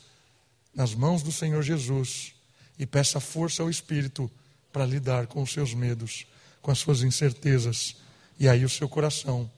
nas 0.79 0.95
mãos 0.95 1.21
do 1.21 1.29
Senhor 1.29 1.61
Jesus 1.61 2.33
e 2.77 2.85
peça 2.85 3.19
força 3.19 3.61
ao 3.61 3.69
Espírito 3.69 4.31
para 4.71 4.85
lidar 4.85 5.27
com 5.27 5.41
os 5.41 5.51
seus 5.51 5.73
medos, 5.73 6.25
com 6.61 6.71
as 6.71 6.79
suas 6.79 7.03
incertezas, 7.03 7.97
e 8.39 8.47
aí 8.47 8.63
o 8.63 8.69
seu 8.69 8.87
coração, 8.87 9.51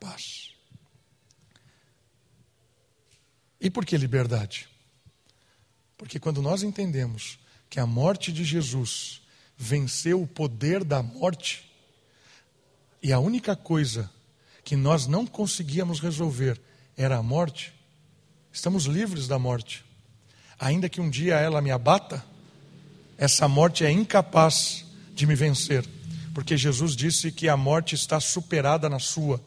paz. 0.00 0.54
E 3.60 3.68
por 3.68 3.84
que 3.84 3.98
liberdade? 3.98 4.66
Porque 5.98 6.18
quando 6.18 6.40
nós 6.40 6.62
entendemos 6.62 7.38
que 7.68 7.78
a 7.78 7.84
morte 7.84 8.32
de 8.32 8.42
Jesus 8.42 9.20
venceu 9.58 10.22
o 10.22 10.26
poder 10.26 10.84
da 10.84 11.02
morte, 11.02 11.70
e 13.02 13.12
a 13.12 13.18
única 13.18 13.54
coisa 13.54 14.10
que 14.64 14.74
nós 14.74 15.06
não 15.06 15.26
conseguíamos 15.26 16.00
resolver 16.00 16.58
era 16.96 17.18
a 17.18 17.22
morte, 17.22 17.74
estamos 18.50 18.86
livres 18.86 19.28
da 19.28 19.38
morte. 19.38 19.91
Ainda 20.62 20.88
que 20.88 21.00
um 21.00 21.10
dia 21.10 21.34
ela 21.34 21.60
me 21.60 21.72
abata, 21.72 22.24
essa 23.18 23.48
morte 23.48 23.84
é 23.84 23.90
incapaz 23.90 24.84
de 25.12 25.26
me 25.26 25.34
vencer, 25.34 25.84
porque 26.32 26.56
Jesus 26.56 26.94
disse 26.94 27.32
que 27.32 27.48
a 27.48 27.56
morte 27.56 27.96
está 27.96 28.20
superada 28.20 28.88
na 28.88 29.00
sua, 29.00 29.44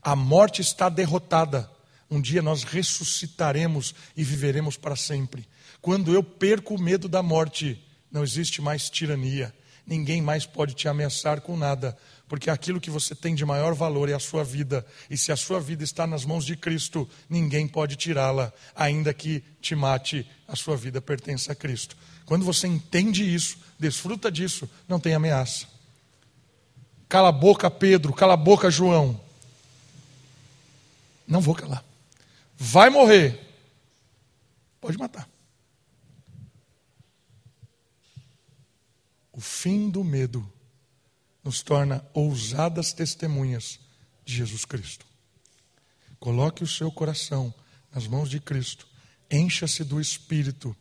a 0.00 0.14
morte 0.14 0.60
está 0.60 0.88
derrotada. 0.88 1.68
Um 2.08 2.20
dia 2.20 2.40
nós 2.40 2.62
ressuscitaremos 2.62 3.92
e 4.16 4.22
viveremos 4.22 4.76
para 4.76 4.94
sempre. 4.94 5.48
Quando 5.80 6.14
eu 6.14 6.22
perco 6.22 6.76
o 6.76 6.80
medo 6.80 7.08
da 7.08 7.24
morte, 7.24 7.84
não 8.08 8.22
existe 8.22 8.62
mais 8.62 8.88
tirania. 8.88 9.52
Ninguém 9.86 10.22
mais 10.22 10.46
pode 10.46 10.74
te 10.74 10.88
ameaçar 10.88 11.40
com 11.40 11.56
nada, 11.56 11.96
porque 12.28 12.48
aquilo 12.48 12.80
que 12.80 12.90
você 12.90 13.14
tem 13.14 13.34
de 13.34 13.44
maior 13.44 13.74
valor 13.74 14.08
é 14.08 14.14
a 14.14 14.18
sua 14.18 14.44
vida. 14.44 14.86
E 15.10 15.16
se 15.16 15.32
a 15.32 15.36
sua 15.36 15.60
vida 15.60 15.82
está 15.82 16.06
nas 16.06 16.24
mãos 16.24 16.44
de 16.44 16.56
Cristo, 16.56 17.08
ninguém 17.28 17.66
pode 17.66 17.96
tirá-la, 17.96 18.52
ainda 18.74 19.12
que 19.12 19.42
te 19.60 19.74
mate, 19.74 20.26
a 20.46 20.54
sua 20.56 20.76
vida 20.76 21.00
pertence 21.00 21.50
a 21.50 21.54
Cristo. 21.54 21.96
Quando 22.24 22.44
você 22.44 22.66
entende 22.66 23.22
isso, 23.22 23.58
desfruta 23.78 24.30
disso, 24.30 24.68
não 24.88 25.00
tem 25.00 25.14
ameaça. 25.14 25.66
Cala 27.08 27.28
a 27.28 27.32
boca, 27.32 27.70
Pedro, 27.70 28.12
cala 28.12 28.34
a 28.34 28.36
boca, 28.36 28.70
João. 28.70 29.20
Não 31.26 31.40
vou 31.40 31.54
calar 31.54 31.84
vai 32.62 32.90
morrer, 32.90 33.40
pode 34.80 34.96
matar. 34.96 35.28
O 39.32 39.40
fim 39.40 39.88
do 39.88 40.04
medo 40.04 40.46
nos 41.42 41.62
torna 41.62 42.04
ousadas 42.12 42.92
testemunhas 42.92 43.80
de 44.24 44.34
Jesus 44.34 44.64
Cristo. 44.64 45.06
Coloque 46.20 46.62
o 46.62 46.68
seu 46.68 46.92
coração 46.92 47.52
nas 47.92 48.06
mãos 48.06 48.30
de 48.30 48.38
Cristo, 48.38 48.86
encha-se 49.30 49.82
do 49.82 50.00
Espírito, 50.00 50.76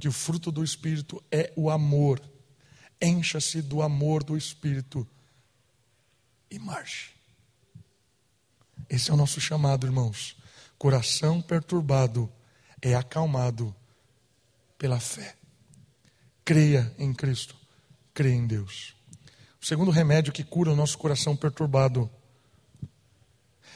que 0.00 0.08
o 0.08 0.12
fruto 0.12 0.50
do 0.50 0.64
Espírito 0.64 1.22
é 1.30 1.52
o 1.56 1.70
amor. 1.70 2.20
Encha-se 3.00 3.60
do 3.60 3.82
amor 3.82 4.24
do 4.24 4.36
Espírito 4.36 5.06
e 6.50 6.58
marche. 6.58 7.10
Esse 8.88 9.10
é 9.10 9.14
o 9.14 9.16
nosso 9.16 9.40
chamado, 9.40 9.86
irmãos. 9.86 10.36
Coração 10.78 11.40
perturbado 11.40 12.32
é 12.80 12.94
acalmado 12.94 13.74
pela 14.76 14.98
fé. 14.98 15.36
Creia 16.44 16.94
em 16.98 17.14
Cristo, 17.14 17.56
creia 18.14 18.34
em 18.34 18.46
Deus. 18.46 18.94
O 19.60 19.66
segundo 19.66 19.90
remédio 19.90 20.32
que 20.32 20.42
cura 20.42 20.72
o 20.72 20.76
nosso 20.76 20.98
coração 20.98 21.36
perturbado 21.36 22.10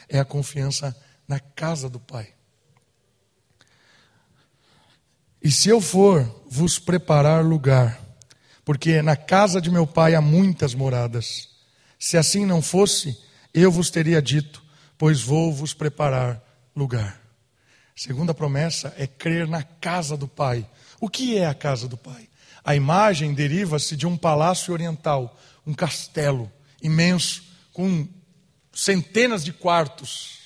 é 0.09 0.19
a 0.19 0.25
confiança 0.25 0.95
na 1.27 1.39
casa 1.39 1.89
do 1.89 1.99
Pai. 1.99 2.33
E 5.41 5.51
se 5.51 5.69
eu 5.69 5.79
for 5.79 6.23
vos 6.49 6.79
preparar 6.79 7.43
lugar, 7.43 8.01
porque 8.65 9.01
na 9.01 9.15
casa 9.15 9.61
de 9.61 9.71
meu 9.71 9.87
Pai 9.87 10.13
há 10.15 10.21
muitas 10.21 10.73
moradas, 10.73 11.49
se 11.99 12.17
assim 12.17 12.45
não 12.45 12.61
fosse, 12.61 13.17
eu 13.53 13.71
vos 13.71 13.89
teria 13.89 14.21
dito, 14.21 14.63
pois 14.97 15.21
vou 15.21 15.53
vos 15.53 15.73
preparar 15.73 16.43
lugar. 16.75 17.21
Segunda 17.95 18.33
promessa 18.33 18.93
é 18.97 19.07
crer 19.07 19.47
na 19.47 19.63
casa 19.63 20.17
do 20.17 20.27
Pai. 20.27 20.69
O 20.99 21.09
que 21.09 21.37
é 21.37 21.47
a 21.47 21.53
casa 21.53 21.87
do 21.87 21.97
Pai? 21.97 22.29
A 22.67 22.75
imagem 22.75 23.33
deriva-se 23.33 23.95
de 23.95 24.05
um 24.05 24.17
palácio 24.17 24.73
oriental, 24.73 25.39
um 25.65 25.73
castelo 25.73 26.51
imenso, 26.83 27.41
com 27.71 28.05
centenas 28.73 29.41
de 29.41 29.53
quartos. 29.53 30.39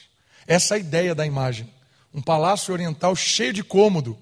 Essa 0.45 0.75
é 0.75 0.77
a 0.77 0.79
ideia 0.79 1.15
da 1.15 1.25
imagem. 1.25 1.67
Um 2.13 2.21
palácio 2.21 2.71
oriental 2.75 3.15
cheio 3.15 3.51
de 3.51 3.63
cômodo. 3.63 4.15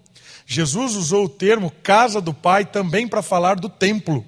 Jesus 0.46 0.96
usou 0.96 1.26
o 1.26 1.30
termo 1.30 1.70
casa 1.84 2.22
do 2.22 2.34
Pai 2.34 2.64
também 2.64 3.06
para 3.06 3.22
falar 3.22 3.60
do 3.60 3.68
templo. 3.68 4.26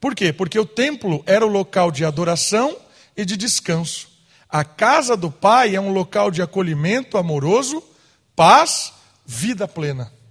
Por 0.00 0.14
quê? 0.14 0.32
Porque 0.32 0.56
o 0.56 0.64
templo 0.64 1.24
era 1.26 1.44
o 1.44 1.50
local 1.50 1.90
de 1.90 2.04
adoração 2.04 2.78
e 3.16 3.24
de 3.24 3.36
descanso. 3.36 4.10
A 4.48 4.64
casa 4.64 5.16
do 5.16 5.28
Pai 5.28 5.74
é 5.74 5.80
um 5.80 5.92
local 5.92 6.30
de 6.30 6.40
acolhimento 6.40 7.18
amoroso, 7.18 7.82
paz, 8.36 8.92
vida 9.26 9.66
plena. 9.66 10.21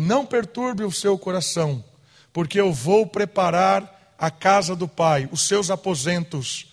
Não 0.00 0.24
perturbe 0.24 0.82
o 0.82 0.90
seu 0.90 1.18
coração, 1.18 1.84
porque 2.32 2.58
eu 2.58 2.72
vou 2.72 3.06
preparar 3.06 4.14
a 4.16 4.30
casa 4.30 4.74
do 4.74 4.88
Pai, 4.88 5.28
os 5.30 5.46
seus 5.46 5.68
aposentos, 5.70 6.72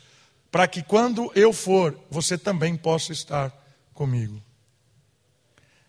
para 0.49 0.65
que 0.65 0.81
quando 0.81 1.29
eu 1.35 1.51
for, 1.51 1.99
você 2.09 2.37
também 2.37 2.77
possa 2.77 3.11
estar 3.11 3.51
comigo. 3.93 4.41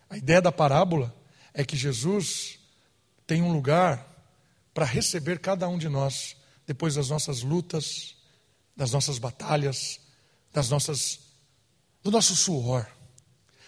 A 0.09 0.17
ideia 0.17 0.41
da 0.41 0.51
parábola 0.51 1.15
é 1.53 1.63
que 1.63 1.77
Jesus 1.77 2.59
tem 3.25 3.41
um 3.41 3.53
lugar 3.53 4.05
para 4.73 4.83
receber 4.83 5.39
cada 5.39 5.65
um 5.69 5.77
de 5.77 5.87
nós 5.87 6.35
depois 6.67 6.95
das 6.95 7.09
nossas 7.09 7.41
lutas, 7.41 8.17
das 8.75 8.91
nossas 8.91 9.17
batalhas, 9.17 10.01
das 10.51 10.69
nossas 10.69 11.21
do 12.03 12.11
nosso 12.11 12.35
suor, 12.35 12.85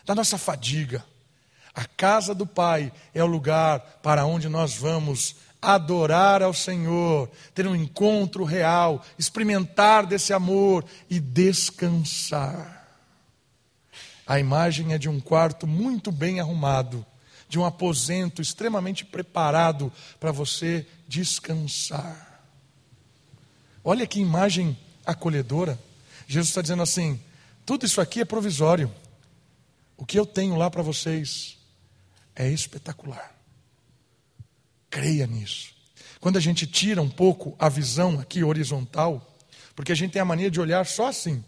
da 0.05 0.13
nossa 0.13 0.37
fadiga. 0.37 1.05
A 1.73 1.85
casa 1.85 2.35
do 2.35 2.45
Pai 2.45 2.91
é 3.13 3.23
o 3.23 3.27
lugar 3.27 3.79
para 4.01 4.25
onde 4.25 4.49
nós 4.49 4.75
vamos 4.75 5.35
adorar 5.61 6.41
ao 6.41 6.53
Senhor, 6.53 7.29
ter 7.53 7.67
um 7.67 7.75
encontro 7.75 8.43
real, 8.43 9.03
experimentar 9.17 10.05
desse 10.05 10.33
amor 10.33 10.83
e 11.09 11.19
descansar. 11.19 12.79
A 14.25 14.39
imagem 14.39 14.93
é 14.93 14.97
de 14.97 15.07
um 15.07 15.19
quarto 15.19 15.67
muito 15.67 16.11
bem 16.11 16.39
arrumado, 16.39 17.05
de 17.47 17.59
um 17.59 17.65
aposento 17.65 18.41
extremamente 18.41 19.05
preparado 19.05 19.91
para 20.19 20.31
você 20.31 20.85
descansar. 21.07 22.41
Olha 23.83 24.07
que 24.07 24.19
imagem 24.19 24.77
acolhedora. 25.05 25.79
Jesus 26.27 26.49
está 26.49 26.61
dizendo 26.61 26.83
assim: 26.83 27.19
tudo 27.65 27.85
isso 27.85 27.99
aqui 27.99 28.21
é 28.21 28.25
provisório. 28.25 28.91
O 29.97 30.05
que 30.05 30.17
eu 30.17 30.25
tenho 30.25 30.55
lá 30.55 30.69
para 30.69 30.81
vocês 30.81 31.60
é 32.35 32.49
espetacular. 32.49 33.35
Creia 34.89 35.25
nisso. 35.27 35.73
Quando 36.19 36.37
a 36.37 36.41
gente 36.41 36.67
tira 36.67 37.01
um 37.01 37.09
pouco 37.09 37.55
a 37.57 37.67
visão 37.67 38.19
aqui 38.19 38.43
horizontal, 38.43 39.39
porque 39.75 39.91
a 39.91 39.95
gente 39.95 40.11
tem 40.11 40.21
a 40.21 40.25
mania 40.25 40.51
de 40.51 40.59
olhar 40.59 40.85
só 40.85 41.07
assim, 41.07 41.43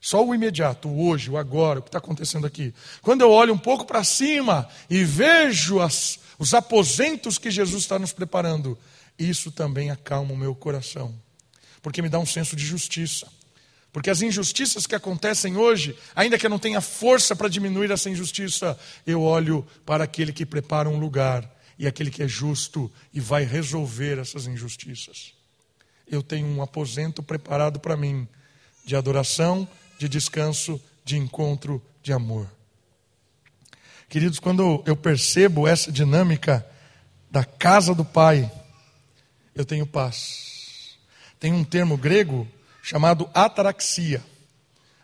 só 0.00 0.24
o 0.24 0.34
imediato, 0.34 0.88
o 0.88 1.06
hoje, 1.06 1.30
o 1.30 1.36
agora, 1.36 1.78
o 1.80 1.82
que 1.82 1.88
está 1.88 1.98
acontecendo 1.98 2.46
aqui. 2.46 2.74
Quando 3.02 3.22
eu 3.22 3.30
olho 3.30 3.54
um 3.54 3.58
pouco 3.58 3.84
para 3.84 4.04
cima 4.04 4.68
e 4.88 5.04
vejo 5.04 5.80
as, 5.80 6.18
os 6.38 6.54
aposentos 6.54 7.38
que 7.38 7.50
Jesus 7.50 7.82
está 7.82 7.98
nos 7.98 8.12
preparando, 8.12 8.78
isso 9.18 9.50
também 9.50 9.90
acalma 9.90 10.32
o 10.32 10.36
meu 10.36 10.54
coração, 10.54 11.14
porque 11.82 12.02
me 12.02 12.08
dá 12.08 12.18
um 12.18 12.26
senso 12.26 12.54
de 12.54 12.64
justiça. 12.64 13.26
Porque 13.96 14.10
as 14.10 14.20
injustiças 14.20 14.86
que 14.86 14.94
acontecem 14.94 15.56
hoje, 15.56 15.96
ainda 16.14 16.36
que 16.36 16.44
eu 16.44 16.50
não 16.50 16.58
tenha 16.58 16.82
força 16.82 17.34
para 17.34 17.48
diminuir 17.48 17.90
essa 17.90 18.10
injustiça, 18.10 18.78
eu 19.06 19.22
olho 19.22 19.66
para 19.86 20.04
aquele 20.04 20.34
que 20.34 20.44
prepara 20.44 20.86
um 20.86 20.98
lugar 20.98 21.50
e 21.78 21.86
aquele 21.86 22.10
que 22.10 22.22
é 22.22 22.28
justo 22.28 22.92
e 23.10 23.20
vai 23.20 23.44
resolver 23.44 24.18
essas 24.18 24.46
injustiças. 24.46 25.32
Eu 26.06 26.22
tenho 26.22 26.46
um 26.46 26.60
aposento 26.60 27.22
preparado 27.22 27.80
para 27.80 27.96
mim 27.96 28.28
de 28.84 28.94
adoração, 28.94 29.66
de 29.98 30.10
descanso, 30.10 30.78
de 31.02 31.16
encontro, 31.16 31.82
de 32.02 32.12
amor. 32.12 32.52
Queridos, 34.10 34.38
quando 34.38 34.82
eu 34.84 34.94
percebo 34.94 35.66
essa 35.66 35.90
dinâmica 35.90 36.66
da 37.30 37.46
casa 37.46 37.94
do 37.94 38.04
Pai, 38.04 38.52
eu 39.54 39.64
tenho 39.64 39.86
paz. 39.86 40.98
Tem 41.40 41.50
um 41.50 41.64
termo 41.64 41.96
grego 41.96 42.46
chamado 42.86 43.28
ataraxia. 43.34 44.22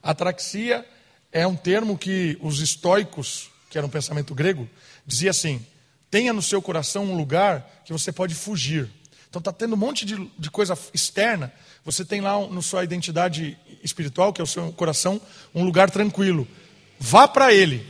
Ataraxia 0.00 0.86
é 1.32 1.44
um 1.44 1.56
termo 1.56 1.98
que 1.98 2.38
os 2.40 2.60
estoicos, 2.60 3.50
que 3.68 3.76
era 3.76 3.84
um 3.84 3.90
pensamento 3.90 4.32
grego, 4.36 4.70
dizia 5.04 5.30
assim: 5.30 5.66
tenha 6.08 6.32
no 6.32 6.40
seu 6.40 6.62
coração 6.62 7.06
um 7.06 7.16
lugar 7.16 7.82
que 7.84 7.92
você 7.92 8.12
pode 8.12 8.36
fugir. 8.36 8.88
Então 9.28 9.40
está 9.40 9.52
tendo 9.52 9.74
um 9.74 9.78
monte 9.78 10.06
de, 10.06 10.30
de, 10.38 10.48
coisa 10.48 10.78
externa. 10.94 11.52
Você 11.84 12.04
tem 12.04 12.20
lá 12.20 12.46
na 12.46 12.62
sua 12.62 12.84
identidade 12.84 13.58
espiritual, 13.82 14.32
que 14.32 14.40
é 14.40 14.44
o 14.44 14.46
seu 14.46 14.72
coração, 14.74 15.20
um 15.52 15.64
lugar 15.64 15.90
tranquilo. 15.90 16.46
Vá 17.00 17.26
para 17.26 17.52
ele. 17.52 17.84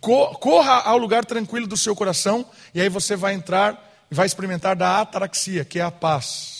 Corra 0.00 0.80
ao 0.80 0.98
lugar 0.98 1.24
tranquilo 1.24 1.68
do 1.68 1.76
seu 1.76 1.94
coração, 1.94 2.44
e 2.74 2.80
aí 2.80 2.88
você 2.88 3.14
vai 3.14 3.34
entrar 3.34 4.06
e 4.10 4.14
vai 4.14 4.26
experimentar 4.26 4.74
da 4.74 5.02
ataraxia, 5.02 5.64
que 5.64 5.78
é 5.78 5.82
a 5.82 5.90
paz. 5.90 6.59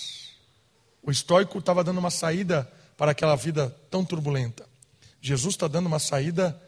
O 1.02 1.10
estoico 1.10 1.58
estava 1.58 1.82
dando 1.82 1.98
uma 1.98 2.10
saída 2.10 2.70
para 2.96 3.12
aquela 3.12 3.36
vida 3.36 3.74
tão 3.90 4.04
turbulenta. 4.04 4.66
Jesus 5.20 5.54
está 5.54 5.66
dando 5.66 5.86
uma 5.86 5.98
saída 5.98 6.60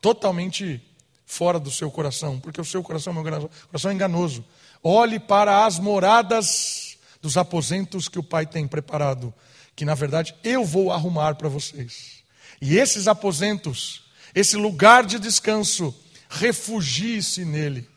totalmente 0.00 0.82
fora 1.26 1.58
do 1.58 1.70
seu 1.70 1.90
coração, 1.90 2.40
porque 2.40 2.60
o 2.60 2.64
seu 2.64 2.82
coração, 2.82 3.12
meu 3.12 3.22
coração 3.22 3.90
é 3.90 3.94
enganoso. 3.94 4.44
Olhe 4.82 5.20
para 5.20 5.64
as 5.64 5.78
moradas 5.78 6.98
dos 7.22 7.36
aposentos 7.36 8.08
que 8.08 8.18
o 8.18 8.22
Pai 8.22 8.46
tem 8.46 8.66
preparado, 8.66 9.32
que 9.76 9.84
na 9.84 9.94
verdade 9.94 10.34
eu 10.42 10.64
vou 10.64 10.90
arrumar 10.90 11.34
para 11.36 11.48
vocês. 11.48 12.24
E 12.60 12.76
esses 12.76 13.06
aposentos, 13.06 14.02
esse 14.34 14.56
lugar 14.56 15.04
de 15.04 15.18
descanso, 15.18 15.94
refugie-se 16.28 17.44
nele. 17.44 17.88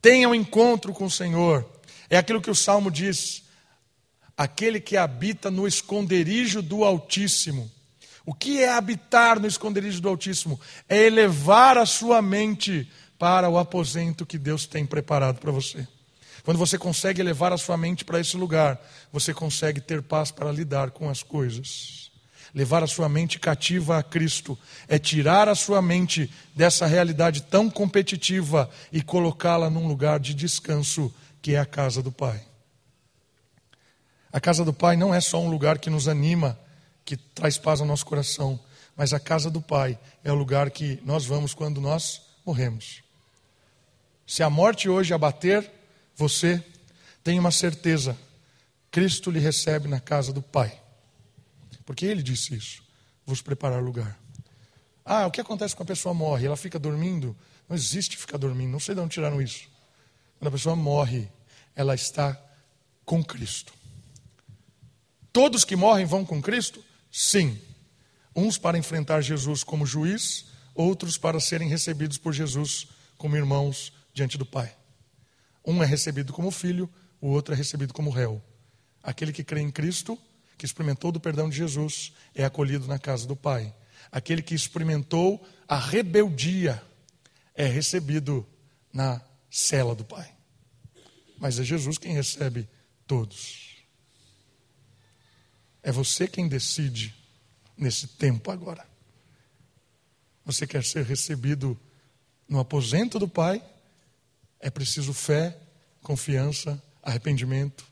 Tenha 0.00 0.28
um 0.28 0.34
encontro 0.34 0.92
com 0.92 1.04
o 1.04 1.10
Senhor. 1.10 1.68
É 2.08 2.16
aquilo 2.16 2.40
que 2.40 2.50
o 2.50 2.54
Salmo 2.54 2.90
diz: 2.90 3.41
aquele 4.36 4.80
que 4.80 4.96
habita 4.96 5.50
no 5.50 5.66
esconderijo 5.66 6.62
do 6.62 6.84
Altíssimo. 6.84 7.70
O 8.24 8.32
que 8.32 8.62
é 8.62 8.72
habitar 8.72 9.40
no 9.40 9.46
esconderijo 9.46 10.00
do 10.00 10.08
Altíssimo? 10.08 10.60
É 10.88 10.98
elevar 10.98 11.76
a 11.76 11.86
sua 11.86 12.22
mente 12.22 12.88
para 13.18 13.48
o 13.48 13.58
aposento 13.58 14.26
que 14.26 14.38
Deus 14.38 14.66
tem 14.66 14.86
preparado 14.86 15.38
para 15.38 15.52
você. 15.52 15.86
Quando 16.44 16.58
você 16.58 16.76
consegue 16.76 17.20
elevar 17.20 17.52
a 17.52 17.58
sua 17.58 17.76
mente 17.76 18.04
para 18.04 18.18
esse 18.18 18.36
lugar, 18.36 18.80
você 19.12 19.32
consegue 19.32 19.80
ter 19.80 20.02
paz 20.02 20.30
para 20.30 20.50
lidar 20.50 20.90
com 20.90 21.08
as 21.08 21.22
coisas. 21.22 22.10
Levar 22.54 22.82
a 22.82 22.86
sua 22.86 23.08
mente 23.08 23.38
cativa 23.38 23.98
a 23.98 24.02
Cristo 24.02 24.58
é 24.86 24.98
tirar 24.98 25.48
a 25.48 25.54
sua 25.54 25.80
mente 25.80 26.30
dessa 26.54 26.86
realidade 26.86 27.42
tão 27.44 27.70
competitiva 27.70 28.68
e 28.92 29.00
colocá-la 29.00 29.70
num 29.70 29.86
lugar 29.86 30.20
de 30.20 30.34
descanso 30.34 31.12
que 31.40 31.54
é 31.54 31.58
a 31.58 31.64
casa 31.64 32.02
do 32.02 32.12
Pai. 32.12 32.51
A 34.32 34.40
casa 34.40 34.64
do 34.64 34.72
Pai 34.72 34.96
não 34.96 35.14
é 35.14 35.20
só 35.20 35.38
um 35.40 35.50
lugar 35.50 35.78
que 35.78 35.90
nos 35.90 36.08
anima, 36.08 36.58
que 37.04 37.16
traz 37.16 37.58
paz 37.58 37.80
ao 37.80 37.86
nosso 37.86 38.06
coração, 38.06 38.58
mas 38.96 39.12
a 39.12 39.20
casa 39.20 39.50
do 39.50 39.60
Pai 39.60 39.98
é 40.24 40.32
o 40.32 40.34
lugar 40.34 40.70
que 40.70 40.98
nós 41.04 41.26
vamos 41.26 41.52
quando 41.52 41.80
nós 41.80 42.22
morremos. 42.44 43.02
Se 44.26 44.42
a 44.42 44.48
morte 44.48 44.88
hoje 44.88 45.12
abater 45.12 45.70
você, 46.16 46.64
tenha 47.22 47.40
uma 47.40 47.50
certeza: 47.50 48.16
Cristo 48.90 49.30
lhe 49.30 49.38
recebe 49.38 49.86
na 49.86 50.00
casa 50.00 50.32
do 50.32 50.40
Pai. 50.40 50.80
Porque 51.84 52.06
ele 52.06 52.22
disse 52.22 52.54
isso: 52.54 52.82
vos 53.26 53.42
preparar 53.42 53.82
lugar. 53.82 54.18
Ah, 55.04 55.26
o 55.26 55.30
que 55.30 55.40
acontece 55.40 55.74
quando 55.76 55.90
a 55.90 55.94
pessoa 55.94 56.14
morre? 56.14 56.46
Ela 56.46 56.56
fica 56.56 56.78
dormindo? 56.78 57.36
Não 57.68 57.76
existe 57.76 58.16
ficar 58.16 58.38
dormindo, 58.38 58.70
não 58.70 58.80
sei 58.80 58.94
de 58.94 59.00
onde 59.00 59.14
tiraram 59.14 59.42
isso. 59.42 59.68
Quando 60.38 60.48
a 60.48 60.52
pessoa 60.52 60.76
morre, 60.76 61.28
ela 61.74 61.94
está 61.94 62.40
com 63.04 63.22
Cristo. 63.22 63.81
Todos 65.32 65.64
que 65.64 65.74
morrem 65.74 66.04
vão 66.04 66.24
com 66.24 66.42
Cristo? 66.42 66.84
Sim. 67.10 67.58
Uns 68.34 68.58
para 68.58 68.78
enfrentar 68.78 69.20
Jesus 69.20 69.64
como 69.64 69.86
juiz, 69.86 70.46
outros 70.74 71.16
para 71.16 71.40
serem 71.40 71.68
recebidos 71.68 72.18
por 72.18 72.32
Jesus 72.32 72.88
como 73.16 73.36
irmãos 73.36 73.92
diante 74.12 74.36
do 74.36 74.44
Pai. 74.44 74.74
Um 75.64 75.82
é 75.82 75.86
recebido 75.86 76.32
como 76.32 76.50
filho, 76.50 76.90
o 77.20 77.28
outro 77.28 77.54
é 77.54 77.56
recebido 77.56 77.94
como 77.94 78.10
réu. 78.10 78.42
Aquele 79.02 79.32
que 79.32 79.44
crê 79.44 79.60
em 79.60 79.70
Cristo, 79.70 80.18
que 80.58 80.66
experimentou 80.66 81.12
do 81.12 81.20
perdão 81.20 81.48
de 81.48 81.56
Jesus, 81.56 82.12
é 82.34 82.44
acolhido 82.44 82.86
na 82.86 82.98
casa 82.98 83.26
do 83.26 83.36
Pai. 83.36 83.74
Aquele 84.10 84.42
que 84.42 84.54
experimentou 84.54 85.44
a 85.66 85.78
rebeldia 85.78 86.82
é 87.54 87.66
recebido 87.66 88.46
na 88.92 89.20
cela 89.50 89.94
do 89.94 90.04
Pai. 90.04 90.30
Mas 91.38 91.58
é 91.58 91.64
Jesus 91.64 91.96
quem 91.96 92.12
recebe 92.12 92.68
todos. 93.06 93.71
É 95.82 95.90
você 95.90 96.28
quem 96.28 96.46
decide 96.46 97.14
nesse 97.76 98.06
tempo 98.06 98.50
agora. 98.50 98.86
Você 100.44 100.66
quer 100.66 100.84
ser 100.84 101.04
recebido 101.04 101.78
no 102.48 102.60
aposento 102.60 103.18
do 103.18 103.26
Pai? 103.26 103.62
É 104.60 104.70
preciso 104.70 105.12
fé, 105.12 105.58
confiança, 106.02 106.80
arrependimento. 107.02 107.84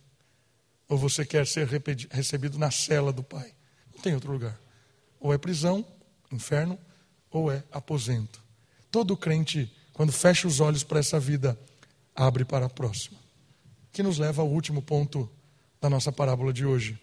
Ou 0.88 0.96
você 0.96 1.24
quer 1.24 1.46
ser 1.46 1.66
recebido 2.10 2.58
na 2.58 2.70
cela 2.70 3.12
do 3.12 3.22
Pai? 3.22 3.52
Não 3.92 4.00
tem 4.00 4.14
outro 4.14 4.32
lugar. 4.32 4.58
Ou 5.18 5.34
é 5.34 5.38
prisão, 5.38 5.84
inferno, 6.30 6.78
ou 7.30 7.50
é 7.50 7.62
aposento. 7.72 8.42
Todo 8.90 9.16
crente, 9.16 9.72
quando 9.92 10.12
fecha 10.12 10.46
os 10.46 10.60
olhos 10.60 10.84
para 10.84 11.00
essa 11.00 11.18
vida, 11.18 11.58
abre 12.14 12.44
para 12.44 12.66
a 12.66 12.70
próxima. 12.70 13.18
Que 13.92 14.02
nos 14.02 14.18
leva 14.18 14.42
ao 14.42 14.48
último 14.48 14.80
ponto 14.80 15.30
da 15.80 15.90
nossa 15.90 16.12
parábola 16.12 16.52
de 16.52 16.64
hoje 16.64 16.98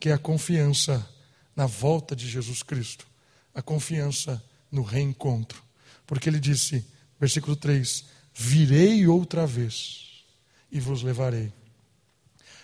que 0.00 0.08
é 0.08 0.12
a 0.14 0.18
confiança 0.18 1.06
na 1.54 1.66
volta 1.66 2.16
de 2.16 2.26
Jesus 2.26 2.62
Cristo, 2.62 3.06
a 3.54 3.60
confiança 3.60 4.42
no 4.72 4.82
reencontro. 4.82 5.62
Porque 6.06 6.28
ele 6.28 6.40
disse, 6.40 6.84
versículo 7.20 7.54
3: 7.54 8.06
Virei 8.34 9.06
outra 9.06 9.46
vez 9.46 10.24
e 10.72 10.80
vos 10.80 11.02
levarei. 11.02 11.52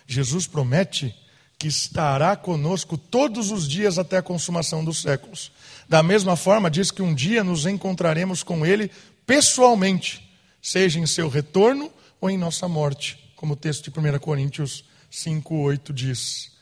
Jesus 0.07 0.47
promete 0.47 1.15
que 1.59 1.67
estará 1.67 2.35
conosco 2.35 2.97
todos 2.97 3.51
os 3.51 3.67
dias 3.67 3.97
até 3.97 4.17
a 4.17 4.21
consumação 4.21 4.83
dos 4.83 5.01
séculos. 5.01 5.51
Da 5.87 6.01
mesma 6.01 6.35
forma, 6.35 6.69
diz 6.69 6.91
que 6.91 7.01
um 7.01 7.13
dia 7.13 7.43
nos 7.43 7.65
encontraremos 7.65 8.43
com 8.43 8.65
Ele 8.65 8.91
pessoalmente, 9.25 10.27
seja 10.61 10.99
em 10.99 11.05
seu 11.05 11.29
retorno 11.29 11.91
ou 12.19 12.29
em 12.29 12.37
nossa 12.37 12.67
morte, 12.67 13.31
como 13.35 13.53
o 13.53 13.55
texto 13.55 13.91
de 13.91 13.99
1 13.99 14.19
Coríntios 14.19 14.85
5, 15.09 15.55
8 15.55 15.93
diz, 15.93 16.56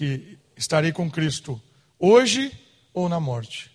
que 0.00 0.38
estarei 0.56 0.92
com 0.92 1.10
Cristo 1.10 1.60
hoje 1.98 2.58
ou 2.94 3.06
na 3.06 3.20
morte. 3.20 3.70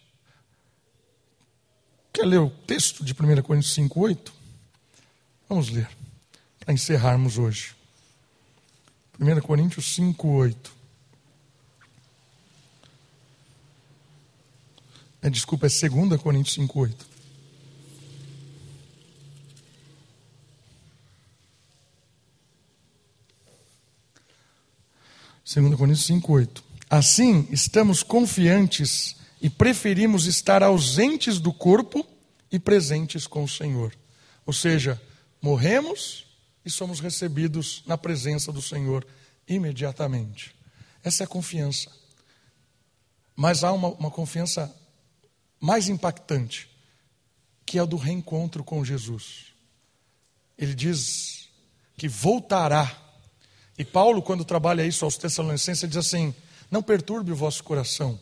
Quer 2.12 2.26
ler 2.26 2.40
o 2.40 2.50
texto 2.50 3.06
de 3.06 3.14
1 3.14 3.44
Coríntios 3.44 3.76
5, 3.76 4.00
8? 4.00 4.34
Vamos 5.48 5.70
ler, 5.70 5.88
para 6.60 6.74
encerrarmos 6.74 7.38
hoje. 7.38 7.76
1 9.20 9.40
Coríntios 9.42 9.94
5, 9.94 10.28
8. 10.28 10.74
É, 15.22 15.30
desculpa, 15.30 15.68
é 15.68 15.70
2 15.70 16.20
Coríntios 16.20 16.56
5, 16.56 16.80
8. 16.80 17.08
Segunda 25.46 25.78
Coríntios 25.78 26.08
5, 26.08 26.34
8. 26.34 26.64
Assim, 26.90 27.48
estamos 27.52 28.02
confiantes 28.02 29.16
e 29.40 29.48
preferimos 29.48 30.26
estar 30.26 30.64
ausentes 30.64 31.40
do 31.40 31.54
corpo 31.54 32.04
e 32.52 32.58
presentes 32.58 33.28
com 33.28 33.44
o 33.44 33.48
Senhor. 33.48 33.96
Ou 34.44 34.52
seja, 34.52 35.00
morremos 35.40 36.26
e 36.66 36.70
somos 36.72 37.00
recebidos 37.00 37.84
na 37.86 37.96
presença 37.96 38.52
do 38.52 38.60
Senhor 38.60 39.06
imediatamente. 39.48 40.56
Essa 41.04 41.22
é 41.22 41.26
a 41.26 41.28
confiança. 41.28 41.92
Mas 43.36 43.64
há 43.64 43.72
uma, 43.72 43.90
uma 43.90 44.10
confiança 44.10 44.76
mais 45.60 45.90
impactante, 45.90 46.68
que 47.64 47.78
é 47.78 47.82
a 47.82 47.86
do 47.86 47.98
reencontro 47.98 48.64
com 48.64 48.84
Jesus. 48.84 49.54
Ele 50.58 50.74
diz 50.74 51.50
que 51.96 52.08
voltará. 52.08 53.05
E 53.78 53.84
Paulo, 53.84 54.22
quando 54.22 54.46
trabalha 54.46 54.86
isso 54.86 55.04
aos 55.04 55.18
Tessalonicenses, 55.18 55.88
diz 55.88 55.98
assim: 55.98 56.34
Não 56.72 56.82
perturbe 56.82 57.32
o 57.32 57.36
vosso 57.36 57.64
coração, 57.64 58.20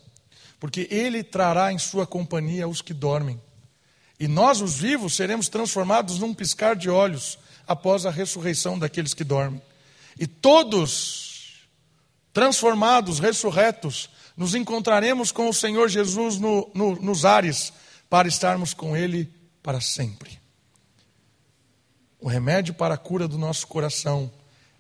porque 0.59 0.87
ele 0.89 1.23
trará 1.23 1.71
em 1.71 1.77
sua 1.77 2.07
companhia 2.07 2.67
os 2.67 2.81
que 2.81 2.93
dormem. 2.93 3.39
E 4.19 4.27
nós, 4.27 4.61
os 4.61 4.75
vivos, 4.75 5.15
seremos 5.15 5.49
transformados 5.49 6.19
num 6.19 6.33
piscar 6.33 6.75
de 6.75 6.89
olhos 6.89 7.37
após 7.67 8.05
a 8.05 8.11
ressurreição 8.11 8.77
daqueles 8.79 9.13
que 9.13 9.23
dormem. 9.23 9.61
E 10.19 10.25
todos, 10.27 11.67
transformados, 12.31 13.19
ressurretos, 13.19 14.09
nos 14.35 14.55
encontraremos 14.55 15.31
com 15.31 15.49
o 15.49 15.53
Senhor 15.53 15.87
Jesus 15.89 16.39
no, 16.39 16.69
no, 16.73 16.95
nos 16.95 17.25
ares 17.25 17.73
para 18.09 18.27
estarmos 18.27 18.73
com 18.73 18.95
Ele 18.95 19.31
para 19.61 19.81
sempre. 19.81 20.39
O 22.19 22.27
remédio 22.27 22.73
para 22.73 22.95
a 22.95 22.97
cura 22.97 23.27
do 23.27 23.37
nosso 23.37 23.67
coração 23.67 24.31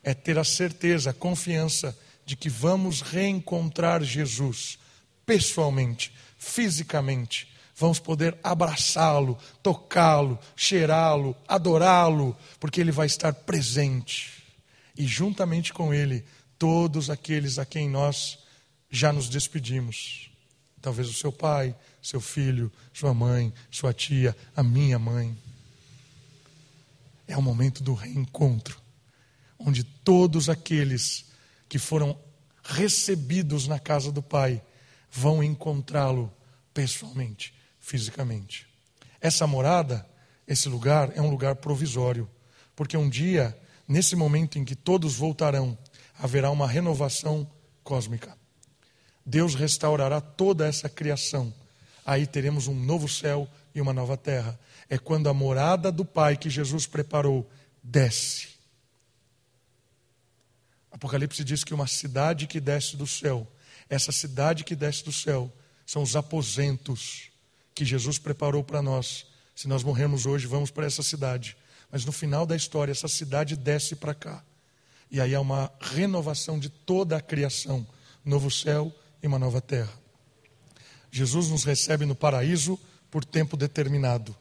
é 0.03 0.13
ter 0.13 0.37
a 0.37 0.43
certeza, 0.43 1.11
a 1.11 1.13
confiança 1.13 1.97
de 2.25 2.35
que 2.35 2.49
vamos 2.49 3.01
reencontrar 3.01 4.03
Jesus 4.03 4.77
pessoalmente, 5.25 6.13
fisicamente, 6.37 7.47
vamos 7.75 7.99
poder 7.99 8.37
abraçá-lo, 8.43 9.37
tocá-lo, 9.61 10.37
cheirá-lo, 10.55 11.35
adorá-lo, 11.47 12.35
porque 12.59 12.81
ele 12.81 12.91
vai 12.91 13.07
estar 13.07 13.33
presente. 13.33 14.43
E 14.95 15.05
juntamente 15.05 15.73
com 15.73 15.93
ele, 15.93 16.23
todos 16.59 17.09
aqueles 17.09 17.57
a 17.57 17.65
quem 17.65 17.89
nós 17.89 18.39
já 18.89 19.11
nos 19.11 19.27
despedimos. 19.27 20.29
Talvez 20.81 21.09
o 21.09 21.13
seu 21.13 21.31
pai, 21.31 21.75
seu 22.01 22.19
filho, 22.19 22.71
sua 22.93 23.13
mãe, 23.13 23.53
sua 23.71 23.93
tia, 23.93 24.35
a 24.55 24.61
minha 24.61 24.99
mãe. 24.99 25.35
É 27.27 27.37
o 27.37 27.41
momento 27.41 27.81
do 27.81 27.93
reencontro, 27.93 28.82
onde 29.65 29.83
todos 29.83 30.49
aqueles 30.49 31.25
que 31.69 31.79
foram 31.79 32.17
recebidos 32.63 33.67
na 33.67 33.79
casa 33.79 34.11
do 34.11 34.21
Pai 34.21 34.61
vão 35.11 35.43
encontrá-lo 35.43 36.31
pessoalmente 36.73 37.53
fisicamente. 37.79 38.67
Essa 39.19 39.45
morada, 39.45 40.07
esse 40.47 40.69
lugar, 40.69 41.11
é 41.15 41.21
um 41.21 41.29
lugar 41.29 41.55
provisório, 41.55 42.29
porque 42.75 42.97
um 42.97 43.09
dia, 43.09 43.57
nesse 43.87 44.15
momento 44.15 44.57
em 44.57 44.65
que 44.65 44.75
todos 44.75 45.15
voltarão, 45.15 45.77
haverá 46.17 46.49
uma 46.49 46.67
renovação 46.67 47.49
cósmica. 47.83 48.37
Deus 49.25 49.55
restaurará 49.55 50.19
toda 50.19 50.67
essa 50.67 50.89
criação. 50.89 51.53
Aí 52.05 52.25
teremos 52.27 52.67
um 52.67 52.75
novo 52.75 53.07
céu 53.07 53.47
e 53.73 53.81
uma 53.81 53.93
nova 53.93 54.17
terra. 54.17 54.59
É 54.89 54.97
quando 54.97 55.29
a 55.29 55.33
morada 55.33 55.91
do 55.91 56.03
Pai 56.03 56.35
que 56.35 56.49
Jesus 56.49 56.85
preparou 56.85 57.49
desce. 57.81 58.52
Apocalipse 60.93 61.43
diz 61.43 61.63
que 61.63 61.73
uma 61.73 61.87
cidade 61.87 62.45
que 62.45 62.59
desce 62.59 62.95
do 62.95 63.07
céu, 63.07 63.47
essa 63.89 64.11
cidade 64.11 64.63
que 64.63 64.75
desce 64.75 65.03
do 65.03 65.11
céu, 65.11 65.51
são 65.87 66.03
os 66.03 66.15
aposentos 66.15 67.31
que 67.73 67.83
Jesus 67.83 68.19
preparou 68.19 68.63
para 68.63 68.79
nós. 68.79 69.25
Se 69.55 69.67
nós 69.67 69.83
morrermos 69.83 70.27
hoje, 70.27 70.45
vamos 70.45 70.69
para 70.69 70.85
essa 70.85 71.01
cidade. 71.01 71.57
Mas 71.91 72.05
no 72.05 72.11
final 72.11 72.45
da 72.45 72.55
história, 72.55 72.91
essa 72.91 73.07
cidade 73.07 73.55
desce 73.55 73.95
para 73.95 74.13
cá. 74.13 74.43
E 75.09 75.19
aí 75.19 75.33
há 75.33 75.41
uma 75.41 75.71
renovação 75.81 76.59
de 76.59 76.69
toda 76.69 77.17
a 77.17 77.21
criação 77.21 77.85
novo 78.23 78.51
céu 78.51 78.93
e 79.21 79.27
uma 79.27 79.39
nova 79.39 79.59
terra. 79.59 79.93
Jesus 81.11 81.49
nos 81.49 81.63
recebe 81.63 82.05
no 82.05 82.15
paraíso 82.15 82.79
por 83.09 83.25
tempo 83.25 83.57
determinado, 83.57 84.35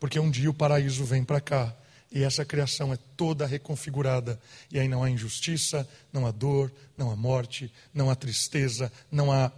porque 0.00 0.18
um 0.18 0.30
dia 0.30 0.50
o 0.50 0.54
paraíso 0.54 1.04
vem 1.04 1.22
para 1.22 1.40
cá 1.40 1.76
e 2.10 2.22
essa 2.22 2.44
criação 2.44 2.92
é 2.92 2.98
toda 3.16 3.46
reconfigurada. 3.46 4.40
E 4.70 4.78
aí 4.78 4.88
não 4.88 5.02
há 5.02 5.10
injustiça, 5.10 5.88
não 6.12 6.26
há 6.26 6.30
dor, 6.30 6.72
não 6.96 7.10
há 7.10 7.16
morte, 7.16 7.72
não 7.92 8.10
há 8.10 8.14
tristeza, 8.14 8.90
não 9.10 9.30
há 9.30 9.52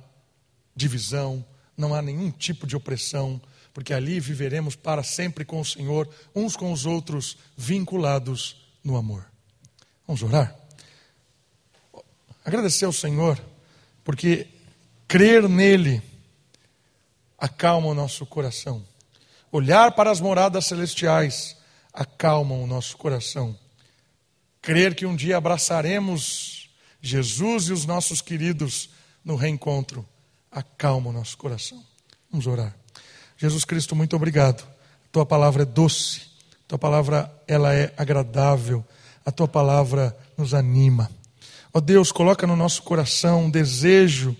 divisão, 0.74 1.44
não 1.76 1.94
há 1.94 2.02
nenhum 2.02 2.30
tipo 2.30 2.66
de 2.66 2.76
opressão, 2.76 3.40
porque 3.72 3.94
ali 3.94 4.18
viveremos 4.18 4.74
para 4.74 5.02
sempre 5.02 5.44
com 5.44 5.60
o 5.60 5.64
Senhor, 5.64 6.08
uns 6.34 6.56
com 6.56 6.72
os 6.72 6.86
outros, 6.86 7.38
vinculados 7.56 8.56
no 8.82 8.96
amor. 8.96 9.24
Vamos 10.06 10.22
orar? 10.22 10.56
Agradecer 12.44 12.84
ao 12.84 12.92
Senhor, 12.92 13.40
porque 14.02 14.48
crer 15.06 15.48
nele 15.48 16.02
acalma 17.38 17.88
o 17.88 17.94
nosso 17.94 18.26
coração. 18.26 18.84
Olhar 19.52 19.92
para 19.92 20.10
as 20.10 20.20
moradas 20.20 20.66
celestiais 20.66 21.59
acalma 21.92 22.54
o 22.54 22.66
nosso 22.66 22.96
coração. 22.96 23.56
Crer 24.62 24.94
que 24.94 25.06
um 25.06 25.16
dia 25.16 25.36
abraçaremos 25.36 26.70
Jesus 27.00 27.68
e 27.68 27.72
os 27.72 27.86
nossos 27.86 28.20
queridos 28.20 28.90
no 29.24 29.36
reencontro 29.36 30.06
acalma 30.50 31.10
o 31.10 31.12
nosso 31.12 31.36
coração. 31.36 31.82
Vamos 32.30 32.46
orar. 32.46 32.74
Jesus 33.36 33.64
Cristo, 33.64 33.96
muito 33.96 34.14
obrigado. 34.16 34.66
Tua 35.10 35.24
palavra 35.24 35.62
é 35.62 35.66
doce, 35.66 36.22
tua 36.68 36.78
palavra 36.78 37.32
ela 37.48 37.74
é 37.74 37.92
agradável, 37.96 38.84
a 39.24 39.32
tua 39.32 39.48
palavra 39.48 40.16
nos 40.36 40.54
anima. 40.54 41.10
Ó 41.72 41.78
oh 41.78 41.80
Deus, 41.80 42.12
coloca 42.12 42.46
no 42.46 42.56
nosso 42.56 42.82
coração 42.82 43.44
um 43.44 43.50
desejo 43.50 44.36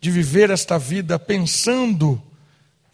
de 0.00 0.10
viver 0.10 0.50
esta 0.50 0.78
vida 0.78 1.18
pensando 1.18 2.22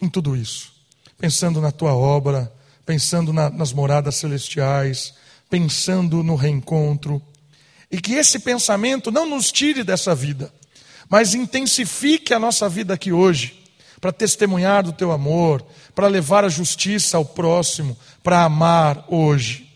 em 0.01 0.09
tudo 0.09 0.35
isso, 0.35 0.73
pensando 1.17 1.61
na 1.61 1.71
tua 1.71 1.93
obra, 1.93 2.51
pensando 2.85 3.33
na, 3.33 3.49
nas 3.49 3.73
moradas 3.73 4.15
celestiais, 4.15 5.13
pensando 5.49 6.23
no 6.23 6.35
reencontro, 6.35 7.21
e 7.91 7.99
que 7.99 8.13
esse 8.13 8.39
pensamento 8.39 9.11
não 9.11 9.27
nos 9.27 9.51
tire 9.51 9.83
dessa 9.83 10.13
vida, 10.13 10.53
mas 11.09 11.33
intensifique 11.33 12.33
a 12.33 12.39
nossa 12.39 12.67
vida 12.67 12.93
aqui 12.93 13.11
hoje, 13.11 13.63
para 14.01 14.11
testemunhar 14.11 14.83
do 14.83 14.91
teu 14.91 15.11
amor, 15.11 15.65
para 15.95 16.07
levar 16.07 16.43
a 16.43 16.49
justiça 16.49 17.17
ao 17.17 17.25
próximo, 17.25 17.97
para 18.21 18.43
amar 18.43 19.05
hoje. 19.07 19.71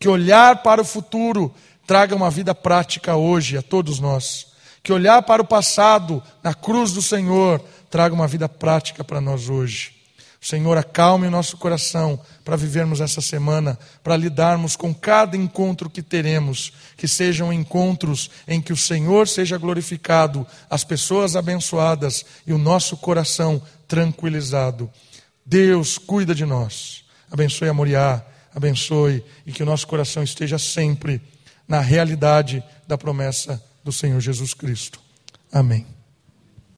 Que 0.00 0.08
olhar 0.08 0.62
para 0.62 0.80
o 0.80 0.84
futuro 0.84 1.54
traga 1.86 2.14
uma 2.14 2.30
vida 2.30 2.54
prática 2.54 3.16
hoje 3.16 3.56
a 3.56 3.62
todos 3.62 4.00
nós. 4.00 4.48
Que 4.82 4.92
olhar 4.92 5.22
para 5.22 5.42
o 5.42 5.46
passado, 5.46 6.22
na 6.42 6.54
cruz 6.54 6.92
do 6.92 7.02
Senhor, 7.02 7.60
traga 7.90 8.14
uma 8.14 8.26
vida 8.26 8.48
prática 8.48 9.04
para 9.04 9.20
nós 9.20 9.48
hoje. 9.48 9.97
Senhor 10.40 10.78
acalme 10.78 11.26
o 11.26 11.30
nosso 11.30 11.56
coração 11.56 12.18
para 12.44 12.56
vivermos 12.56 13.00
essa 13.00 13.20
semana, 13.20 13.78
para 14.02 14.16
lidarmos 14.16 14.76
com 14.76 14.94
cada 14.94 15.36
encontro 15.36 15.90
que 15.90 16.02
teremos, 16.02 16.72
que 16.96 17.08
sejam 17.08 17.52
encontros 17.52 18.30
em 18.46 18.60
que 18.60 18.72
o 18.72 18.76
Senhor 18.76 19.26
seja 19.26 19.58
glorificado, 19.58 20.46
as 20.70 20.84
pessoas 20.84 21.34
abençoadas 21.34 22.24
e 22.46 22.52
o 22.52 22.58
nosso 22.58 22.96
coração 22.96 23.60
tranquilizado. 23.88 24.90
Deus 25.44 25.98
cuida 25.98 26.34
de 26.34 26.44
nós. 26.44 27.04
Abençoe 27.30 27.68
a 27.68 27.74
Moriá, 27.74 28.24
abençoe 28.54 29.24
e 29.44 29.52
que 29.52 29.62
o 29.62 29.66
nosso 29.66 29.86
coração 29.86 30.22
esteja 30.22 30.58
sempre 30.58 31.20
na 31.66 31.80
realidade 31.80 32.62
da 32.86 32.96
promessa 32.96 33.62
do 33.82 33.92
Senhor 33.92 34.20
Jesus 34.20 34.54
Cristo. 34.54 35.00
Amém. 35.52 35.97